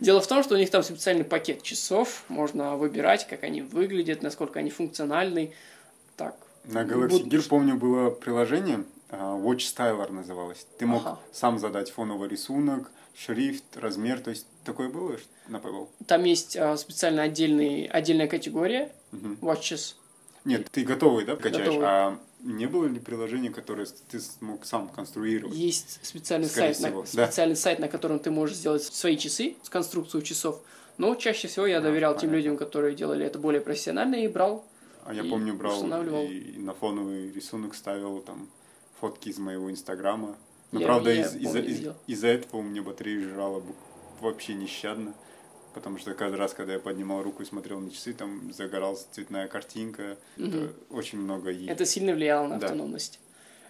Дело 0.00 0.22
в 0.22 0.26
том, 0.26 0.42
что 0.42 0.54
у 0.54 0.58
них 0.58 0.70
там 0.70 0.82
специальный 0.82 1.24
пакет 1.24 1.62
часов, 1.62 2.24
можно 2.28 2.76
выбирать, 2.76 3.28
как 3.28 3.44
они 3.44 3.60
выглядят, 3.60 4.22
насколько 4.22 4.58
они 4.60 4.70
функциональны. 4.70 5.52
Так. 6.16 6.36
На 6.64 6.84
Galaxy 6.84 7.08
Буд- 7.08 7.26
Gear, 7.28 7.46
помню, 7.48 7.74
было 7.76 8.08
приложение, 8.08 8.84
а, 9.10 9.36
Watch 9.38 9.58
Styler 9.58 10.10
называлось. 10.10 10.66
Ты 10.78 10.86
мог 10.86 11.02
Ага. 11.04 11.18
сам 11.32 11.58
задать 11.58 11.90
фоновый 11.90 12.30
рисунок, 12.30 12.90
шрифт, 13.16 13.64
размер. 13.76 14.20
То 14.20 14.30
есть 14.30 14.46
такое 14.64 14.88
было 14.88 15.16
на 15.48 15.56
Pebble? 15.56 15.88
Там 16.06 16.24
есть 16.24 16.56
а, 16.56 16.76
специально 16.76 17.22
отдельный, 17.22 17.86
отдельная 17.86 18.28
категория 18.28 18.92
Мгм. 19.12 19.38
Watches. 19.40 19.94
Нет, 20.44 20.68
ты 20.70 20.84
готовый, 20.84 21.24
да, 21.24 21.36
качаешь? 21.36 21.66
Готовый. 21.66 21.86
А 21.88 22.18
не 22.40 22.66
было 22.66 22.86
ли 22.86 23.00
приложения, 23.00 23.50
которое 23.50 23.86
ты 24.08 24.20
смог 24.20 24.64
сам 24.66 24.88
конструировать? 24.88 25.54
Есть 25.56 25.98
специальный 26.04 26.48
Скорее 26.48 26.74
сайт, 26.74 26.76
всего, 26.86 27.00
на, 27.02 27.06
да. 27.14 27.26
специальный 27.26 27.56
сайт, 27.56 27.78
на 27.78 27.88
котором 27.88 28.18
ты 28.18 28.30
можешь 28.30 28.56
сделать 28.56 28.82
свои 28.84 29.16
часы, 29.16 29.56
с 29.62 29.68
конструкцию 29.68 30.22
часов. 30.22 30.60
Но 30.98 31.14
чаще 31.14 31.48
всего 31.48 31.66
я 31.66 31.78
А, 31.78 31.80
доверял 31.80 32.12
тем 32.12 32.30
понятно. 32.30 32.36
людям, 32.36 32.56
которые 32.56 32.94
делали 32.94 33.26
это 33.26 33.38
более 33.38 33.60
профессионально 33.60 34.16
и 34.16 34.28
брал. 34.28 34.64
А 35.04 35.14
я 35.14 35.22
И 35.22 35.30
помню, 35.30 35.54
брал 35.54 35.82
и 36.24 36.58
на 36.58 36.74
фоновый 36.74 37.30
рисунок 37.30 37.74
ставил 37.74 38.20
там 38.20 38.48
фотки 39.00 39.28
из 39.28 39.38
моего 39.38 39.70
инстаграма. 39.70 40.36
Но 40.72 40.80
Я- 40.80 40.86
правда, 40.86 41.10
я 41.12 41.22
из- 41.22 41.34
из-за 41.36 41.52
помню, 41.58 41.68
из- 41.70 41.78
видел. 41.78 41.94
из-за 42.06 42.26
этого 42.28 42.56
у 42.60 42.62
меня 42.62 42.82
батарея 42.82 43.20
жрала 43.20 43.62
вообще 44.20 44.54
нещадно. 44.54 45.14
Потому 45.74 45.98
что 45.98 46.14
каждый 46.14 46.36
раз, 46.36 46.54
когда 46.54 46.72
я 46.74 46.78
поднимал 46.78 47.22
руку 47.22 47.42
и 47.42 47.46
смотрел 47.46 47.78
на 47.80 47.90
часы, 47.90 48.14
там 48.14 48.50
загоралась 48.52 49.06
цветная 49.12 49.46
картинка. 49.46 50.16
Это 50.38 50.72
очень 50.90 51.18
много 51.18 51.50
е- 51.50 51.68
Это 51.70 51.84
сильно 51.84 52.12
влияло 52.14 52.46
на 52.48 52.58
Да. 52.58 52.66
автономность. 52.66 53.20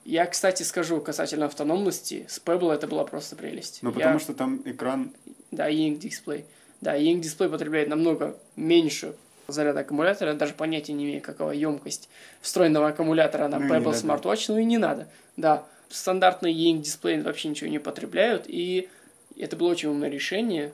Я, 0.05 0.24
кстати, 0.26 0.62
скажу 0.62 1.01
касательно 1.01 1.47
автономности, 1.47 2.26
с 2.28 2.40
Pebble 2.40 2.72
это 2.72 2.86
была 2.86 3.05
просто 3.05 3.34
прелесть. 3.34 3.80
Ну, 3.82 3.90
Я- 3.90 3.94
потому 3.97 4.20
что 4.20 4.34
там 4.34 4.62
экран... 4.64 5.12
Да, 5.51 5.68
E-Ink 5.68 5.97
дисплей. 5.99 6.44
Да, 6.80 6.97
E-Ink 6.97 7.18
дисплей 7.20 7.49
потребляет 7.49 7.88
намного 7.88 8.38
меньше 8.55 9.16
заряда 9.49 9.80
аккумулятора, 9.80 10.30
я 10.30 10.36
даже 10.36 10.55
понятия 10.55 10.92
не 10.92 11.05
имею, 11.07 11.22
какова 11.22 11.51
емкость 11.51 12.09
встроенного 12.40 12.86
аккумулятора 12.88 13.49
на 13.49 13.59
Ну 13.59 13.66
и 13.66 13.68
Pebble. 13.68 13.92
Smartwatch, 13.94 14.44
ну 14.49 14.59
и 14.59 14.64
не 14.64 14.78
надо. 14.78 15.09
Да, 15.36 15.66
стандартные 15.89 16.55
E-Ink 16.55 16.82
дисплеи 16.82 17.20
вообще 17.20 17.49
ничего 17.49 17.70
не 17.70 17.78
потребляют, 17.78 18.45
и 18.47 18.89
это 19.37 19.57
было 19.57 19.68
очень 19.68 19.89
умное 19.89 20.09
решение. 20.09 20.72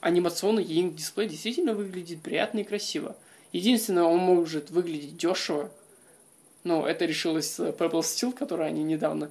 Анимационный 0.00 0.64
E-Ink 0.64 0.94
дисплей 0.94 1.28
действительно 1.28 1.74
выглядит 1.74 2.20
приятно 2.22 2.60
и 2.60 2.64
красиво. 2.64 3.16
Единственное, 3.52 4.04
он 4.04 4.18
может 4.18 4.70
выглядеть 4.70 5.16
дешево, 5.16 5.70
но 6.64 6.86
это 6.86 7.04
решилось 7.04 7.50
с 7.50 7.60
Pebble 7.60 8.00
Steel, 8.00 8.32
который 8.32 8.66
они 8.66 8.84
недавно, 8.84 9.30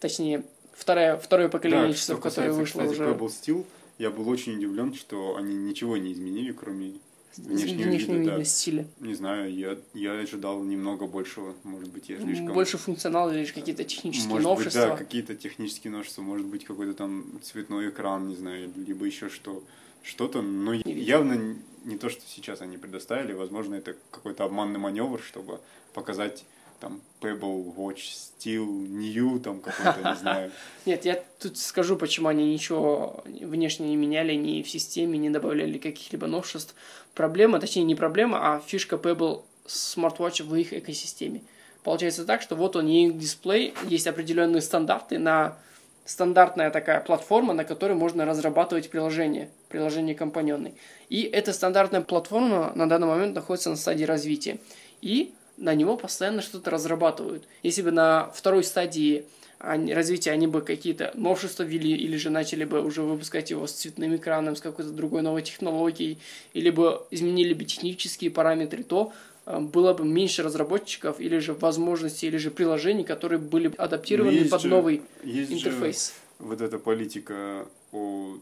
точнее, 0.00 0.42
второе, 0.74 1.16
второе 1.16 1.48
поколение 1.48 1.88
Да, 1.88 1.94
часов, 1.94 2.20
которое 2.20 2.52
вышло 2.52 2.80
кстати, 2.80 3.00
уже. 3.00 3.10
Pebble 3.10 3.28
Steel, 3.28 3.66
я 3.98 4.10
был 4.10 4.28
очень 4.28 4.56
удивлен, 4.56 4.94
что 4.94 5.36
они 5.36 5.54
ничего 5.54 5.96
не 5.96 6.12
изменили, 6.12 6.52
кроме 6.52 6.94
внешнего, 7.38 7.88
внешнего 7.88 8.16
вида. 8.16 8.30
вида 8.30 8.38
да. 8.38 8.44
стиля. 8.44 8.86
Не 9.00 9.14
знаю, 9.14 9.54
я, 9.54 9.78
я 9.94 10.12
ожидал 10.12 10.62
немного 10.62 11.06
большего. 11.06 11.54
Может 11.64 11.90
быть, 11.90 12.08
я 12.08 12.20
слишком... 12.20 12.52
Больше 12.52 12.78
функционала 12.78 13.30
или 13.30 13.44
какие-то 13.46 13.84
технические 13.84 14.28
Может 14.28 14.44
новшества. 14.44 14.80
быть, 14.80 14.90
да, 14.90 14.96
какие-то 14.96 15.34
технические 15.36 15.92
новшества, 15.92 16.22
может 16.22 16.46
быть, 16.46 16.64
какой-то 16.64 16.94
там 16.94 17.40
цветной 17.42 17.90
экран, 17.90 18.28
не 18.28 18.36
знаю, 18.36 18.70
либо 18.76 19.04
еще 19.04 19.28
что, 19.28 19.62
что-то, 20.02 20.42
но 20.42 20.72
видел. 20.74 20.90
явно 20.90 21.56
не 21.84 21.96
то, 21.96 22.08
что 22.08 22.22
сейчас 22.26 22.60
они 22.60 22.76
предоставили, 22.76 23.32
возможно, 23.32 23.76
это 23.76 23.96
какой-то 24.10 24.44
обманный 24.44 24.78
маневр, 24.78 25.20
чтобы 25.22 25.60
показать 25.94 26.44
там 26.80 27.00
Pebble 27.20 27.74
Watch 27.74 28.02
Steel 28.12 28.64
New, 28.64 29.40
там 29.40 29.60
какой-то, 29.60 30.10
не 30.10 30.16
знаю. 30.16 30.52
Нет, 30.86 31.04
я 31.04 31.22
тут 31.40 31.58
скажу, 31.58 31.96
почему 31.96 32.28
они 32.28 32.52
ничего 32.52 33.22
внешне 33.24 33.88
не 33.88 33.96
меняли 33.96 34.34
ни 34.34 34.62
в 34.62 34.70
системе, 34.70 35.18
не 35.18 35.30
добавляли 35.30 35.78
каких-либо 35.78 36.26
новшеств. 36.26 36.74
Проблема, 37.14 37.60
точнее 37.60 37.84
не 37.84 37.94
проблема, 37.94 38.38
а 38.40 38.60
фишка 38.60 38.96
Pebble 38.96 39.42
смарт-вотча 39.66 40.44
в 40.44 40.54
их 40.54 40.72
экосистеме. 40.72 41.42
Получается 41.82 42.24
так, 42.24 42.42
что 42.42 42.56
вот 42.56 42.76
он 42.76 42.86
e 42.86 43.10
дисплей, 43.12 43.74
есть 43.84 44.06
определенные 44.06 44.62
стандарты 44.62 45.18
на 45.18 45.56
стандартная 46.04 46.70
такая 46.70 47.00
платформа, 47.00 47.52
на 47.52 47.64
которой 47.64 47.92
можно 47.92 48.24
разрабатывать 48.24 48.88
приложения, 48.90 49.50
приложения 49.68 50.14
компаньонные. 50.14 50.74
И 51.10 51.22
эта 51.22 51.52
стандартная 51.52 52.00
платформа 52.00 52.72
на 52.74 52.88
данный 52.88 53.08
момент 53.08 53.34
находится 53.34 53.68
на 53.70 53.76
стадии 53.76 54.04
развития. 54.04 54.58
И 55.02 55.34
на 55.58 55.74
него 55.74 55.96
постоянно 55.96 56.42
что-то 56.42 56.70
разрабатывают. 56.70 57.44
Если 57.62 57.82
бы 57.82 57.90
на 57.90 58.30
второй 58.34 58.64
стадии 58.64 59.24
развития 59.60 60.30
они 60.30 60.46
бы 60.46 60.60
какие-то 60.62 61.10
новшества 61.14 61.64
ввели, 61.64 61.92
или 61.96 62.16
же 62.16 62.30
начали 62.30 62.64
бы 62.64 62.80
уже 62.80 63.02
выпускать 63.02 63.50
его 63.50 63.66
с 63.66 63.72
цветным 63.72 64.14
экраном, 64.14 64.54
с 64.54 64.60
какой-то 64.60 64.90
другой 64.92 65.22
новой 65.22 65.42
технологией, 65.42 66.18
или 66.54 66.70
бы 66.70 67.02
изменили 67.10 67.54
бы 67.54 67.64
технические 67.64 68.30
параметры, 68.30 68.84
то 68.84 69.12
э, 69.46 69.58
было 69.58 69.94
бы 69.94 70.04
меньше 70.04 70.44
разработчиков, 70.44 71.18
или 71.20 71.38
же 71.38 71.54
возможностей, 71.54 72.28
или 72.28 72.36
же 72.36 72.50
приложений, 72.52 73.04
которые 73.04 73.40
были 73.40 73.66
бы 73.68 73.74
адаптированы 73.76 74.30
есть 74.36 74.50
под 74.50 74.60
же- 74.62 74.68
новый 74.68 75.02
Есть 75.24 75.50
же 75.50 75.56
интерфейс. 75.56 76.14
вот 76.38 76.60
эта 76.60 76.78
политика 76.78 77.66
о... 77.92 78.36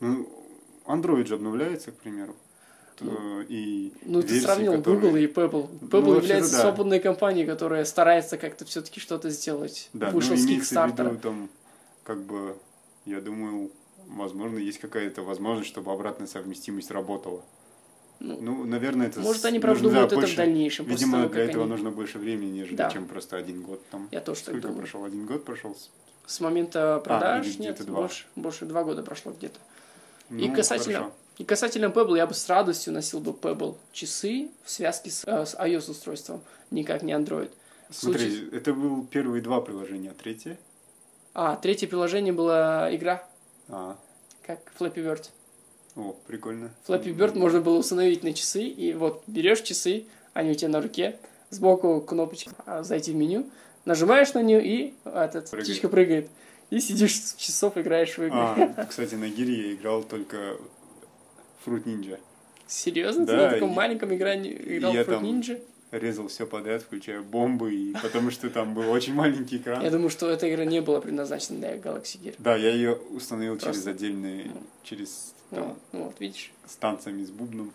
Ну, 0.00 0.28
Android 0.86 1.26
же 1.26 1.34
обновляется, 1.34 1.90
к 1.90 1.96
примеру. 1.96 2.36
То- 2.98 3.42
и 3.48 3.92
Ну, 4.04 4.22
ты 4.22 4.28
версии, 4.28 4.44
сравнил 4.44 4.72
которые- 4.74 5.00
Google 5.00 5.16
и 5.16 5.26
Apple. 5.26 5.68
Ну, 5.80 5.86
Apple 5.88 6.00
вообще-то 6.00 6.16
является 6.22 6.52
да. 6.52 6.60
свободной 6.62 7.00
компанией, 7.00 7.46
которая 7.46 7.84
старается 7.84 8.36
как-то 8.38 8.64
все-таки 8.64 9.00
что-то 9.00 9.30
сделать. 9.30 9.88
Да, 9.92 10.10
Вышел 10.10 10.34
ну, 10.34 10.38
с 10.40 10.46
Kickstarter. 10.46 11.10
виду, 11.10 11.18
там, 11.18 11.50
как 12.04 12.22
бы, 12.24 12.56
я 13.06 13.20
думаю, 13.20 13.70
возможно, 14.08 14.58
есть 14.58 14.78
какая-то 14.78 15.22
возможность, 15.22 15.68
чтобы 15.68 15.92
обратная 15.92 16.26
совместимость 16.26 16.90
работала. 16.90 17.42
Ну, 18.20 18.36
Ну, 18.40 18.64
наверное, 18.64 19.06
это... 19.06 19.20
Может, 19.20 19.44
они 19.44 19.60
продумают 19.60 20.10
да, 20.10 20.16
это 20.18 20.26
в 20.26 20.34
дальнейшем. 20.34 20.86
после 20.86 21.06
Видимо, 21.06 21.18
того, 21.22 21.32
для 21.34 21.44
этого 21.44 21.62
они- 21.64 21.70
нужно 21.72 21.90
больше 21.92 22.18
времени, 22.18 22.50
нежели 22.50 22.74
Да. 22.74 22.90
чем 22.90 23.06
просто 23.06 23.36
один 23.36 23.62
год 23.62 23.80
там. 23.90 24.08
Я 24.10 24.20
тоже 24.20 24.40
так 24.40 24.48
Сколько 24.54 24.62
думаю. 24.68 24.78
прошел? 24.82 25.04
Один 25.04 25.24
год 25.26 25.44
прошел? 25.44 25.76
С- 26.26 26.40
момента 26.40 27.00
продаж 27.04 27.46
или 27.46 27.62
нет, 27.62 27.86
два. 27.86 28.00
больше, 28.00 28.26
больше 28.34 28.66
два 28.66 28.82
года 28.82 29.02
прошло 29.04 29.30
где-то. 29.32 29.60
И 30.30 30.48
Ну, 30.48 30.54
касательно, 30.54 30.94
хорошо. 30.98 31.14
И 31.38 31.44
касательно 31.44 31.86
Pebble, 31.86 32.16
я 32.16 32.26
бы 32.26 32.34
с 32.34 32.48
радостью 32.48 32.92
носил 32.92 33.20
бы 33.20 33.30
Pebble 33.32 33.76
часы 33.92 34.50
в 34.64 34.70
связке 34.70 35.10
с, 35.10 35.24
э, 35.26 35.46
с 35.46 35.54
iOS 35.54 35.90
устройством, 35.90 36.40
никак 36.70 37.02
не 37.02 37.12
Android. 37.12 37.50
Смотри, 37.90 38.28
случае- 38.30 38.56
это 38.58 38.74
был 38.74 39.06
первые 39.06 39.40
два 39.40 39.60
приложения, 39.60 40.10
а 40.10 40.14
третье? 40.14 40.58
А, 41.34 41.56
третье 41.56 41.86
приложение 41.86 42.32
была 42.32 42.94
игра, 42.94 43.24
А, 43.68 43.96
как 44.46 44.60
Flappy 44.78 44.96
Bird. 44.96 45.26
о, 45.96 46.16
прикольно. 46.26 46.70
Flappy 46.86 47.14
Bird 47.16 47.38
можно 47.38 47.60
было 47.60 47.78
установить 47.78 48.24
на 48.24 48.32
часы, 48.34 48.64
и 48.64 48.92
вот 48.94 49.22
берешь 49.26 49.60
часы, 49.62 50.06
они 50.34 50.50
у 50.50 50.54
тебя 50.54 50.68
на 50.70 50.80
руке, 50.82 51.18
сбоку 51.50 52.00
кнопочка 52.00 52.50
а, 52.66 52.82
«Зайти 52.82 53.12
в 53.12 53.14
меню», 53.14 53.48
нажимаешь 53.84 54.34
на 54.34 54.42
нее, 54.42 54.62
и 54.64 54.94
этот, 55.04 55.50
Прыгает. 55.50 55.64
птичка 55.68 55.88
прыгает. 55.88 56.28
И 56.70 56.80
сидишь 56.80 57.12
часов, 57.36 57.78
играешь 57.78 58.18
в 58.18 58.22
игры. 58.22 58.38
А, 58.76 58.84
кстати, 58.84 59.14
на 59.14 59.28
гире 59.30 59.68
я 59.70 59.74
играл 59.74 60.02
только 60.02 60.58
Fruit 61.68 61.84
Ninja. 61.84 62.18
Серьезно? 62.66 63.26
Ты 63.26 63.32
Да, 63.32 63.44
на 63.46 63.50
таком 63.50 63.72
и- 63.72 63.74
маленьком 63.74 64.14
игра... 64.14 64.34
играл 64.36 64.92
я 64.94 65.02
Fruit 65.02 65.04
там- 65.04 65.24
Ninja? 65.24 65.60
Резал 65.90 66.28
все 66.28 66.46
подряд, 66.46 66.82
включая 66.82 67.22
бомбы, 67.22 67.74
и 67.74 67.94
потому 68.02 68.30
что 68.30 68.50
там 68.50 68.74
был 68.74 68.90
очень 68.90 69.14
маленький 69.14 69.56
экран. 69.56 69.82
Я 69.82 69.90
думаю, 69.90 70.10
что 70.10 70.28
эта 70.28 70.52
игра 70.52 70.66
не 70.66 70.82
была 70.82 71.00
предназначена 71.00 71.58
для 71.60 71.76
Galaxy 71.76 72.20
Gear. 72.20 72.34
Да, 72.38 72.56
я 72.56 72.68
ее 72.70 72.92
установил 72.94 73.54
Просто- 73.56 73.72
через 73.72 73.86
отдельные, 73.86 74.50
через 74.82 75.32
там, 75.48 75.68
Ну, 75.68 75.76
ну 75.98 76.04
вот, 76.04 76.20
видишь. 76.20 76.52
с 76.66 76.76
танцами, 76.76 77.24
с 77.24 77.30
бубном. 77.30 77.72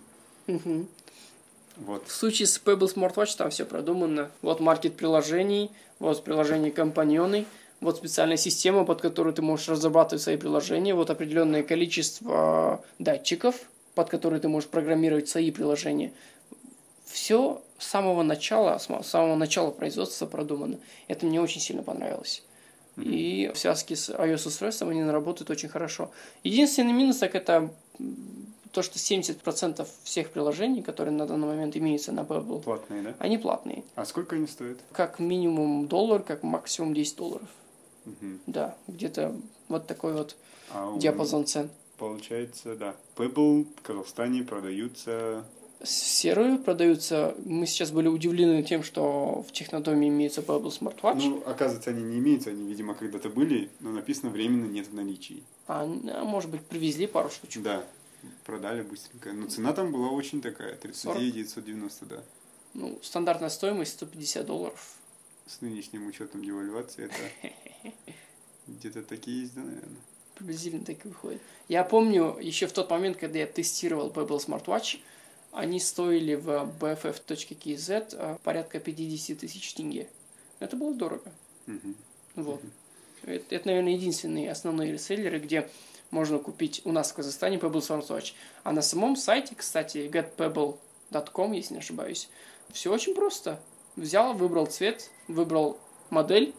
Вот. 1.78 2.08
В 2.08 2.12
случае 2.12 2.46
с 2.48 2.62
Pebble 2.64 2.94
Smartwatch 2.94 3.36
там 3.36 3.50
все 3.50 3.66
продумано. 3.66 4.30
Вот 4.44 4.60
маркет 4.60 4.96
приложений, 4.96 5.72
вот 5.98 6.24
приложение 6.24 6.72
компаньоны, 6.72 7.46
вот 7.82 7.98
специальная 7.98 8.38
система, 8.38 8.86
под 8.86 9.02
которую 9.02 9.34
ты 9.34 9.42
можешь 9.42 9.70
разрабатывать 9.70 10.22
свои 10.22 10.38
приложения, 10.38 10.94
вот 10.94 11.10
определенное 11.10 11.64
количество 11.64 12.84
датчиков, 13.00 13.56
под 13.96 14.10
которые 14.10 14.40
ты 14.40 14.48
можешь 14.48 14.70
программировать 14.70 15.28
свои 15.30 15.52
приложения. 15.52 16.12
Все 17.06 17.62
с 17.78 17.88
самого 17.88 18.24
начала, 18.24 18.78
с 18.78 18.88
самого 19.08 19.36
начала 19.36 19.72
производства 19.72 20.26
продумано. 20.26 20.80
Это 21.08 21.26
мне 21.26 21.42
очень 21.42 21.62
сильно 21.62 21.84
понравилось. 21.84 22.44
И 22.98 23.52
в 23.54 23.58
связке 23.58 23.96
с 23.96 24.10
iOS-устройством 24.10 24.90
они 24.90 25.04
работают 25.04 25.50
очень 25.50 25.68
хорошо. 25.70 26.12
Единственный 26.44 26.94
минус, 26.94 27.18
так 27.18 27.34
это 27.36 27.74
то, 28.72 28.82
что 28.84 28.98
70% 29.00 29.88
всех 30.04 30.30
приложений, 30.32 30.84
которые 30.84 31.12
на 31.14 31.26
данный 31.28 31.48
момент 31.48 31.76
имеются 31.76 32.12
на 32.12 32.22
Pebble, 32.22 32.62
Платные, 32.62 33.02
да? 33.02 33.14
они 33.20 33.38
платные. 33.40 33.84
А 33.96 34.06
сколько 34.06 34.36
они 34.36 34.46
стоят? 34.48 34.78
Как 34.92 35.20
минимум 35.20 35.88
доллар, 35.88 36.22
как 36.22 36.44
максимум 36.44 36.94
10 36.94 37.16
долларов. 37.18 37.48
Мгм. 38.06 38.40
Да, 38.48 38.76
где-то 38.88 39.36
вот 39.70 39.88
такой 39.88 40.14
вот 40.14 40.36
А 40.72 40.90
у- 40.92 41.00
диапазон 41.00 41.46
цен. 41.46 41.70
Получается, 41.98 42.76
да. 42.76 42.96
Pebble 43.16 43.68
в 43.78 43.82
Казахстане 43.82 44.44
продаются... 44.44 45.46
Серые 45.84 46.58
продаются. 46.58 47.36
Мы 47.44 47.66
сейчас 47.66 47.92
были 47.92 48.08
удивлены 48.08 48.64
тем, 48.64 48.84
что 48.84 49.44
в 49.48 49.52
Технодоме 49.52 50.08
имеется 50.08 50.40
Pebble 50.40 50.72
Smartwatch. 50.72 51.18
Ну, 51.18 51.44
оказывается, 51.46 51.90
они 51.90 52.04
не 52.04 52.20
имеются, 52.20 52.52
они, 52.52 52.66
видимо, 52.66 52.94
когда-то 52.94 53.30
были, 53.30 53.70
но 53.82 53.92
написано 53.92 54.32
временно 54.32 54.66
нет 54.66 54.88
в 54.88 54.94
наличии. 54.94 55.44
А, 55.68 55.84
а, 55.84 56.24
может 56.24 56.50
быть, 56.50 56.62
привезли 56.62 57.06
пару 57.06 57.30
штучек. 57.30 57.64
Да, 57.64 57.84
продали 58.46 58.82
быстренько. 58.82 59.34
Но 59.34 59.48
цена 59.48 59.74
там 59.74 59.92
была 59.92 60.10
очень 60.10 60.42
такая, 60.42 60.76
39 60.76 61.34
990, 61.34 62.06
да. 62.06 62.24
Ну, 62.74 62.98
стандартная 63.02 63.50
стоимость 63.50 63.94
150 63.94 64.46
долларов. 64.46 64.96
С 65.46 65.60
нынешним 65.60 66.08
учетом 66.08 66.44
девальвации 66.44 67.06
это 67.06 67.52
где-то 68.68 69.04
такие 69.04 69.42
есть, 69.42 69.54
да, 69.54 69.62
наверное. 69.62 70.02
Приблизительно 70.36 70.84
так 70.84 71.06
и 71.06 71.08
выходит. 71.08 71.42
Я 71.68 71.84
помню, 71.84 72.38
еще 72.40 72.68
в 72.68 72.74
тот 72.74 72.90
момент, 72.90 73.18
когда 73.18 73.40
я 73.40 73.48
тестировал 73.48 74.10
Pebble 74.10 74.40
Smartwatch, 74.40 75.00
они 75.52 75.80
стоили 75.80 76.34
в 76.34 76.50
bff.kz 76.80 78.16
а, 78.18 78.38
порядка 78.44 78.80
50 78.80 79.38
тысяч 79.38 79.74
тенге. 79.74 80.10
Это 80.60 80.76
было 80.76 80.94
дорого. 80.94 81.32
Мгм. 81.68 81.96
Вот. 82.36 82.62
Это, 83.24 83.56
это, 83.56 83.68
наверное, 83.68 83.94
единственные 83.94 84.52
основные 84.52 84.92
реселлеры, 84.92 85.40
где 85.40 85.70
можно 86.10 86.40
купить 86.40 86.82
у 86.86 86.92
нас 86.92 87.12
в 87.12 87.16
Казахстане 87.16 87.58
Pebble 87.58 87.82
Smartwatch. 87.82 88.34
А 88.64 88.72
на 88.72 88.82
самом 88.82 89.16
сайте, 89.16 89.56
кстати, 89.56 90.10
getpebble.com, 90.12 91.52
если 91.54 91.76
не 91.76 91.80
ошибаюсь, 91.80 92.30
все 92.72 92.92
очень 92.92 93.14
просто. 93.14 93.60
Взял, 93.96 94.34
выбрал 94.34 94.66
цвет, 94.66 95.12
выбрал 95.28 95.78
модель, 96.10 96.54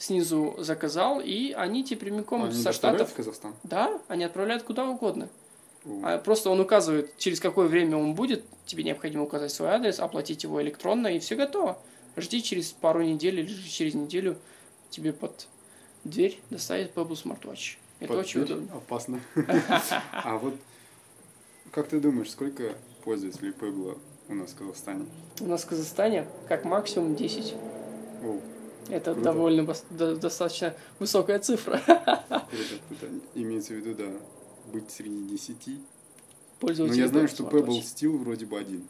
снизу 0.00 0.56
заказал, 0.58 1.20
и 1.20 1.52
они 1.52 1.84
тебе 1.84 2.00
прямиком 2.00 2.44
Они 2.44 2.54
со 2.54 2.72
штатов... 2.72 3.10
в 3.10 3.14
Казахстан? 3.14 3.54
Да, 3.62 4.00
они 4.08 4.24
отправляют 4.24 4.62
куда 4.62 4.88
угодно. 4.88 5.28
А 6.02 6.18
просто 6.18 6.50
он 6.50 6.60
указывает, 6.60 7.16
через 7.16 7.40
какое 7.40 7.68
время 7.68 7.96
он 7.96 8.14
будет, 8.14 8.44
тебе 8.66 8.82
необходимо 8.82 9.24
указать 9.24 9.52
свой 9.52 9.70
адрес, 9.70 9.98
оплатить 10.00 10.42
его 10.42 10.60
электронно, 10.62 11.08
и 11.08 11.18
все 11.18 11.36
готово. 11.36 11.78
Жди 12.16 12.42
через 12.42 12.72
пару 12.72 13.02
недель 13.02 13.40
или 13.40 13.46
же 13.46 13.68
через 13.68 13.94
неделю 13.94 14.36
тебе 14.90 15.12
под 15.12 15.46
дверь 16.04 16.38
доставит 16.50 16.94
Pebble 16.94 17.12
Smartwatch. 17.12 17.76
Это 18.00 18.08
под 18.08 18.18
очень 18.18 18.44
дверь? 18.44 18.58
удобно. 18.58 18.76
Опасно. 18.76 19.20
А 20.12 20.36
вот 20.38 20.54
как 21.70 21.88
ты 21.88 22.00
думаешь, 22.00 22.30
сколько 22.30 22.74
пользователей 23.04 23.52
Pebble 23.52 23.98
у 24.28 24.34
нас 24.34 24.50
в 24.50 24.56
Казахстане? 24.56 25.06
У 25.40 25.46
нас 25.46 25.62
в 25.62 25.66
Казахстане 25.66 26.26
как 26.48 26.64
максимум 26.64 27.14
10. 27.14 27.54
О, 28.24 28.38
Это 28.88 29.12
Круто. 29.14 29.20
довольно 29.32 29.74
до- 29.90 30.16
достаточно 30.16 30.74
высокая 30.98 31.38
цифра. 31.38 31.78
круто, 31.86 32.46
круто. 32.88 33.06
Имеется 33.34 33.74
в 33.74 33.76
виду, 33.76 33.94
да, 33.94 34.10
быть 34.72 34.90
среди 34.90 35.28
10. 35.28 35.56
Но 35.68 35.74
Пользователей 36.58 36.98
Ну, 37.00 37.04
я 37.04 37.08
знаю, 37.08 37.28
что. 37.28 37.44
Pebble 37.44 37.80
Steel 37.82 38.16
вроде 38.18 38.46
бы 38.46 38.58
один. 38.58 38.86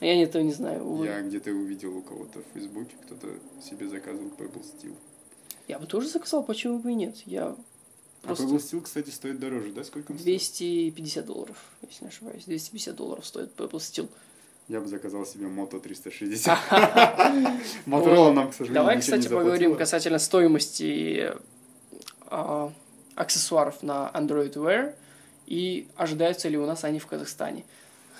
Я 0.00 0.22
этого 0.22 0.42
не 0.42 0.52
знаю, 0.52 0.84
увы. 0.84 1.06
Я 1.06 1.20
где-то 1.22 1.50
увидел 1.50 1.96
у 1.96 2.02
кого-то 2.02 2.40
в 2.40 2.44
Фейсбуке, 2.54 2.94
кто-то 3.04 3.28
себе 3.62 3.88
заказывал 3.88 4.28
Pebble 4.30 4.62
Steel. 4.62 4.94
Я 5.68 5.78
бы 5.78 5.86
тоже 5.86 6.08
заказал, 6.08 6.42
почему 6.42 6.78
бы 6.78 6.92
и 6.92 6.94
нет. 6.94 7.16
Я 7.26 7.48
А 7.48 7.56
просто 8.22 8.44
Pebble 8.44 8.56
Steel, 8.58 8.80
кстати, 8.82 9.10
стоит 9.10 9.38
дороже, 9.40 9.72
да? 9.72 9.84
Сколько 9.84 10.12
он 10.12 10.18
стоит? 10.18 10.24
250 10.38 11.26
долларов, 11.26 11.56
если 11.88 12.04
не 12.04 12.08
ошибаюсь. 12.08 12.44
250 12.44 12.94
долларов 12.96 13.26
стоит 13.26 13.50
Pebble 13.56 13.72
Steel. 13.78 14.08
Я 14.70 14.80
бы 14.80 14.86
заказал 14.86 15.26
себе 15.26 15.46
Moto 15.46 15.80
360. 15.80 16.56
Motorola 17.86 18.32
нам, 18.32 18.50
к 18.50 18.54
сожалению, 18.54 18.74
Давай, 18.74 19.00
кстати, 19.00 19.26
поговорим 19.26 19.74
касательно 19.74 20.20
стоимости 20.20 21.32
а, 22.26 22.72
аксессуаров 23.16 23.82
на 23.82 24.08
Android 24.14 24.52
Wear 24.52 24.94
и 25.48 25.88
ожидаются 25.96 26.48
ли 26.48 26.56
у 26.56 26.66
нас 26.66 26.84
они 26.84 27.00
в 27.00 27.06
Казахстане. 27.08 27.64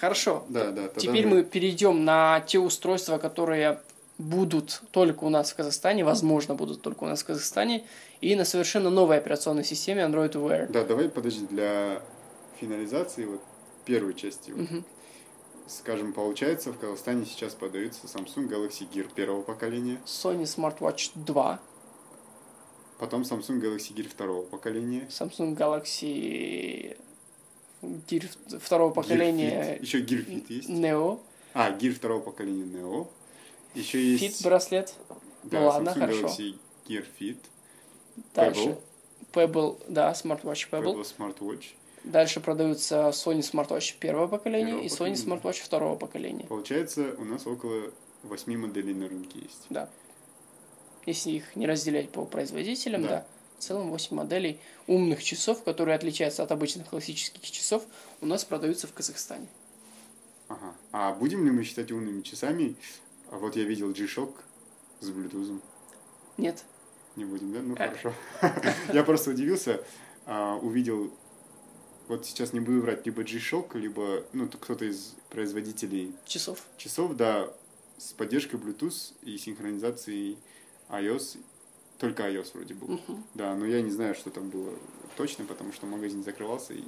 Хорошо. 0.00 0.44
Да, 0.48 0.72
да. 0.72 0.88
Теперь 0.96 1.28
мы 1.28 1.44
перейдем 1.44 2.04
на 2.04 2.40
те 2.40 2.58
устройства, 2.58 3.18
которые 3.18 3.78
будут 4.18 4.82
только 4.90 5.22
у 5.22 5.28
нас 5.28 5.52
в 5.52 5.54
Казахстане, 5.54 6.04
возможно, 6.04 6.56
будут 6.56 6.82
только 6.82 7.04
у 7.04 7.06
нас 7.06 7.22
в 7.22 7.26
Казахстане, 7.26 7.84
и 8.20 8.34
на 8.34 8.44
совершенно 8.44 8.90
новой 8.90 9.18
операционной 9.18 9.62
системе 9.62 10.02
Android 10.02 10.32
Wear. 10.32 10.66
Да, 10.72 10.82
давай, 10.82 11.10
подожди, 11.10 11.46
для 11.46 12.02
финализации 12.60 13.24
вот 13.24 13.40
первой 13.84 14.14
части. 14.14 14.50
Мгм. 14.50 14.84
Скажем, 15.74 16.12
получается, 16.12 16.72
в 16.72 16.78
Казахстане 16.78 17.24
сейчас 17.24 17.54
подаются 17.54 18.08
Samsung 18.08 18.48
Galaxy 18.48 18.90
Gear 18.92 19.08
первого 19.14 19.42
поколения, 19.42 20.00
Sony 20.04 20.42
Smartwatch 20.42 21.12
2, 21.14 21.60
потом 22.98 23.22
Samsung 23.22 23.60
Galaxy 23.60 23.94
Gear 23.94 24.08
второго 24.08 24.44
поколения, 24.44 25.06
Samsung 25.08 25.56
Galaxy 25.56 26.96
Gear 27.82 28.58
второго 28.58 28.92
поколения 28.92 29.78
еще 29.80 30.00
Gear 30.00 30.26
Fit 30.26 30.46
есть. 30.48 30.68
Neo, 30.68 31.20
А, 31.54 31.70
Gear 31.70 31.92
второго 31.92 32.20
поколения 32.20 32.64
Neo. 32.64 33.06
Еще 33.74 34.02
есть 34.04 34.40
Fit 34.40 34.44
браслет. 34.44 34.92
да, 35.44 35.60
Ну 35.60 35.66
ладно, 35.68 35.90
Samsung 35.90 36.00
хорошо. 36.00 36.26
Galaxy 36.26 36.58
Gear 36.88 37.06
Fit, 37.20 37.38
Дальше. 38.34 38.76
Pebble, 39.32 39.80
да, 39.88 40.10
Smartwatch 40.10 40.68
Pebble. 40.68 40.96
Pebble 40.96 41.06
Smartwatch. 41.16 41.64
Дальше 42.04 42.40
продаются 42.40 43.08
Sony 43.10 43.40
Smartwatch 43.40 43.96
первого 43.98 44.26
поколения 44.26 44.66
Первого 44.72 44.84
и 44.84 44.88
Sony 44.88 44.96
поколения. 44.96 45.14
Smartwatch 45.16 45.62
второго 45.62 45.96
поколения. 45.96 46.46
Получается, 46.46 47.14
у 47.18 47.24
нас 47.24 47.46
около 47.46 47.90
восьми 48.22 48.56
моделей 48.56 48.94
на 48.94 49.08
рынке 49.08 49.40
есть. 49.40 49.66
Да. 49.70 49.88
Если 51.06 51.30
их 51.30 51.56
не 51.56 51.66
разделять 51.66 52.10
по 52.10 52.24
производителям, 52.24 53.02
Да. 53.02 53.08
да. 53.08 53.26
В 53.58 53.62
целом 53.62 53.90
8 53.90 54.16
моделей 54.16 54.58
умных 54.86 55.22
часов, 55.22 55.62
которые 55.62 55.94
отличаются 55.94 56.42
от 56.42 56.50
обычных 56.50 56.88
классических 56.88 57.42
часов, 57.42 57.84
у 58.22 58.26
нас 58.26 58.42
продаются 58.42 58.86
в 58.86 58.94
Казахстане. 58.94 59.46
Ага. 60.48 60.74
А 60.92 61.12
будем 61.12 61.44
ли 61.44 61.50
мы 61.50 61.62
считать 61.62 61.92
умными 61.92 62.22
часами? 62.22 62.74
А 63.30 63.36
вот 63.36 63.56
я 63.56 63.64
видел 63.64 63.92
G-Shock 63.92 64.34
с 65.00 65.10
Bluetooth. 65.10 65.60
Нет? 66.38 66.64
Не 67.16 67.26
будем, 67.26 67.52
да? 67.52 67.60
Ну 67.60 67.76
хорошо. 67.76 68.14
Я 68.94 69.04
просто 69.04 69.30
удивился, 69.30 69.84
а, 70.26 70.56
увидел, 70.56 71.10
вот 72.10 72.26
сейчас 72.26 72.52
не 72.52 72.58
буду 72.58 72.82
врать, 72.82 73.06
либо 73.06 73.22
G-Shock, 73.22 73.78
либо 73.78 74.24
ну, 74.32 74.48
кто-то 74.48 74.84
из 74.84 75.14
производителей 75.30 76.12
Часов. 76.26 76.66
часов, 76.76 77.14
да, 77.14 77.48
с 77.98 78.12
поддержкой 78.12 78.56
Bluetooth 78.56 79.14
и 79.22 79.38
синхронизацией 79.38 80.36
iOS, 80.88 81.38
только 81.98 82.28
iOS 82.28 82.50
вроде 82.54 82.74
был. 82.74 82.88
Мгм. 82.88 83.24
Да, 83.34 83.54
но 83.54 83.64
я 83.64 83.80
не 83.80 83.92
знаю, 83.92 84.16
что 84.16 84.30
там 84.30 84.50
было 84.50 84.74
точно, 85.16 85.44
потому 85.44 85.72
что 85.72 85.86
магазин 85.86 86.24
закрывался, 86.24 86.74
и, 86.74 86.82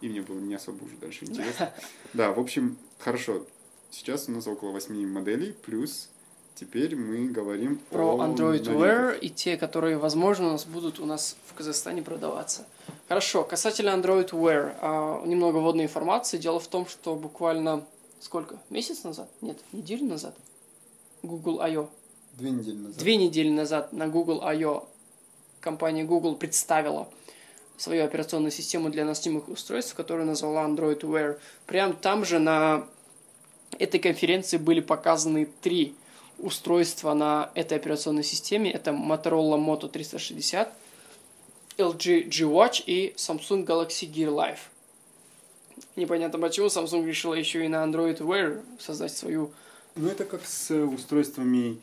и 0.00 0.08
мне 0.08 0.22
было 0.22 0.40
не 0.40 0.54
особо 0.54 0.84
уже 0.84 0.96
дальше 0.96 1.26
интересно. 1.26 1.72
Да, 2.14 2.32
в 2.32 2.40
общем, 2.40 2.78
хорошо. 2.98 3.46
Сейчас 3.90 4.26
у 4.28 4.32
нас 4.32 4.46
около 4.46 4.70
8 4.70 5.06
моделей, 5.06 5.52
плюс 5.52 6.08
теперь 6.54 6.96
мы 6.96 7.28
говорим 7.28 7.80
Про 7.90 8.16
о 8.16 8.26
Android. 8.26 8.62
Wear 8.64 9.18
и 9.18 9.28
те, 9.28 9.56
которые, 9.56 9.98
возможно, 9.98 10.48
у 10.48 10.52
нас 10.52 10.64
будут 10.64 11.00
у 11.00 11.06
нас 11.06 11.36
в 11.46 11.54
Казахстане 11.54 12.02
продаваться. 12.02 12.66
Хорошо, 13.08 13.44
касательно 13.44 13.90
Android 13.90 14.30
Wear, 14.30 14.74
а, 14.80 15.24
немного 15.26 15.58
вводной 15.58 15.84
информации. 15.84 16.38
Дело 16.38 16.60
в 16.60 16.68
том, 16.68 16.86
что 16.86 17.14
буквально 17.14 17.84
сколько? 18.20 18.58
Месяц 18.70 19.04
назад? 19.04 19.28
Нет, 19.40 19.58
неделю 19.72 20.06
назад. 20.06 20.34
Google 21.22 21.60
I.O. 21.60 21.88
Две 22.38 22.50
недели 22.50 22.76
назад. 22.76 22.98
Две 22.98 23.16
недели 23.16 23.50
назад 23.50 23.92
на 23.92 24.08
Google 24.08 24.42
I.O. 24.42 24.88
компания 25.60 26.04
Google 26.04 26.36
представила 26.36 27.08
свою 27.76 28.04
операционную 28.04 28.52
систему 28.52 28.90
для 28.90 29.04
носимых 29.04 29.48
устройств, 29.48 29.94
которую 29.94 30.26
назвала 30.26 30.64
Android 30.64 31.00
Wear. 31.00 31.38
Прям 31.66 31.94
там 31.94 32.24
же 32.24 32.38
на 32.38 32.86
этой 33.78 34.00
конференции 34.00 34.56
были 34.56 34.80
показаны 34.80 35.48
три 35.60 35.94
устройства 36.42 37.14
на 37.14 37.50
этой 37.54 37.78
операционной 37.78 38.24
системе. 38.24 38.70
Это 38.70 38.90
Motorola 38.90 39.56
Moto 39.58 39.88
360, 39.88 40.72
LG 41.78 42.28
G-Watch 42.28 42.82
и 42.86 43.14
Samsung 43.16 43.64
Galaxy 43.64 44.10
Gear 44.12 44.28
Live. 44.34 44.58
Непонятно 45.96 46.38
почему 46.38 46.66
Samsung 46.66 47.06
решила 47.06 47.34
еще 47.34 47.64
и 47.64 47.68
на 47.68 47.84
Android 47.84 48.18
Wear 48.18 48.62
создать 48.78 49.16
свою... 49.16 49.50
Ну, 49.94 50.08
это 50.08 50.24
как 50.24 50.44
с 50.46 50.70
устройствами 50.84 51.78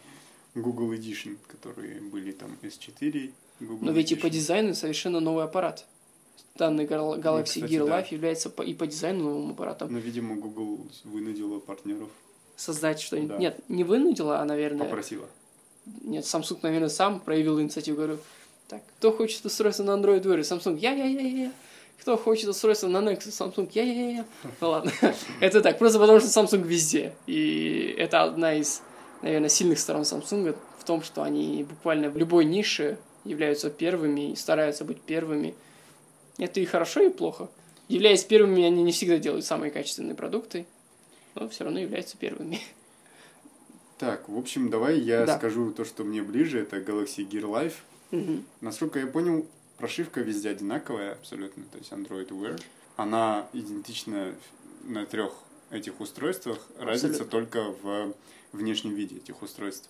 Google 0.56 0.94
Edition, 0.94 1.38
которые 1.48 2.02
были 2.02 2.32
там 2.32 2.58
S4, 2.62 3.32
Google 3.60 3.86
Но 3.86 3.92
ведь 3.92 4.12
и 4.12 4.16
Edition. 4.16 4.22
по 4.22 4.30
дизайну 4.30 4.74
совершенно 4.76 5.20
новый 5.20 5.44
аппарат. 5.44 5.86
Данный 6.56 6.86
Gal- 6.86 7.20
Galaxy 7.22 7.38
Ну, 7.38 7.44
кстати, 7.44 7.72
Gear 7.74 7.88
да. 7.88 8.00
Live 8.02 8.08
является 8.12 8.50
и 8.64 8.74
по 8.74 8.88
дизайну 8.88 9.24
новым 9.24 9.52
аппаратом. 9.52 9.92
Но, 9.94 10.00
видимо, 10.00 10.36
Google 10.36 10.86
вынудила 11.04 11.60
партнеров, 11.60 12.10
Создать 12.60 13.00
что-нибудь. 13.00 13.30
Да. 13.30 13.38
Нет, 13.38 13.60
не 13.70 13.86
вынудила, 13.86 14.42
а, 14.42 14.46
наверное... 14.46 14.86
попросила. 14.86 15.26
Нет, 16.02 16.26
Samsung, 16.26 16.60
наверное, 16.62 16.90
сам 16.90 17.22
проявил 17.22 17.62
инициативу. 17.62 17.96
Говорю, 17.96 18.20
так, 18.68 18.82
кто 18.98 19.14
хочет 19.14 19.46
устройство 19.46 19.84
на 19.84 19.92
Android 19.92 20.22
Wear? 20.24 20.42
Samsung, 20.42 20.78
я-я-я-я. 20.78 21.54
Кто 22.02 22.18
хочет 22.18 22.50
устройство 22.50 22.90
на 22.90 22.98
Nexus? 22.98 23.30
Samsung, 23.30 23.70
я-я-я-я. 23.72 24.26
Ну 24.60 24.70
ладно, 24.72 24.92
это 25.40 25.62
так, 25.62 25.80
просто 25.80 26.00
потому 26.00 26.20
что 26.20 26.28
Samsung 26.28 26.62
везде. 26.68 27.14
И 27.28 27.96
это 27.98 28.24
одна 28.24 28.54
из, 28.56 28.82
наверное, 29.22 29.48
сильных 29.48 29.80
сторон 29.80 30.02
Samsung 30.02 30.54
в 30.80 30.84
том, 30.84 31.02
что 31.02 31.24
они 31.24 31.64
буквально 31.64 32.10
в 32.10 32.18
любой 32.18 32.44
нише 32.44 32.98
являются 33.24 33.70
первыми 33.70 34.34
и 34.34 34.36
стараются 34.36 34.84
быть 34.84 35.00
первыми. 35.00 35.56
Это 36.38 36.60
и 36.60 36.66
хорошо, 36.66 37.04
и 37.04 37.10
плохо. 37.10 37.50
Являясь 37.88 38.26
первыми, 38.26 38.66
они 38.66 38.84
не 38.84 38.92
всегда 38.92 39.18
делают 39.18 39.46
самые 39.46 39.72
качественные 39.72 40.16
продукты, 40.16 40.68
но 41.36 41.48
все 41.50 41.64
равно 41.64 41.80
являются 41.80 42.18
первыми. 42.18 42.60
Так, 43.98 44.30
в 44.30 44.38
общем, 44.38 44.70
давай 44.70 44.98
я 45.00 45.26
Да. 45.26 45.38
скажу 45.38 45.72
то, 45.74 45.84
что 45.84 46.04
мне 46.04 46.22
ближе. 46.22 46.60
Это 46.62 46.78
Galaxy 46.78 47.28
Gear 47.28 47.44
Live. 47.44 47.74
Мгм. 48.12 48.46
Насколько 48.62 49.00
я 49.00 49.08
понял, 49.08 49.46
прошивка 49.78 50.22
везде 50.22 50.50
одинаковая 50.52 51.14
абсолютно. 51.14 51.64
То 51.66 51.78
есть 51.78 51.92
Android 51.92 52.30
Wear. 52.30 52.62
Она 52.96 53.48
идентична 53.54 54.34
на 54.84 55.06
трех 55.06 55.34
этих 55.70 56.00
устройствах. 56.00 56.66
Разница 56.78 57.24
Абсолютно. 57.24 57.32
только 57.32 57.76
в 57.84 58.14
внешнем 58.54 58.94
виде 58.96 59.18
этих 59.18 59.42
устройств. 59.42 59.90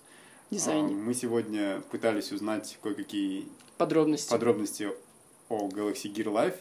А, 0.50 0.54
Дизайне. 0.54 0.92
Мы 0.92 1.14
сегодня 1.14 1.80
пытались 1.92 2.32
узнать 2.32 2.78
кое-какие 2.82 3.46
Подробности. 3.78 4.28
подробности 4.30 4.88
о 5.48 5.68
Galaxy 5.68 6.12
Gear 6.12 6.26
Live. 6.32 6.56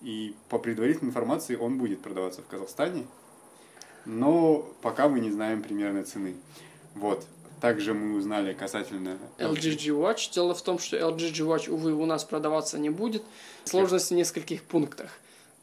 И 0.00 0.34
по 0.48 0.58
предварительной 0.58 1.10
информации 1.10 1.54
он 1.56 1.76
будет 1.78 2.00
продаваться 2.00 2.40
в 2.42 2.46
Казахстане. 2.46 3.06
Но 4.06 4.66
пока 4.82 5.08
мы 5.08 5.20
не 5.20 5.30
знаем 5.30 5.62
примерной 5.62 6.04
цены. 6.04 6.34
Вот. 6.94 7.24
Также 7.60 7.94
мы 7.94 8.18
узнали 8.18 8.52
касательно... 8.52 9.18
LG 9.38 9.76
G 9.76 9.90
Watch. 9.92 10.32
Дело 10.34 10.54
в 10.54 10.62
том, 10.62 10.78
что 10.78 10.96
LG 10.96 11.32
G 11.32 11.44
Watch, 11.44 11.70
увы, 11.70 11.94
у 11.94 12.04
нас 12.04 12.24
продаваться 12.24 12.78
не 12.78 12.90
будет. 12.90 13.22
Сложность 13.64 14.10
в 14.10 14.14
нескольких 14.14 14.62
пунктах. 14.62 15.10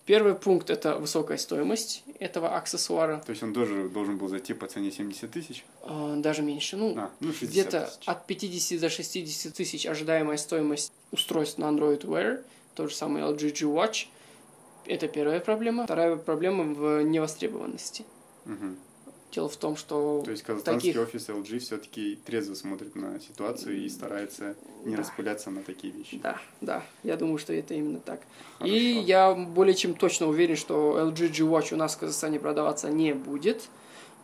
Первый 0.05 0.33
пункт– 0.33 0.69
это 0.71 0.95
высокая 0.95 1.37
стоимость 1.37 2.03
этого 2.19 2.55
аксессуара. 2.57 3.21
То 3.23 3.29
есть 3.29 3.43
он 3.43 3.53
тоже 3.53 3.87
должен 3.87 4.17
был 4.17 4.29
зайти 4.29 4.53
по 4.53 4.65
цене 4.65 4.91
70 4.91 5.29
тысяч? 5.29 5.63
А, 5.83 6.15
даже 6.15 6.41
меньше. 6.41 6.75
Ну, 6.75 6.95
А, 6.97 7.11
ну 7.19 7.31
60 7.31 7.49
где-то 7.49 7.93
от 8.05 8.25
50 8.25 8.79
до 8.79 8.89
60 8.89 9.53
тысяч 9.53 9.85
ожидаемая 9.85 10.37
стоимость 10.37 10.91
устройств 11.11 11.59
на 11.59 11.65
Android 11.65 12.01
Wear. 12.01 12.43
Тот 12.73 12.89
же 12.89 12.95
самый 12.95 13.21
LG 13.21 13.51
G 13.51 13.65
Watch. 13.67 14.07
Это 14.87 15.07
первая 15.07 15.39
проблема. 15.39 15.83
Вторая 15.83 16.15
проблема 16.15 16.63
в 16.63 17.03
невостребованности. 17.03 18.03
Мгм. 18.45 18.77
Дело 19.31 19.47
в 19.47 19.55
том, 19.55 19.77
что 19.77 20.21
То 20.25 20.31
есть 20.31 20.43
казахстанский 20.43 20.91
таких- 20.91 21.07
офис 21.07 21.29
LG 21.29 21.59
все-таки 21.59 22.19
трезво 22.25 22.53
смотрит 22.53 22.95
на 22.97 23.17
ситуацию 23.21 23.77
и 23.81 23.87
старается 23.87 24.55
не 24.83 24.95
Да. 24.95 25.01
распыляться 25.01 25.49
на 25.49 25.63
такие 25.63 25.93
вещи. 25.93 26.19
Да, 26.21 26.37
да, 26.59 26.83
я 27.03 27.15
думаю, 27.15 27.37
что 27.37 27.53
это 27.53 27.73
именно 27.73 27.99
так. 28.01 28.19
Хорошо. 28.57 28.75
И 28.75 28.79
я 28.99 29.33
более 29.33 29.73
чем 29.73 29.93
точно 29.93 30.27
уверен, 30.27 30.57
что 30.57 30.99
LG 30.99 31.29
G 31.29 31.43
Watch 31.45 31.73
у 31.73 31.77
нас 31.77 31.95
в 31.95 31.99
Казахстане 31.99 32.39
продаваться 32.41 32.89
не 32.89 33.13
будет. 33.13 33.69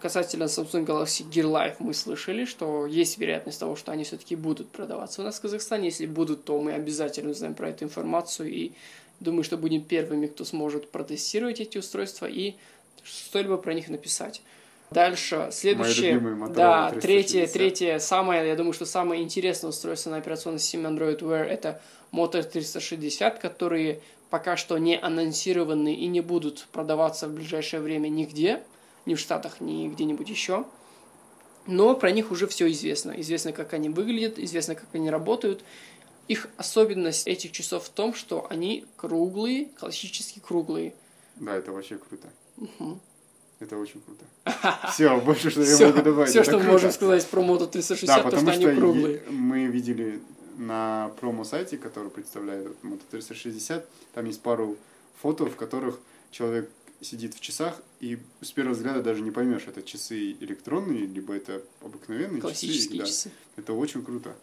Касательно 0.01 0.43
Samsung 0.43 0.85
Galaxy 0.85 1.23
Gear 1.27 1.45
Live 1.49 1.77
мы 1.79 1.93
слышали, 1.93 2.43
что 2.45 2.85
есть 2.85 3.17
вероятность 3.17 3.59
того, 3.59 3.75
что 3.77 3.93
они 3.93 4.03
все-таки 4.03 4.35
будут 4.35 4.67
продаваться 4.69 5.21
у 5.21 5.23
нас 5.25 5.37
в 5.39 5.41
Казахстане. 5.41 5.85
Если 5.85 6.05
будут, 6.05 6.43
то 6.43 6.59
мы 6.61 6.73
обязательно 6.73 7.31
узнаем 7.31 7.55
про 7.55 7.69
эту 7.69 7.85
информацию 7.85 8.51
и 8.53 8.73
думаю, 9.21 9.43
что 9.43 9.57
будем 9.57 9.83
первыми, 9.83 10.27
кто 10.27 10.43
сможет 10.45 10.91
протестировать 10.91 11.61
эти 11.61 11.77
устройства 11.79 12.27
и 12.27 12.55
что-либо 13.03 13.57
про 13.57 13.73
них 13.73 13.89
написать. 13.89 14.41
Дальше, 14.89 15.49
следующее, 15.51 16.17
да, 16.49 16.91
360. 16.91 17.01
третье, 17.01 17.47
третье, 17.47 17.99
самое, 17.99 18.47
я 18.47 18.55
думаю, 18.55 18.71
что 18.71 18.85
самое 18.85 19.21
интересное 19.21 19.69
устройство 19.69 20.11
на 20.11 20.17
операционной 20.17 20.59
системе 20.59 20.87
Android 20.87 21.19
Wear 21.19 21.43
это 21.43 21.81
Moto 22.13 22.41
360, 22.41 23.39
которые 23.39 23.99
пока 24.29 24.55
что 24.55 24.77
не 24.77 24.97
анонсированы 24.97 25.93
и 25.93 26.07
не 26.07 26.21
будут 26.21 26.67
продаваться 26.71 27.27
в 27.27 27.33
ближайшее 27.33 27.81
время 27.81 28.07
нигде, 28.07 28.63
ни 29.05 29.15
в 29.15 29.19
Штатах, 29.19 29.59
ни 29.59 29.87
где-нибудь 29.89 30.29
еще. 30.29 30.65
Но 31.65 31.93
про 31.95 32.11
них 32.11 32.31
уже 32.31 32.47
все 32.47 32.71
известно. 32.71 33.11
Известно, 33.17 33.51
как 33.51 33.73
они 33.73 33.89
выглядят, 33.89 34.39
известно, 34.39 34.75
как 34.75 34.87
они 34.93 35.09
работают. 35.09 35.63
Их 36.29 36.47
особенность 36.55 37.27
этих 37.27 37.51
часов 37.51 37.85
в 37.85 37.89
том, 37.89 38.13
что 38.13 38.47
они 38.49 38.85
круглые, 38.95 39.65
классически 39.77 40.39
круглые. 40.39 40.93
Да, 41.35 41.55
это 41.55 41.71
вообще 41.71 41.97
круто. 41.97 42.29
Мгм. 42.57 42.99
Это 43.59 43.77
очень 43.77 44.01
круто. 44.01 44.25
Все, 44.93 45.19
больше 45.21 45.49
что 45.49 45.61
я 45.63 45.87
могу 45.87 46.01
добавить. 46.03 46.29
все 46.29 46.43
что 46.43 46.59
мы 46.59 46.65
можем 46.65 46.91
сказать 46.91 47.25
про 47.27 47.41
Moto 47.41 47.67
360, 47.67 48.07
Да, 48.07 48.17
то, 48.23 48.29
потому 48.29 48.51
что 48.53 48.69
они 48.69 48.79
круглые. 48.79 49.23
мы 49.29 49.65
видели 49.65 50.21
на 50.57 51.09
промо-сайте, 51.19 51.77
который 51.77 52.09
представляет 52.11 52.67
Moto 52.83 53.01
360, 53.09 53.87
там 54.13 54.25
есть 54.25 54.41
пару 54.41 54.77
фото, 55.21 55.45
в 55.45 55.55
которых 55.55 55.99
человек 56.31 56.69
сидит 57.01 57.33
в 57.35 57.39
часах, 57.39 57.81
и 57.99 58.19
с 58.41 58.51
первого 58.51 58.73
взгляда 58.73 59.01
даже 59.03 59.21
не 59.21 59.31
поймешь, 59.31 59.63
это 59.67 59.81
часы 59.83 60.31
электронные, 60.33 61.05
либо 61.05 61.33
это 61.35 61.61
обыкновенные 61.81 62.41
Классические 62.41 62.99
часы. 63.01 63.11
часы. 63.11 63.31
Да. 63.55 63.61
Это 63.63 63.73
очень 63.73 64.03
круто. 64.03 64.35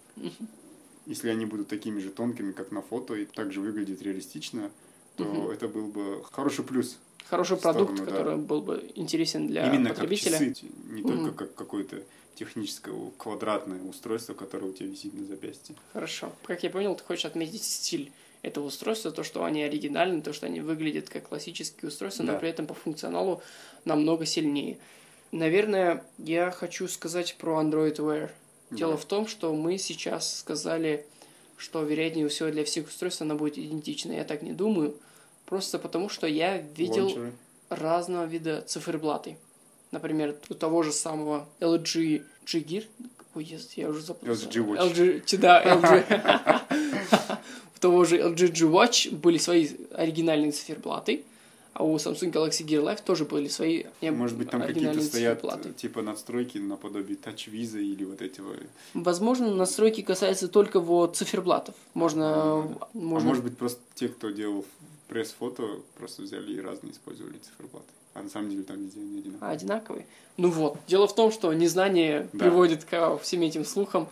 Если 1.07 1.29
они 1.29 1.47
будут 1.47 1.69
такими 1.69 2.01
же 2.01 2.11
тонкими, 2.11 2.53
как 2.53 2.71
на 2.73 2.81
фото, 2.81 3.15
и 3.15 3.27
также 3.27 3.61
выглядит 3.61 4.01
реалистично, 4.03 4.71
то 5.17 5.25
Мгм. 5.25 5.51
это 5.51 5.69
был 5.69 5.89
бы 5.89 6.23
хороший 6.33 6.65
плюс. 6.65 6.99
Хороший 7.29 7.57
сторону, 7.59 7.87
продукт, 7.87 8.05
да. 8.05 8.11
который 8.11 8.37
был 8.37 8.61
бы 8.61 8.91
интересен 8.95 9.47
для 9.47 9.67
Именно 9.67 9.91
потребителя. 9.91 10.39
как 10.39 10.49
часы, 10.57 10.67
не 10.91 11.03
только 11.03 11.23
Мгм. 11.23 11.35
как 11.35 11.55
какое-то 11.55 12.03
техническое 12.37 12.95
квадратное 13.17 13.81
устройство, 13.83 14.35
которое 14.35 14.67
у 14.67 14.73
тебя 14.73 14.89
висит 14.89 15.15
на 15.15 15.25
запястье. 15.25 15.75
Хорошо. 15.93 16.33
Как 16.45 16.63
я 16.63 16.71
понял, 16.71 16.95
ты 16.97 17.05
хочешь 17.05 17.25
отметить 17.25 17.63
стиль 17.63 18.13
этого 18.43 18.67
устройства, 18.67 19.11
то, 19.11 19.23
что 19.23 19.45
они 19.45 19.63
оригинальны, 19.63 20.21
то, 20.21 20.33
что 20.33 20.47
они 20.47 20.61
выглядят 20.61 21.09
как 21.09 21.29
классические 21.29 21.89
устройства, 21.89 22.25
но 22.25 22.33
Да. 22.33 22.39
при 22.39 22.49
этом 22.51 22.67
по 22.67 22.75
функционалу 22.75 23.41
намного 23.85 24.27
сильнее. 24.27 24.79
Наверное, 25.33 26.05
я 26.19 26.51
хочу 26.51 26.87
сказать 26.89 27.37
про 27.39 27.61
Android 27.63 27.97
Wear. 27.97 28.31
Дело 28.71 28.93
Да. 28.93 28.99
в 28.99 29.05
том, 29.05 29.27
что 29.27 29.55
мы 29.55 29.79
сейчас 29.79 30.39
сказали, 30.41 31.07
что 31.57 31.83
вероятнее 31.83 32.29
всего 32.29 32.51
для 32.51 32.65
всех 32.65 32.89
устройств 32.89 33.23
она 33.23 33.35
будет 33.35 33.57
идентична. 33.59 34.13
Я 34.13 34.25
так 34.25 34.43
не 34.43 34.53
думаю. 34.53 34.95
Просто 35.47 35.79
потому, 35.79 36.09
что 36.09 36.27
я 36.27 36.59
видел 36.59 37.05
Лончеры. 37.05 37.33
разного 37.69 38.25
вида 38.25 38.63
циферблаты. 38.63 39.37
Например, 39.91 40.35
у 40.49 40.55
того 40.55 40.83
же 40.83 40.93
самого 40.93 41.47
LG 41.61 42.25
G-Gear. 42.47 42.85
Ой, 43.35 43.57
я, 43.77 43.89
уже 43.89 44.01
запутался. 44.01 44.47
LG 44.47 44.67
Watch. 44.67 45.25
LG, 45.25 45.39
да, 45.39 45.65
LG. 45.65 46.61
У 47.77 47.81
того 47.81 48.05
же 48.05 48.19
LG 48.19 48.49
G-Watch 48.53 49.15
были 49.15 49.39
свои 49.39 49.69
оригинальные 49.93 50.53
циферблаты, 50.53 51.25
а 51.75 51.85
у 51.85 51.97
Samsung 51.97 52.33
Galaxy 52.33 52.65
Gear 52.65 52.83
Live 52.83 53.03
тоже 53.05 53.25
были 53.25 53.49
свои 53.49 53.85
Может 54.01 54.39
быть, 54.39 54.51
там 54.51 54.63
какие-то 54.63 55.01
стоят 55.03 55.41
циферблаты. 55.41 55.73
типа 55.73 56.03
надстройки 56.03 56.59
наподобие 56.59 57.19
TouchWiz 57.19 57.81
или 57.81 58.05
вот 58.05 58.23
этого. 58.23 58.55
Возможно, 58.95 59.53
настройки 59.55 60.03
касаются 60.03 60.49
только 60.49 60.79
вот 60.81 61.17
циферблатов. 61.17 61.75
Можно... 61.93 62.27
А 62.27 62.89
можно... 62.95 63.29
может 63.29 63.45
быть, 63.45 63.59
просто 63.59 63.81
те, 63.95 64.09
кто 64.09 64.31
делал 64.31 64.65
пресс-фото, 65.09 65.81
просто 65.97 66.23
взяли 66.23 66.53
и 66.55 66.61
разные 66.61 66.93
использовали 66.93 67.39
циферблаты. 67.39 67.87
А 68.15 68.23
на 68.23 68.29
самом 68.31 68.51
деле 68.51 68.63
там 68.63 68.77
везде 68.83 69.01
они 69.01 69.19
одинаковые. 69.19 69.39
А, 69.41 69.51
одинаковые. 69.51 70.07
Ну 70.37 70.51
вот. 70.51 70.79
Дело 70.87 71.07
в 71.09 71.15
том, 71.15 71.31
что 71.33 71.53
незнание 71.53 72.29
Да. 72.33 72.39
приводит 72.45 72.85
ко 72.85 73.19
всем 73.19 73.43
этим 73.43 73.65
слухам. 73.65 74.09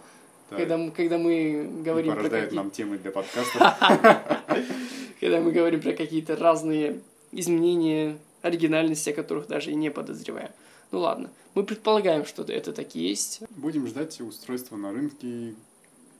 Да, 0.50 0.56
Когда, 0.56 0.76
мы- 0.76 0.90
когда 0.90 1.18
мы 1.18 1.34
и 1.34 1.82
говорим 1.82 2.12
про 2.12 2.16
порождает 2.18 2.44
какие- 2.46 2.56
нам 2.58 2.70
темы 2.70 2.98
для 2.98 3.10
подкастов. 3.10 3.62
когда 5.20 5.40
мы 5.40 5.52
говорим 5.52 5.80
про 5.80 5.92
какие-то 5.92 6.36
разные 6.36 7.00
изменения 7.30 8.18
оригинальности, 8.42 9.10
о 9.10 9.14
которых 9.14 9.46
даже 9.46 9.70
и 9.70 9.74
не 9.74 9.90
подозреваем. 9.90 10.50
Ну 10.90 10.98
ладно, 10.98 11.30
мы 11.54 11.64
предполагаем, 11.64 12.26
что 12.26 12.42
это 12.42 12.72
так 12.72 12.94
и 12.96 13.00
есть. 13.08 13.40
Будем 13.50 13.86
ждать 13.86 14.20
устройства 14.20 14.76
на 14.76 14.92
рынке, 14.92 15.54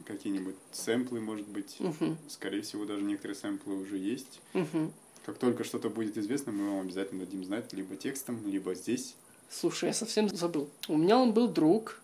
какие-нибудь 0.06 0.56
сэмплы, 0.72 1.20
может 1.20 1.46
быть. 1.48 1.76
Мгм. 1.78 2.18
Скорее 2.28 2.62
всего, 2.62 2.84
даже 2.84 3.02
некоторые 3.02 3.36
сэмплы 3.36 3.74
уже 3.76 3.96
есть. 3.98 4.40
Мгм. 4.52 4.92
Как 5.24 5.38
только 5.38 5.64
что-то 5.64 5.88
будет 5.88 6.18
известно, 6.18 6.52
мы 6.52 6.70
вам 6.70 6.80
обязательно 6.80 7.24
дадим 7.24 7.44
знать, 7.44 7.72
либо 7.72 7.96
текстом, 7.96 8.40
либо 8.46 8.74
здесь. 8.74 9.14
Слушай, 9.50 9.86
я 9.90 9.94
совсем 9.94 10.28
забыл. 10.28 10.68
У 10.88 10.96
меня 10.96 11.18
он 11.18 11.32
был 11.32 11.46
друг, 11.48 12.00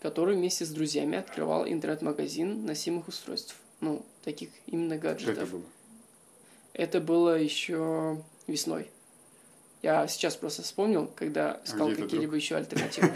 который 0.00 0.34
вместе 0.34 0.64
с 0.64 0.70
друзьями 0.70 1.18
открывал 1.18 1.66
интернет-магазин 1.66 2.64
носимых 2.64 3.06
устройств. 3.08 3.56
Ну, 3.80 4.04
таких 4.24 4.50
именно 4.66 4.96
Что 4.98 5.08
это 5.08 5.18
гаджетов. 5.24 5.50
было? 5.50 5.62
Это 6.72 7.00
было 7.00 7.38
еще 7.40 8.22
весной. 8.46 8.90
Я 9.82 10.06
сейчас 10.08 10.36
просто 10.36 10.62
вспомнил, 10.62 11.10
когда 11.14 11.58
искал 11.64 11.86
где 11.86 11.94
это 11.94 12.02
какие-либо 12.02 12.36
еще 12.36 12.56
альтернативы. 12.56 13.10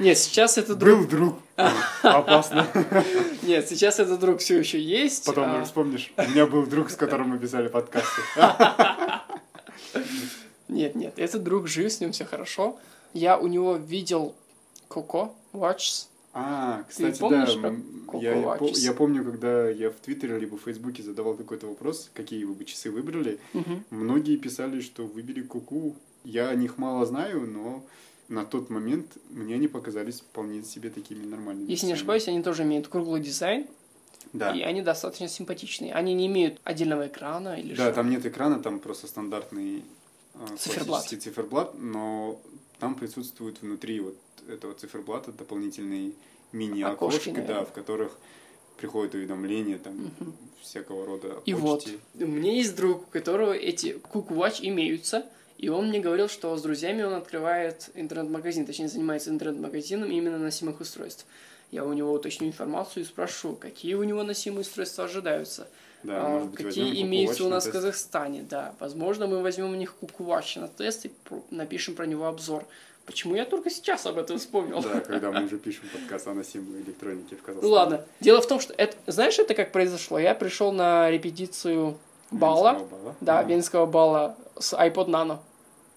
Нет, 0.00 0.16
сейчас 0.16 0.56
это 0.56 0.74
друг. 0.74 1.00
Был 1.00 1.06
друг. 1.06 1.38
Опасно. 2.02 2.66
Нет, 3.42 3.68
сейчас 3.68 4.00
этот 4.00 4.18
друг 4.18 4.40
все 4.40 4.58
еще 4.58 4.80
есть. 4.80 5.26
Потом 5.26 5.44
а, 5.44 5.64
вспомнишь. 5.64 6.12
У 6.16 6.22
меня 6.22 6.46
был 6.46 6.64
друг, 6.66 6.90
с 6.90 6.96
которым 6.96 7.28
мы 7.28 7.38
писали 7.38 7.68
подкасты. 7.68 8.22
Нет, 10.68 10.96
нет, 10.96 11.14
этот 11.16 11.44
друг 11.44 11.68
жив, 11.68 11.92
с 11.92 12.00
ним 12.00 12.10
все 12.10 12.24
хорошо. 12.24 12.76
Я 13.12 13.38
у 13.38 13.46
него 13.46 13.76
видел 13.76 14.34
Коко 14.88 15.32
Watches. 15.52 16.08
А, 16.38 16.84
кстати, 16.86 17.18
помнишь 17.18 17.54
да, 17.54 17.68
я, 18.18 18.34
Watches? 18.34 18.76
я 18.80 18.92
помню, 18.92 19.24
когда 19.24 19.70
я 19.70 19.88
в 19.90 19.94
Твиттере 19.94 20.38
либо 20.38 20.58
в 20.58 20.62
Фейсбуке 20.64 21.02
задавал 21.02 21.34
какой-то 21.34 21.66
вопрос, 21.66 22.10
какие 22.12 22.44
вы 22.44 22.52
бы 22.52 22.66
часы 22.66 22.90
выбрали, 22.90 23.38
Мгм. 23.54 23.84
многие 23.88 24.36
писали, 24.36 24.80
что 24.82 25.06
выбери 25.06 25.40
куку. 25.40 25.96
Я 26.24 26.50
о 26.50 26.54
них 26.54 26.76
мало 26.76 27.06
знаю, 27.06 27.46
но 27.46 27.86
на 28.28 28.44
тот 28.44 28.68
момент 28.68 29.16
мне 29.30 29.54
они 29.54 29.66
показались 29.66 30.20
вполне 30.20 30.62
себе 30.62 30.90
такими 30.90 31.24
нормальными. 31.24 31.70
Если 31.70 31.86
не 31.86 31.92
часами. 31.92 31.94
ошибаюсь, 31.94 32.28
они 32.28 32.42
тоже 32.42 32.64
имеют 32.64 32.88
круглый 32.88 33.22
дизайн, 33.22 33.66
Да. 34.34 34.52
и 34.52 34.60
они 34.60 34.82
достаточно 34.82 35.28
симпатичные. 35.28 35.94
Они 35.94 36.12
не 36.12 36.26
имеют 36.26 36.60
отдельного 36.64 37.06
экрана 37.06 37.58
или 37.58 37.74
Да, 37.74 37.84
что. 37.84 37.92
там 37.94 38.10
нет 38.10 38.26
экрана, 38.26 38.58
там 38.62 38.78
просто 38.80 39.06
стандартный 39.06 39.84
а, 40.34 40.54
Циферблат. 40.58 41.04
циферблат, 41.08 41.74
но 41.78 42.38
там 42.78 42.94
присутствуют 42.94 43.62
внутри 43.62 44.00
вот 44.00 44.16
этого 44.48 44.74
циферблата 44.74 45.32
дополнительные 45.32 46.12
мини-окошки, 46.52 47.30
Окошки, 47.30 47.46
да, 47.46 47.64
в 47.64 47.72
которых 47.72 48.18
приходят 48.76 49.14
уведомления 49.14 49.78
там 49.78 50.10
всякого 50.60 51.06
рода 51.06 51.42
И 51.46 51.54
вот, 51.54 51.88
у 52.14 52.26
меня 52.26 52.52
есть 52.52 52.76
друг, 52.76 53.02
у 53.02 53.10
которого 53.10 53.52
эти 53.52 53.98
Watch 54.12 54.58
имеются, 54.60 55.26
и 55.58 55.68
он 55.68 55.88
мне 55.88 56.00
говорил, 56.00 56.28
что 56.28 56.54
с 56.56 56.62
друзьями 56.62 57.02
он 57.02 57.14
открывает 57.14 57.90
интернет-магазин, 57.94 58.66
точнее, 58.66 58.88
занимается 58.88 59.30
интернет-магазином 59.30 60.10
именно 60.10 60.38
носимых 60.38 60.80
устройств. 60.80 61.26
Я 61.70 61.84
у 61.84 61.92
него 61.94 62.12
уточню 62.12 62.48
информацию 62.48 63.02
и 63.02 63.06
спрошу, 63.06 63.56
какие 63.56 63.94
у 63.94 64.04
него 64.04 64.22
носимые 64.22 64.60
устройства 64.60 65.04
ожидаются, 65.04 65.68
Да, 66.02 66.24
а, 66.24 66.28
может 66.28 66.50
быть, 66.50 66.66
какие 66.66 67.02
имеются 67.02 67.44
у 67.44 67.48
на 67.48 67.56
нас 67.56 67.64
в 67.64 67.66
тест. 67.66 67.76
Казахстане, 67.76 68.42
да. 68.48 68.74
Возможно, 68.78 69.26
мы 69.26 69.42
возьмем 69.42 69.72
у 69.72 69.74
них 69.74 69.94
Watch 70.00 70.60
на 70.60 70.68
тест 70.68 71.06
и 71.06 71.12
напишем 71.50 71.94
про 71.94 72.06
него 72.06 72.26
обзор. 72.26 72.64
Почему 73.06 73.36
я 73.36 73.44
только 73.44 73.70
сейчас 73.70 74.04
об 74.06 74.18
этом 74.18 74.38
вспомнил? 74.38 74.82
Да, 74.82 75.00
когда 75.00 75.30
мы 75.30 75.44
уже 75.44 75.58
пишем 75.58 75.84
подкаст 75.92 76.26
о 76.26 76.34
носимой 76.34 76.82
электронике 76.82 77.36
в 77.36 77.42
Казахстане. 77.42 77.62
Ну 77.62 77.68
ладно. 77.68 78.04
Дело 78.20 78.40
в 78.40 78.48
том, 78.48 78.60
что 78.60 78.74
это, 78.76 78.96
знаешь, 79.06 79.38
это 79.38 79.54
как 79.54 79.72
произошло? 79.72 80.18
Я 80.18 80.34
пришел 80.34 80.72
на 80.72 81.10
репетицию 81.10 81.98
бала, 82.30 82.72
Венского 82.72 82.88
бала. 82.88 83.16
да, 83.20 83.42
венского 83.42 83.86
бала 83.86 84.36
с 84.58 84.72
iPod 84.74 85.06
Nano 85.06 85.38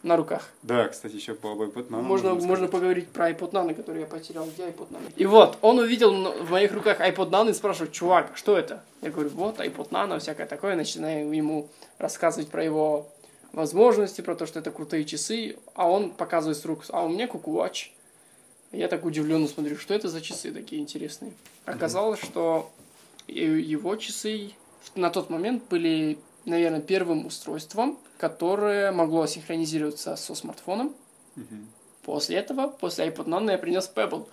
на 0.04 0.16
руках. 0.16 0.50
Да, 0.64 0.88
кстати, 0.88 1.16
еще 1.16 1.34
по 1.36 1.48
iPod 1.48 1.90
Nano 1.90 2.02
можно, 2.02 2.34
можно 2.36 2.68
поговорить 2.68 3.10
про 3.10 3.30
iPod 3.32 3.52
Nano, 3.52 3.74
который 3.74 4.02
я 4.02 4.08
потерял. 4.08 4.46
Где 4.46 4.64
iPod 4.64 4.90
Nano? 4.92 5.12
И 5.16 5.26
вот, 5.26 5.58
он 5.62 5.80
увидел 5.80 6.14
в 6.44 6.52
моих 6.52 6.72
руках 6.74 7.02
iPod 7.02 7.30
Nano 7.30 7.50
и 7.50 7.54
спрашивает, 7.54 7.92
чувак, 7.92 8.32
что 8.36 8.58
это? 8.58 8.84
Я 9.02 9.12
говорю, 9.12 9.30
вот, 9.30 9.60
iPod 9.60 9.90
Nano, 9.90 10.20
всякое 10.20 10.48
такое. 10.48 10.76
Начинаю 10.76 11.30
ему 11.32 11.68
рассказывать 11.98 12.50
про 12.50 12.64
его 12.64 13.10
возможности, 13.52 14.22
про 14.22 14.36
то, 14.36 14.46
что 14.46 14.60
это 14.60 14.72
крутые 14.72 15.04
часы. 15.06 15.58
А 15.76 15.90
он 15.90 16.12
показывает 16.12 16.58
с 16.58 16.64
рук, 16.66 16.84
а 16.90 17.04
у 17.04 17.10
меня 17.10 17.26
Cuckoo 17.26 17.56
Watch. 17.56 17.90
Я 18.72 18.88
так 18.88 19.04
удивленно 19.04 19.48
смотрю, 19.48 19.78
что 19.78 19.94
это 19.94 20.08
за 20.08 20.22
часы 20.22 20.52
такие 20.52 20.82
интересные. 20.82 21.34
Оказалось, 21.66 22.20
что 22.22 22.72
и- 23.28 23.34
его 23.44 23.96
часы 23.96 24.52
на 24.96 25.10
тот 25.10 25.30
момент 25.30 25.64
были, 25.70 26.20
наверное, 26.46 26.82
первым 26.82 27.26
устройством, 27.26 27.98
которое 28.18 28.92
могло 28.92 29.26
синхронизироваться 29.28 30.16
со 30.16 30.36
смартфоном. 30.36 30.96
Мгм. 31.36 31.68
После 32.04 32.38
этого, 32.38 32.68
после 32.68 33.08
iPod 33.08 33.26
Nano, 33.26 33.52
я 33.52 33.58
принес 33.58 33.92
Pebble. 33.94 34.28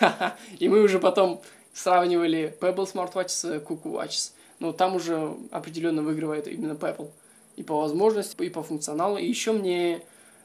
И 0.58 0.68
мы 0.68 0.82
уже 0.82 0.98
потом 0.98 1.40
сравнивали 1.72 2.56
Pebble 2.60 2.92
Smartwatch 2.92 3.28
с 3.28 3.44
Cuckoo 3.44 3.92
Watch. 3.92 4.32
Но 4.60 4.72
там 4.72 4.96
уже 4.96 5.36
определенно 5.50 6.02
выигрывает 6.02 6.48
именно 6.48 6.72
Pebble. 6.72 7.10
И 7.56 7.62
по 7.62 7.80
возможности, 7.80 8.42
и 8.42 8.50
по 8.50 8.62
функционалу. 8.62 9.16
И 9.16 9.26
еще 9.26 9.52
мне 9.52 10.02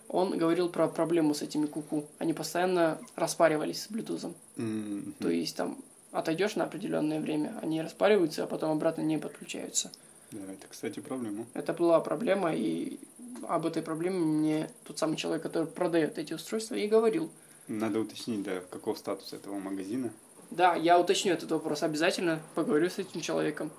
он 0.09 0.37
говорил 0.37 0.69
про 0.69 0.87
проблему 0.87 1.33
с 1.33 1.41
этими 1.41 1.65
куку. 1.65 2.05
Они 2.19 2.33
постоянно 2.33 2.99
распаривались 3.15 3.83
с 3.83 3.89
Bluetooth. 3.89 4.33
Мгм. 4.57 5.15
То 5.19 5.29
есть 5.29 5.55
там 5.55 5.77
отойдешь 6.11 6.55
на 6.55 6.65
определенное 6.65 7.19
время, 7.19 7.57
они 7.61 7.81
распариваются, 7.81 8.43
а 8.43 8.47
потом 8.47 8.71
обратно 8.71 9.01
не 9.01 9.17
подключаются. 9.17 9.91
Да, 10.33 10.51
это, 10.51 10.67
кстати, 10.67 10.99
проблема. 10.99 11.45
Это 11.53 11.73
была 11.73 11.99
проблема, 11.99 12.53
и 12.55 12.99
об 13.47 13.65
этой 13.65 13.83
проблеме 13.83 14.17
мне 14.19 14.69
тот 14.83 14.97
самый 14.97 15.15
человек, 15.15 15.43
который 15.43 15.67
продает 15.67 16.17
эти 16.17 16.33
устройства, 16.33 16.75
и 16.75 16.87
говорил. 16.87 17.31
Надо 17.67 17.99
уточнить, 17.99 18.41
да, 18.43 18.61
каков 18.71 18.97
статус 18.97 19.31
этого 19.33 19.59
магазина. 19.59 20.11
Да, 20.49 20.75
я 20.75 20.99
уточню 20.99 21.33
этот 21.33 21.51
вопрос 21.51 21.83
обязательно, 21.83 22.41
поговорю 22.55 22.89
с 22.89 22.97
этим 22.97 23.21
человеком. 23.21 23.71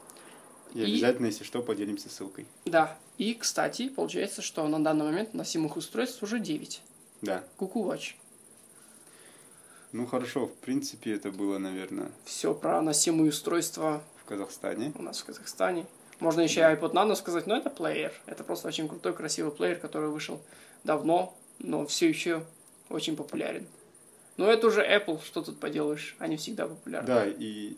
И, 0.75 0.81
И- 0.81 0.85
обязательно, 0.85 1.27
если 1.27 1.45
что, 1.45 1.61
поделимся 1.63 2.09
ссылкой. 2.09 2.47
Да, 2.65 2.97
и, 3.19 3.35
кстати, 3.35 3.89
получается, 3.89 4.41
что 4.43 4.67
на 4.69 4.83
данный 4.83 5.05
момент 5.07 5.35
носимых 5.35 5.77
устройств 5.77 6.23
уже 6.23 6.39
9. 6.41 6.83
Да. 7.23 7.45
Watch. 7.59 8.15
Ну 9.93 10.07
хорошо, 10.07 10.47
в 10.47 10.55
принципе, 10.55 11.15
это 11.15 11.31
было, 11.31 11.59
наверное, 11.59 12.11
Все 12.25 12.53
про 12.55 12.81
носимые 12.83 13.29
устройства 13.31 14.03
в 14.21 14.25
Казахстане. 14.25 14.93
у 14.99 15.03
нас 15.03 15.21
в 15.21 15.25
Казахстане. 15.25 15.87
Можно 16.25 16.41
еще 16.41 16.61
и 16.61 16.65
iPod 16.65 16.93
Nano 16.95 17.15
сказать, 17.17 17.47
но 17.47 17.55
это 17.55 17.69
плеер. 17.69 18.11
Это 18.25 18.45
просто 18.45 18.69
очень 18.69 18.89
крутой, 18.89 19.13
красивый 19.13 19.53
плеер, 19.53 19.79
который 19.79 20.09
вышел 20.09 20.41
давно, 20.83 21.37
но 21.59 21.85
все 21.87 22.09
еще 22.09 22.47
очень 22.89 23.15
популярен. 23.15 23.67
Но 24.39 24.51
это 24.51 24.69
уже 24.69 24.81
Apple, 24.81 25.23
что 25.23 25.43
тут 25.43 25.61
поделаешь, 25.61 26.17
они 26.19 26.39
всегда 26.39 26.67
популярны. 26.67 27.07
Да, 27.07 27.27
и, 27.29 27.77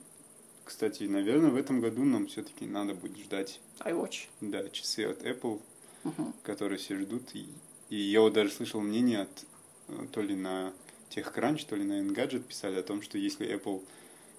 кстати, 0.64 1.02
наверное, 1.02 1.50
в 1.50 1.56
этом 1.56 1.80
году 1.80 2.04
нам 2.04 2.28
все-таки 2.28 2.66
надо 2.66 2.94
будет 2.94 3.18
ждать, 3.18 3.60
iWatch. 3.80 4.28
да, 4.40 4.68
часы 4.68 5.06
от 5.06 5.22
Apple, 5.24 5.60
Мгм. 6.04 6.32
которые 6.44 6.78
все 6.78 6.96
ждут. 7.00 7.24
И, 7.34 7.48
и 7.90 7.96
я 7.96 8.20
вот 8.20 8.32
даже 8.32 8.52
слышал 8.52 8.80
мнение 8.80 9.22
от 9.22 9.44
э, 9.88 10.06
то 10.12 10.22
ли 10.22 10.36
на 10.36 10.72
TechCrunch, 11.10 11.66
то 11.68 11.74
ли 11.74 11.82
на 11.82 12.00
Engadget 12.00 12.44
писали 12.44 12.78
о 12.78 12.84
том, 12.84 13.02
что 13.02 13.18
если 13.18 13.52
Apple 13.52 13.82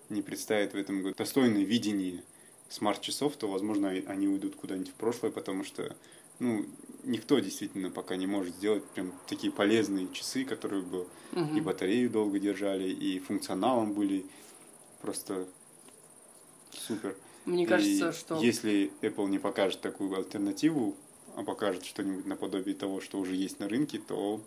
не 0.08 0.22
представит 0.22 0.72
в 0.72 0.78
этом 0.78 1.02
году 1.04 1.14
достойное 1.18 1.66
видение 1.66 2.24
смарт-часов, 2.70 3.36
то, 3.38 3.48
возможно, 3.48 3.90
они 3.90 4.28
уйдут 4.28 4.56
куда-нибудь 4.56 4.90
в 4.90 4.94
прошлое, 4.94 5.32
потому 5.32 5.64
что, 5.64 5.96
ну, 6.40 6.66
никто 7.04 7.40
действительно 7.40 7.90
пока 7.90 8.16
не 8.16 8.28
может 8.28 8.56
сделать 8.56 8.84
прям 8.86 9.14
такие 9.28 9.52
полезные 9.52 10.12
часы, 10.14 10.44
которые 10.46 10.82
бы 10.84 11.08
Мгм. 11.32 11.58
и 11.58 11.62
батарею 11.62 12.10
долго 12.10 12.40
держали, 12.40 12.90
и 12.90 13.20
функционалом 13.20 13.94
были 13.94 14.26
просто 15.02 15.48
супер. 16.72 17.16
Мне 17.46 17.64
И 17.64 17.68
кажется, 17.68 18.12
что... 18.14 18.40
если 18.42 18.92
Apple 19.02 19.30
не 19.30 19.40
покажет 19.40 19.82
такую 19.82 20.16
альтернативу, 20.16 20.96
а 21.36 21.44
покажет 21.44 21.86
что-нибудь 21.86 22.26
наподобие 22.26 22.76
того, 22.76 23.00
что 23.00 23.20
уже 23.20 23.36
есть 23.36 23.60
на 23.60 23.70
рынке, 23.70 24.00
то 24.00 24.42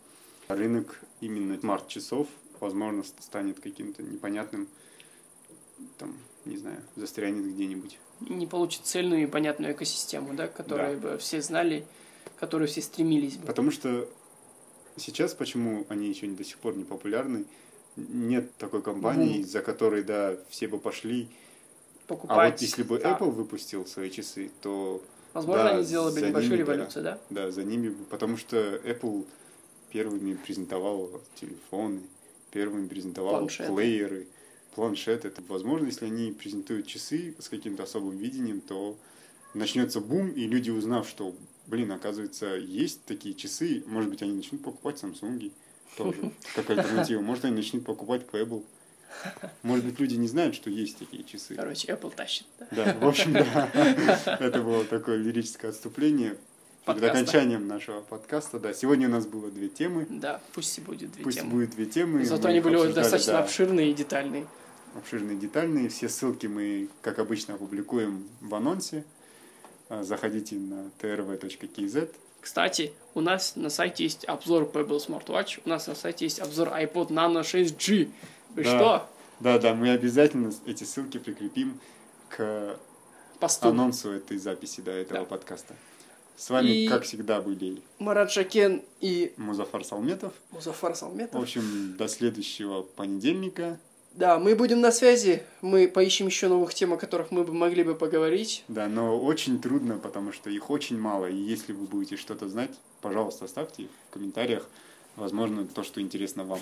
рынок 0.49 1.01
именно 1.21 1.59
смарт-часов, 1.59 2.29
возможно, 2.59 3.03
ст- 3.05 3.23
станет 3.23 3.61
каким-то 3.61 4.03
непонятным, 4.03 4.69
там, 5.99 6.17
не 6.45 6.57
знаю, 6.57 6.83
застрянет 6.97 7.47
где-нибудь. 7.55 7.99
Не 8.29 8.47
получит 8.47 8.85
цельную 8.85 9.23
и 9.23 9.27
понятную 9.27 9.73
экосистему, 9.73 10.35
да, 10.35 10.47
которую 10.49 10.99
бы 10.99 11.19
все 11.19 11.41
знали, 11.43 11.87
к 12.37 12.41
которой 12.41 12.69
все 12.69 12.83
стремились 12.83 13.37
бы. 13.37 13.47
Потому 13.47 13.71
что 13.71 14.09
сейчас, 14.97 15.35
почему 15.35 15.87
они 15.89 16.09
еще 16.09 16.27
до 16.29 16.45
сих 16.45 16.59
пор 16.59 16.77
не 16.77 16.85
популярны, 16.85 17.45
нет 17.97 18.55
такой 18.57 18.83
компании, 18.83 19.39
Мгм. 19.41 19.47
за 19.49 19.61
которой, 19.63 20.03
да, 20.03 20.37
все 20.49 20.69
бы 20.69 20.79
пошли. 20.79 21.29
Покупать. 22.07 22.39
А 22.39 22.51
вот 22.51 22.61
если 22.61 22.83
бы 22.83 22.99
да. 22.99 23.17
Apple 23.17 23.31
выпустил 23.31 23.87
свои 23.87 24.11
часы, 24.11 24.51
то 24.63 25.03
Возможно, 25.33 25.65
да, 25.65 25.71
они 25.77 25.85
сделали 25.85 26.21
бы 26.21 26.27
небольшую 26.29 26.57
ними, 26.57 26.65
да. 26.67 26.73
революцию, 26.73 27.05
да? 27.05 27.19
Да, 27.31 27.51
за 27.51 27.63
ними, 27.63 27.89
бы- 27.91 28.05
потому 28.05 28.37
что 28.37 28.57
Apple 28.57 29.25
первыми 29.91 30.35
презентовал 30.35 31.09
телефоны, 31.41 32.01
первыми 32.51 32.89
презентовал 32.89 33.39
Планшеты. 33.39 33.73
плееры, 33.73 34.27
планшеты. 34.75 35.29
Это 35.29 35.43
возможно, 35.49 35.87
если 35.87 36.07
они 36.07 36.33
презентуют 36.33 36.87
часы 36.87 37.35
с 37.39 37.49
каким-то 37.49 37.83
особым 37.83 38.17
видением, 38.17 38.61
то 38.61 38.97
начнется 39.55 40.01
бум, 40.01 40.31
и 40.31 40.47
люди, 40.47 40.71
узнав, 40.71 41.09
что, 41.09 41.35
блин, 41.67 41.93
оказывается, 41.93 42.55
есть 42.57 43.05
такие 43.05 43.35
часы, 43.35 43.83
может 43.87 44.11
быть, 44.11 44.23
они 44.23 44.33
начнут 44.33 44.63
покупать 44.63 45.03
Samsung, 45.03 45.53
тоже, 45.97 46.33
как 46.55 46.71
альтернатива. 46.71 47.21
Может, 47.21 47.45
они 47.47 47.57
начнут 47.57 47.85
покупать 47.85 48.27
по 48.27 48.37
Apple. 48.37 48.65
Может 49.63 49.85
быть, 49.85 49.99
люди 49.99 50.15
не 50.15 50.29
знают, 50.29 50.55
что 50.55 50.71
есть 50.71 50.99
такие 50.99 51.25
часы. 51.25 51.57
Короче, 51.57 51.89
Apple 51.89 52.15
тащит. 52.15 52.47
Да, 52.71 52.85
Да, 52.85 52.97
в 53.01 53.09
общем, 53.09 53.33
да. 53.33 53.71
Это 54.41 54.63
было 54.63 54.85
такое 54.85 55.17
лирическое 55.17 55.73
отступление. 55.73 56.37
Перед 56.95 57.01
Подкаста. 57.03 57.19
окончанием 57.31 57.69
нашего 57.69 58.01
подкаста, 58.01 58.59
да. 58.59 58.73
Сегодня 58.73 59.09
у 59.09 59.11
нас 59.11 59.27
было 59.27 59.51
две 59.51 59.69
темы. 59.69 60.07
Да, 60.09 60.41
пусть 60.55 60.77
и 60.79 60.81
будет 60.81 61.13
две 61.13 61.25
Пусть 61.25 61.39
темы. 61.39 61.51
будет 61.51 61.71
две 61.71 61.87
темы. 61.87 62.25
Зато 62.25 62.45
Мы 62.45 62.51
они 62.51 62.61
были 62.61 62.93
достаточно 62.93 63.35
да, 63.35 63.39
обширные 63.41 63.91
и 63.91 63.95
детальные. 63.95 64.47
обширные, 64.97 65.37
детальные. 65.37 65.89
Все 65.89 66.09
ссылки 66.09 66.47
мы, 66.47 66.89
как 67.03 67.19
обычно, 67.19 67.55
опубликуем 67.55 68.29
в 68.41 68.55
анонсе. 68.55 69.05
А, 69.89 70.03
Заходите 70.05 70.57
на 70.57 70.91
trv.kz. 71.01 72.15
Кстати, 72.41 72.93
у 73.15 73.21
нас 73.21 73.55
на 73.57 73.69
сайте 73.71 74.05
есть 74.05 74.25
обзор 74.25 74.63
Pebble 74.65 74.99
Smartwatch, 75.07 75.61
у 75.65 75.69
нас 75.69 75.87
на 75.89 75.95
сайте 75.95 76.25
есть 76.25 76.41
обзор 76.41 76.69
iPod 76.69 77.09
Nano 77.09 77.43
6G. 77.43 78.11
Вы 78.55 78.65
Да. 78.65 78.71
что? 78.79 79.11
Да, 79.41 79.59
да, 79.59 79.75
мы 79.75 79.91
обязательно 79.91 80.53
эти 80.67 80.85
ссылки 80.85 81.19
прикрепим 81.19 81.79
к 82.31 82.79
Посту. 83.39 83.69
анонсу 83.69 84.11
этой 84.11 84.39
записи, 84.39 84.81
да, 84.81 84.93
этого 84.93 85.21
Да. 85.21 85.25
подкаста. 85.27 85.75
С 86.41 86.49
вами, 86.49 86.71
И- 86.71 86.89
как 86.89 87.03
всегда, 87.03 87.43
были 87.43 87.83
Марат 87.99 88.31
Шакен 88.31 88.83
и 89.03 89.35
Музафар 89.37 89.85
Салметов. 89.85 90.33
Музафар 90.53 90.95
В 90.95 90.97
Салметов. 90.97 91.39
общем, 91.43 91.95
до 91.99 92.09
следующего 92.09 92.81
понедельника. 92.81 93.79
Да, 94.15 94.39
мы 94.39 94.57
будем 94.57 94.81
на 94.81 94.91
связи. 94.91 95.43
Мы 95.61 95.87
поищем 95.87 96.25
еще 96.29 96.49
новых 96.49 96.73
тем, 96.73 96.95
о 96.95 96.97
которых 96.97 97.31
мы 97.31 97.45
бы 97.45 97.53
могли 97.53 97.85
бы 97.85 97.95
поговорить. 97.95 98.65
Да, 98.69 98.87
но 98.89 99.21
очень 99.21 99.61
трудно, 99.61 99.99
потому 99.99 100.33
что 100.33 100.49
их 100.49 100.71
очень 100.71 100.99
мало. 100.99 101.27
И 101.27 101.37
если 101.37 101.75
вы 101.75 101.85
будете 101.87 102.17
что-то 102.17 102.49
знать, 102.49 102.71
пожалуйста, 103.03 103.45
оставьте 103.45 103.89
в 104.09 104.15
комментариях, 104.15 104.67
возможно, 105.17 105.67
то, 105.67 105.83
что 105.83 106.01
интересно 106.01 106.45
вам. 106.45 106.61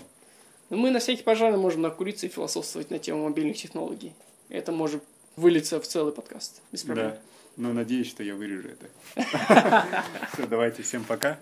Но 0.71 0.77
мы 0.77 0.91
на 0.91 0.99
всякий 0.99 1.23
пожарный 1.23 1.59
можем 1.59 1.83
накуриться 1.83 2.27
и 2.27 2.29
философствовать 2.29 2.91
на 2.91 2.99
тему 2.99 3.29
мобильных 3.29 3.57
технологий. 3.57 4.13
Это 4.49 4.73
может 4.73 5.05
вылиться 5.37 5.81
в 5.81 5.87
целый 5.87 6.13
подкаст. 6.13 6.63
Без 6.73 6.83
проблем. 6.83 7.11
Да. 7.11 7.19
Но 7.59 7.73
надеюсь, 7.73 8.09
что 8.09 8.23
я 8.23 8.37
вырежу 8.37 8.69
это. 8.69 8.89
Все, 10.33 10.47
давайте, 10.47 10.85
всем 10.85 11.03
пока. 11.03 11.41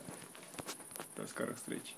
До 1.15 1.27
скорых 1.27 1.57
встреч. 1.57 1.95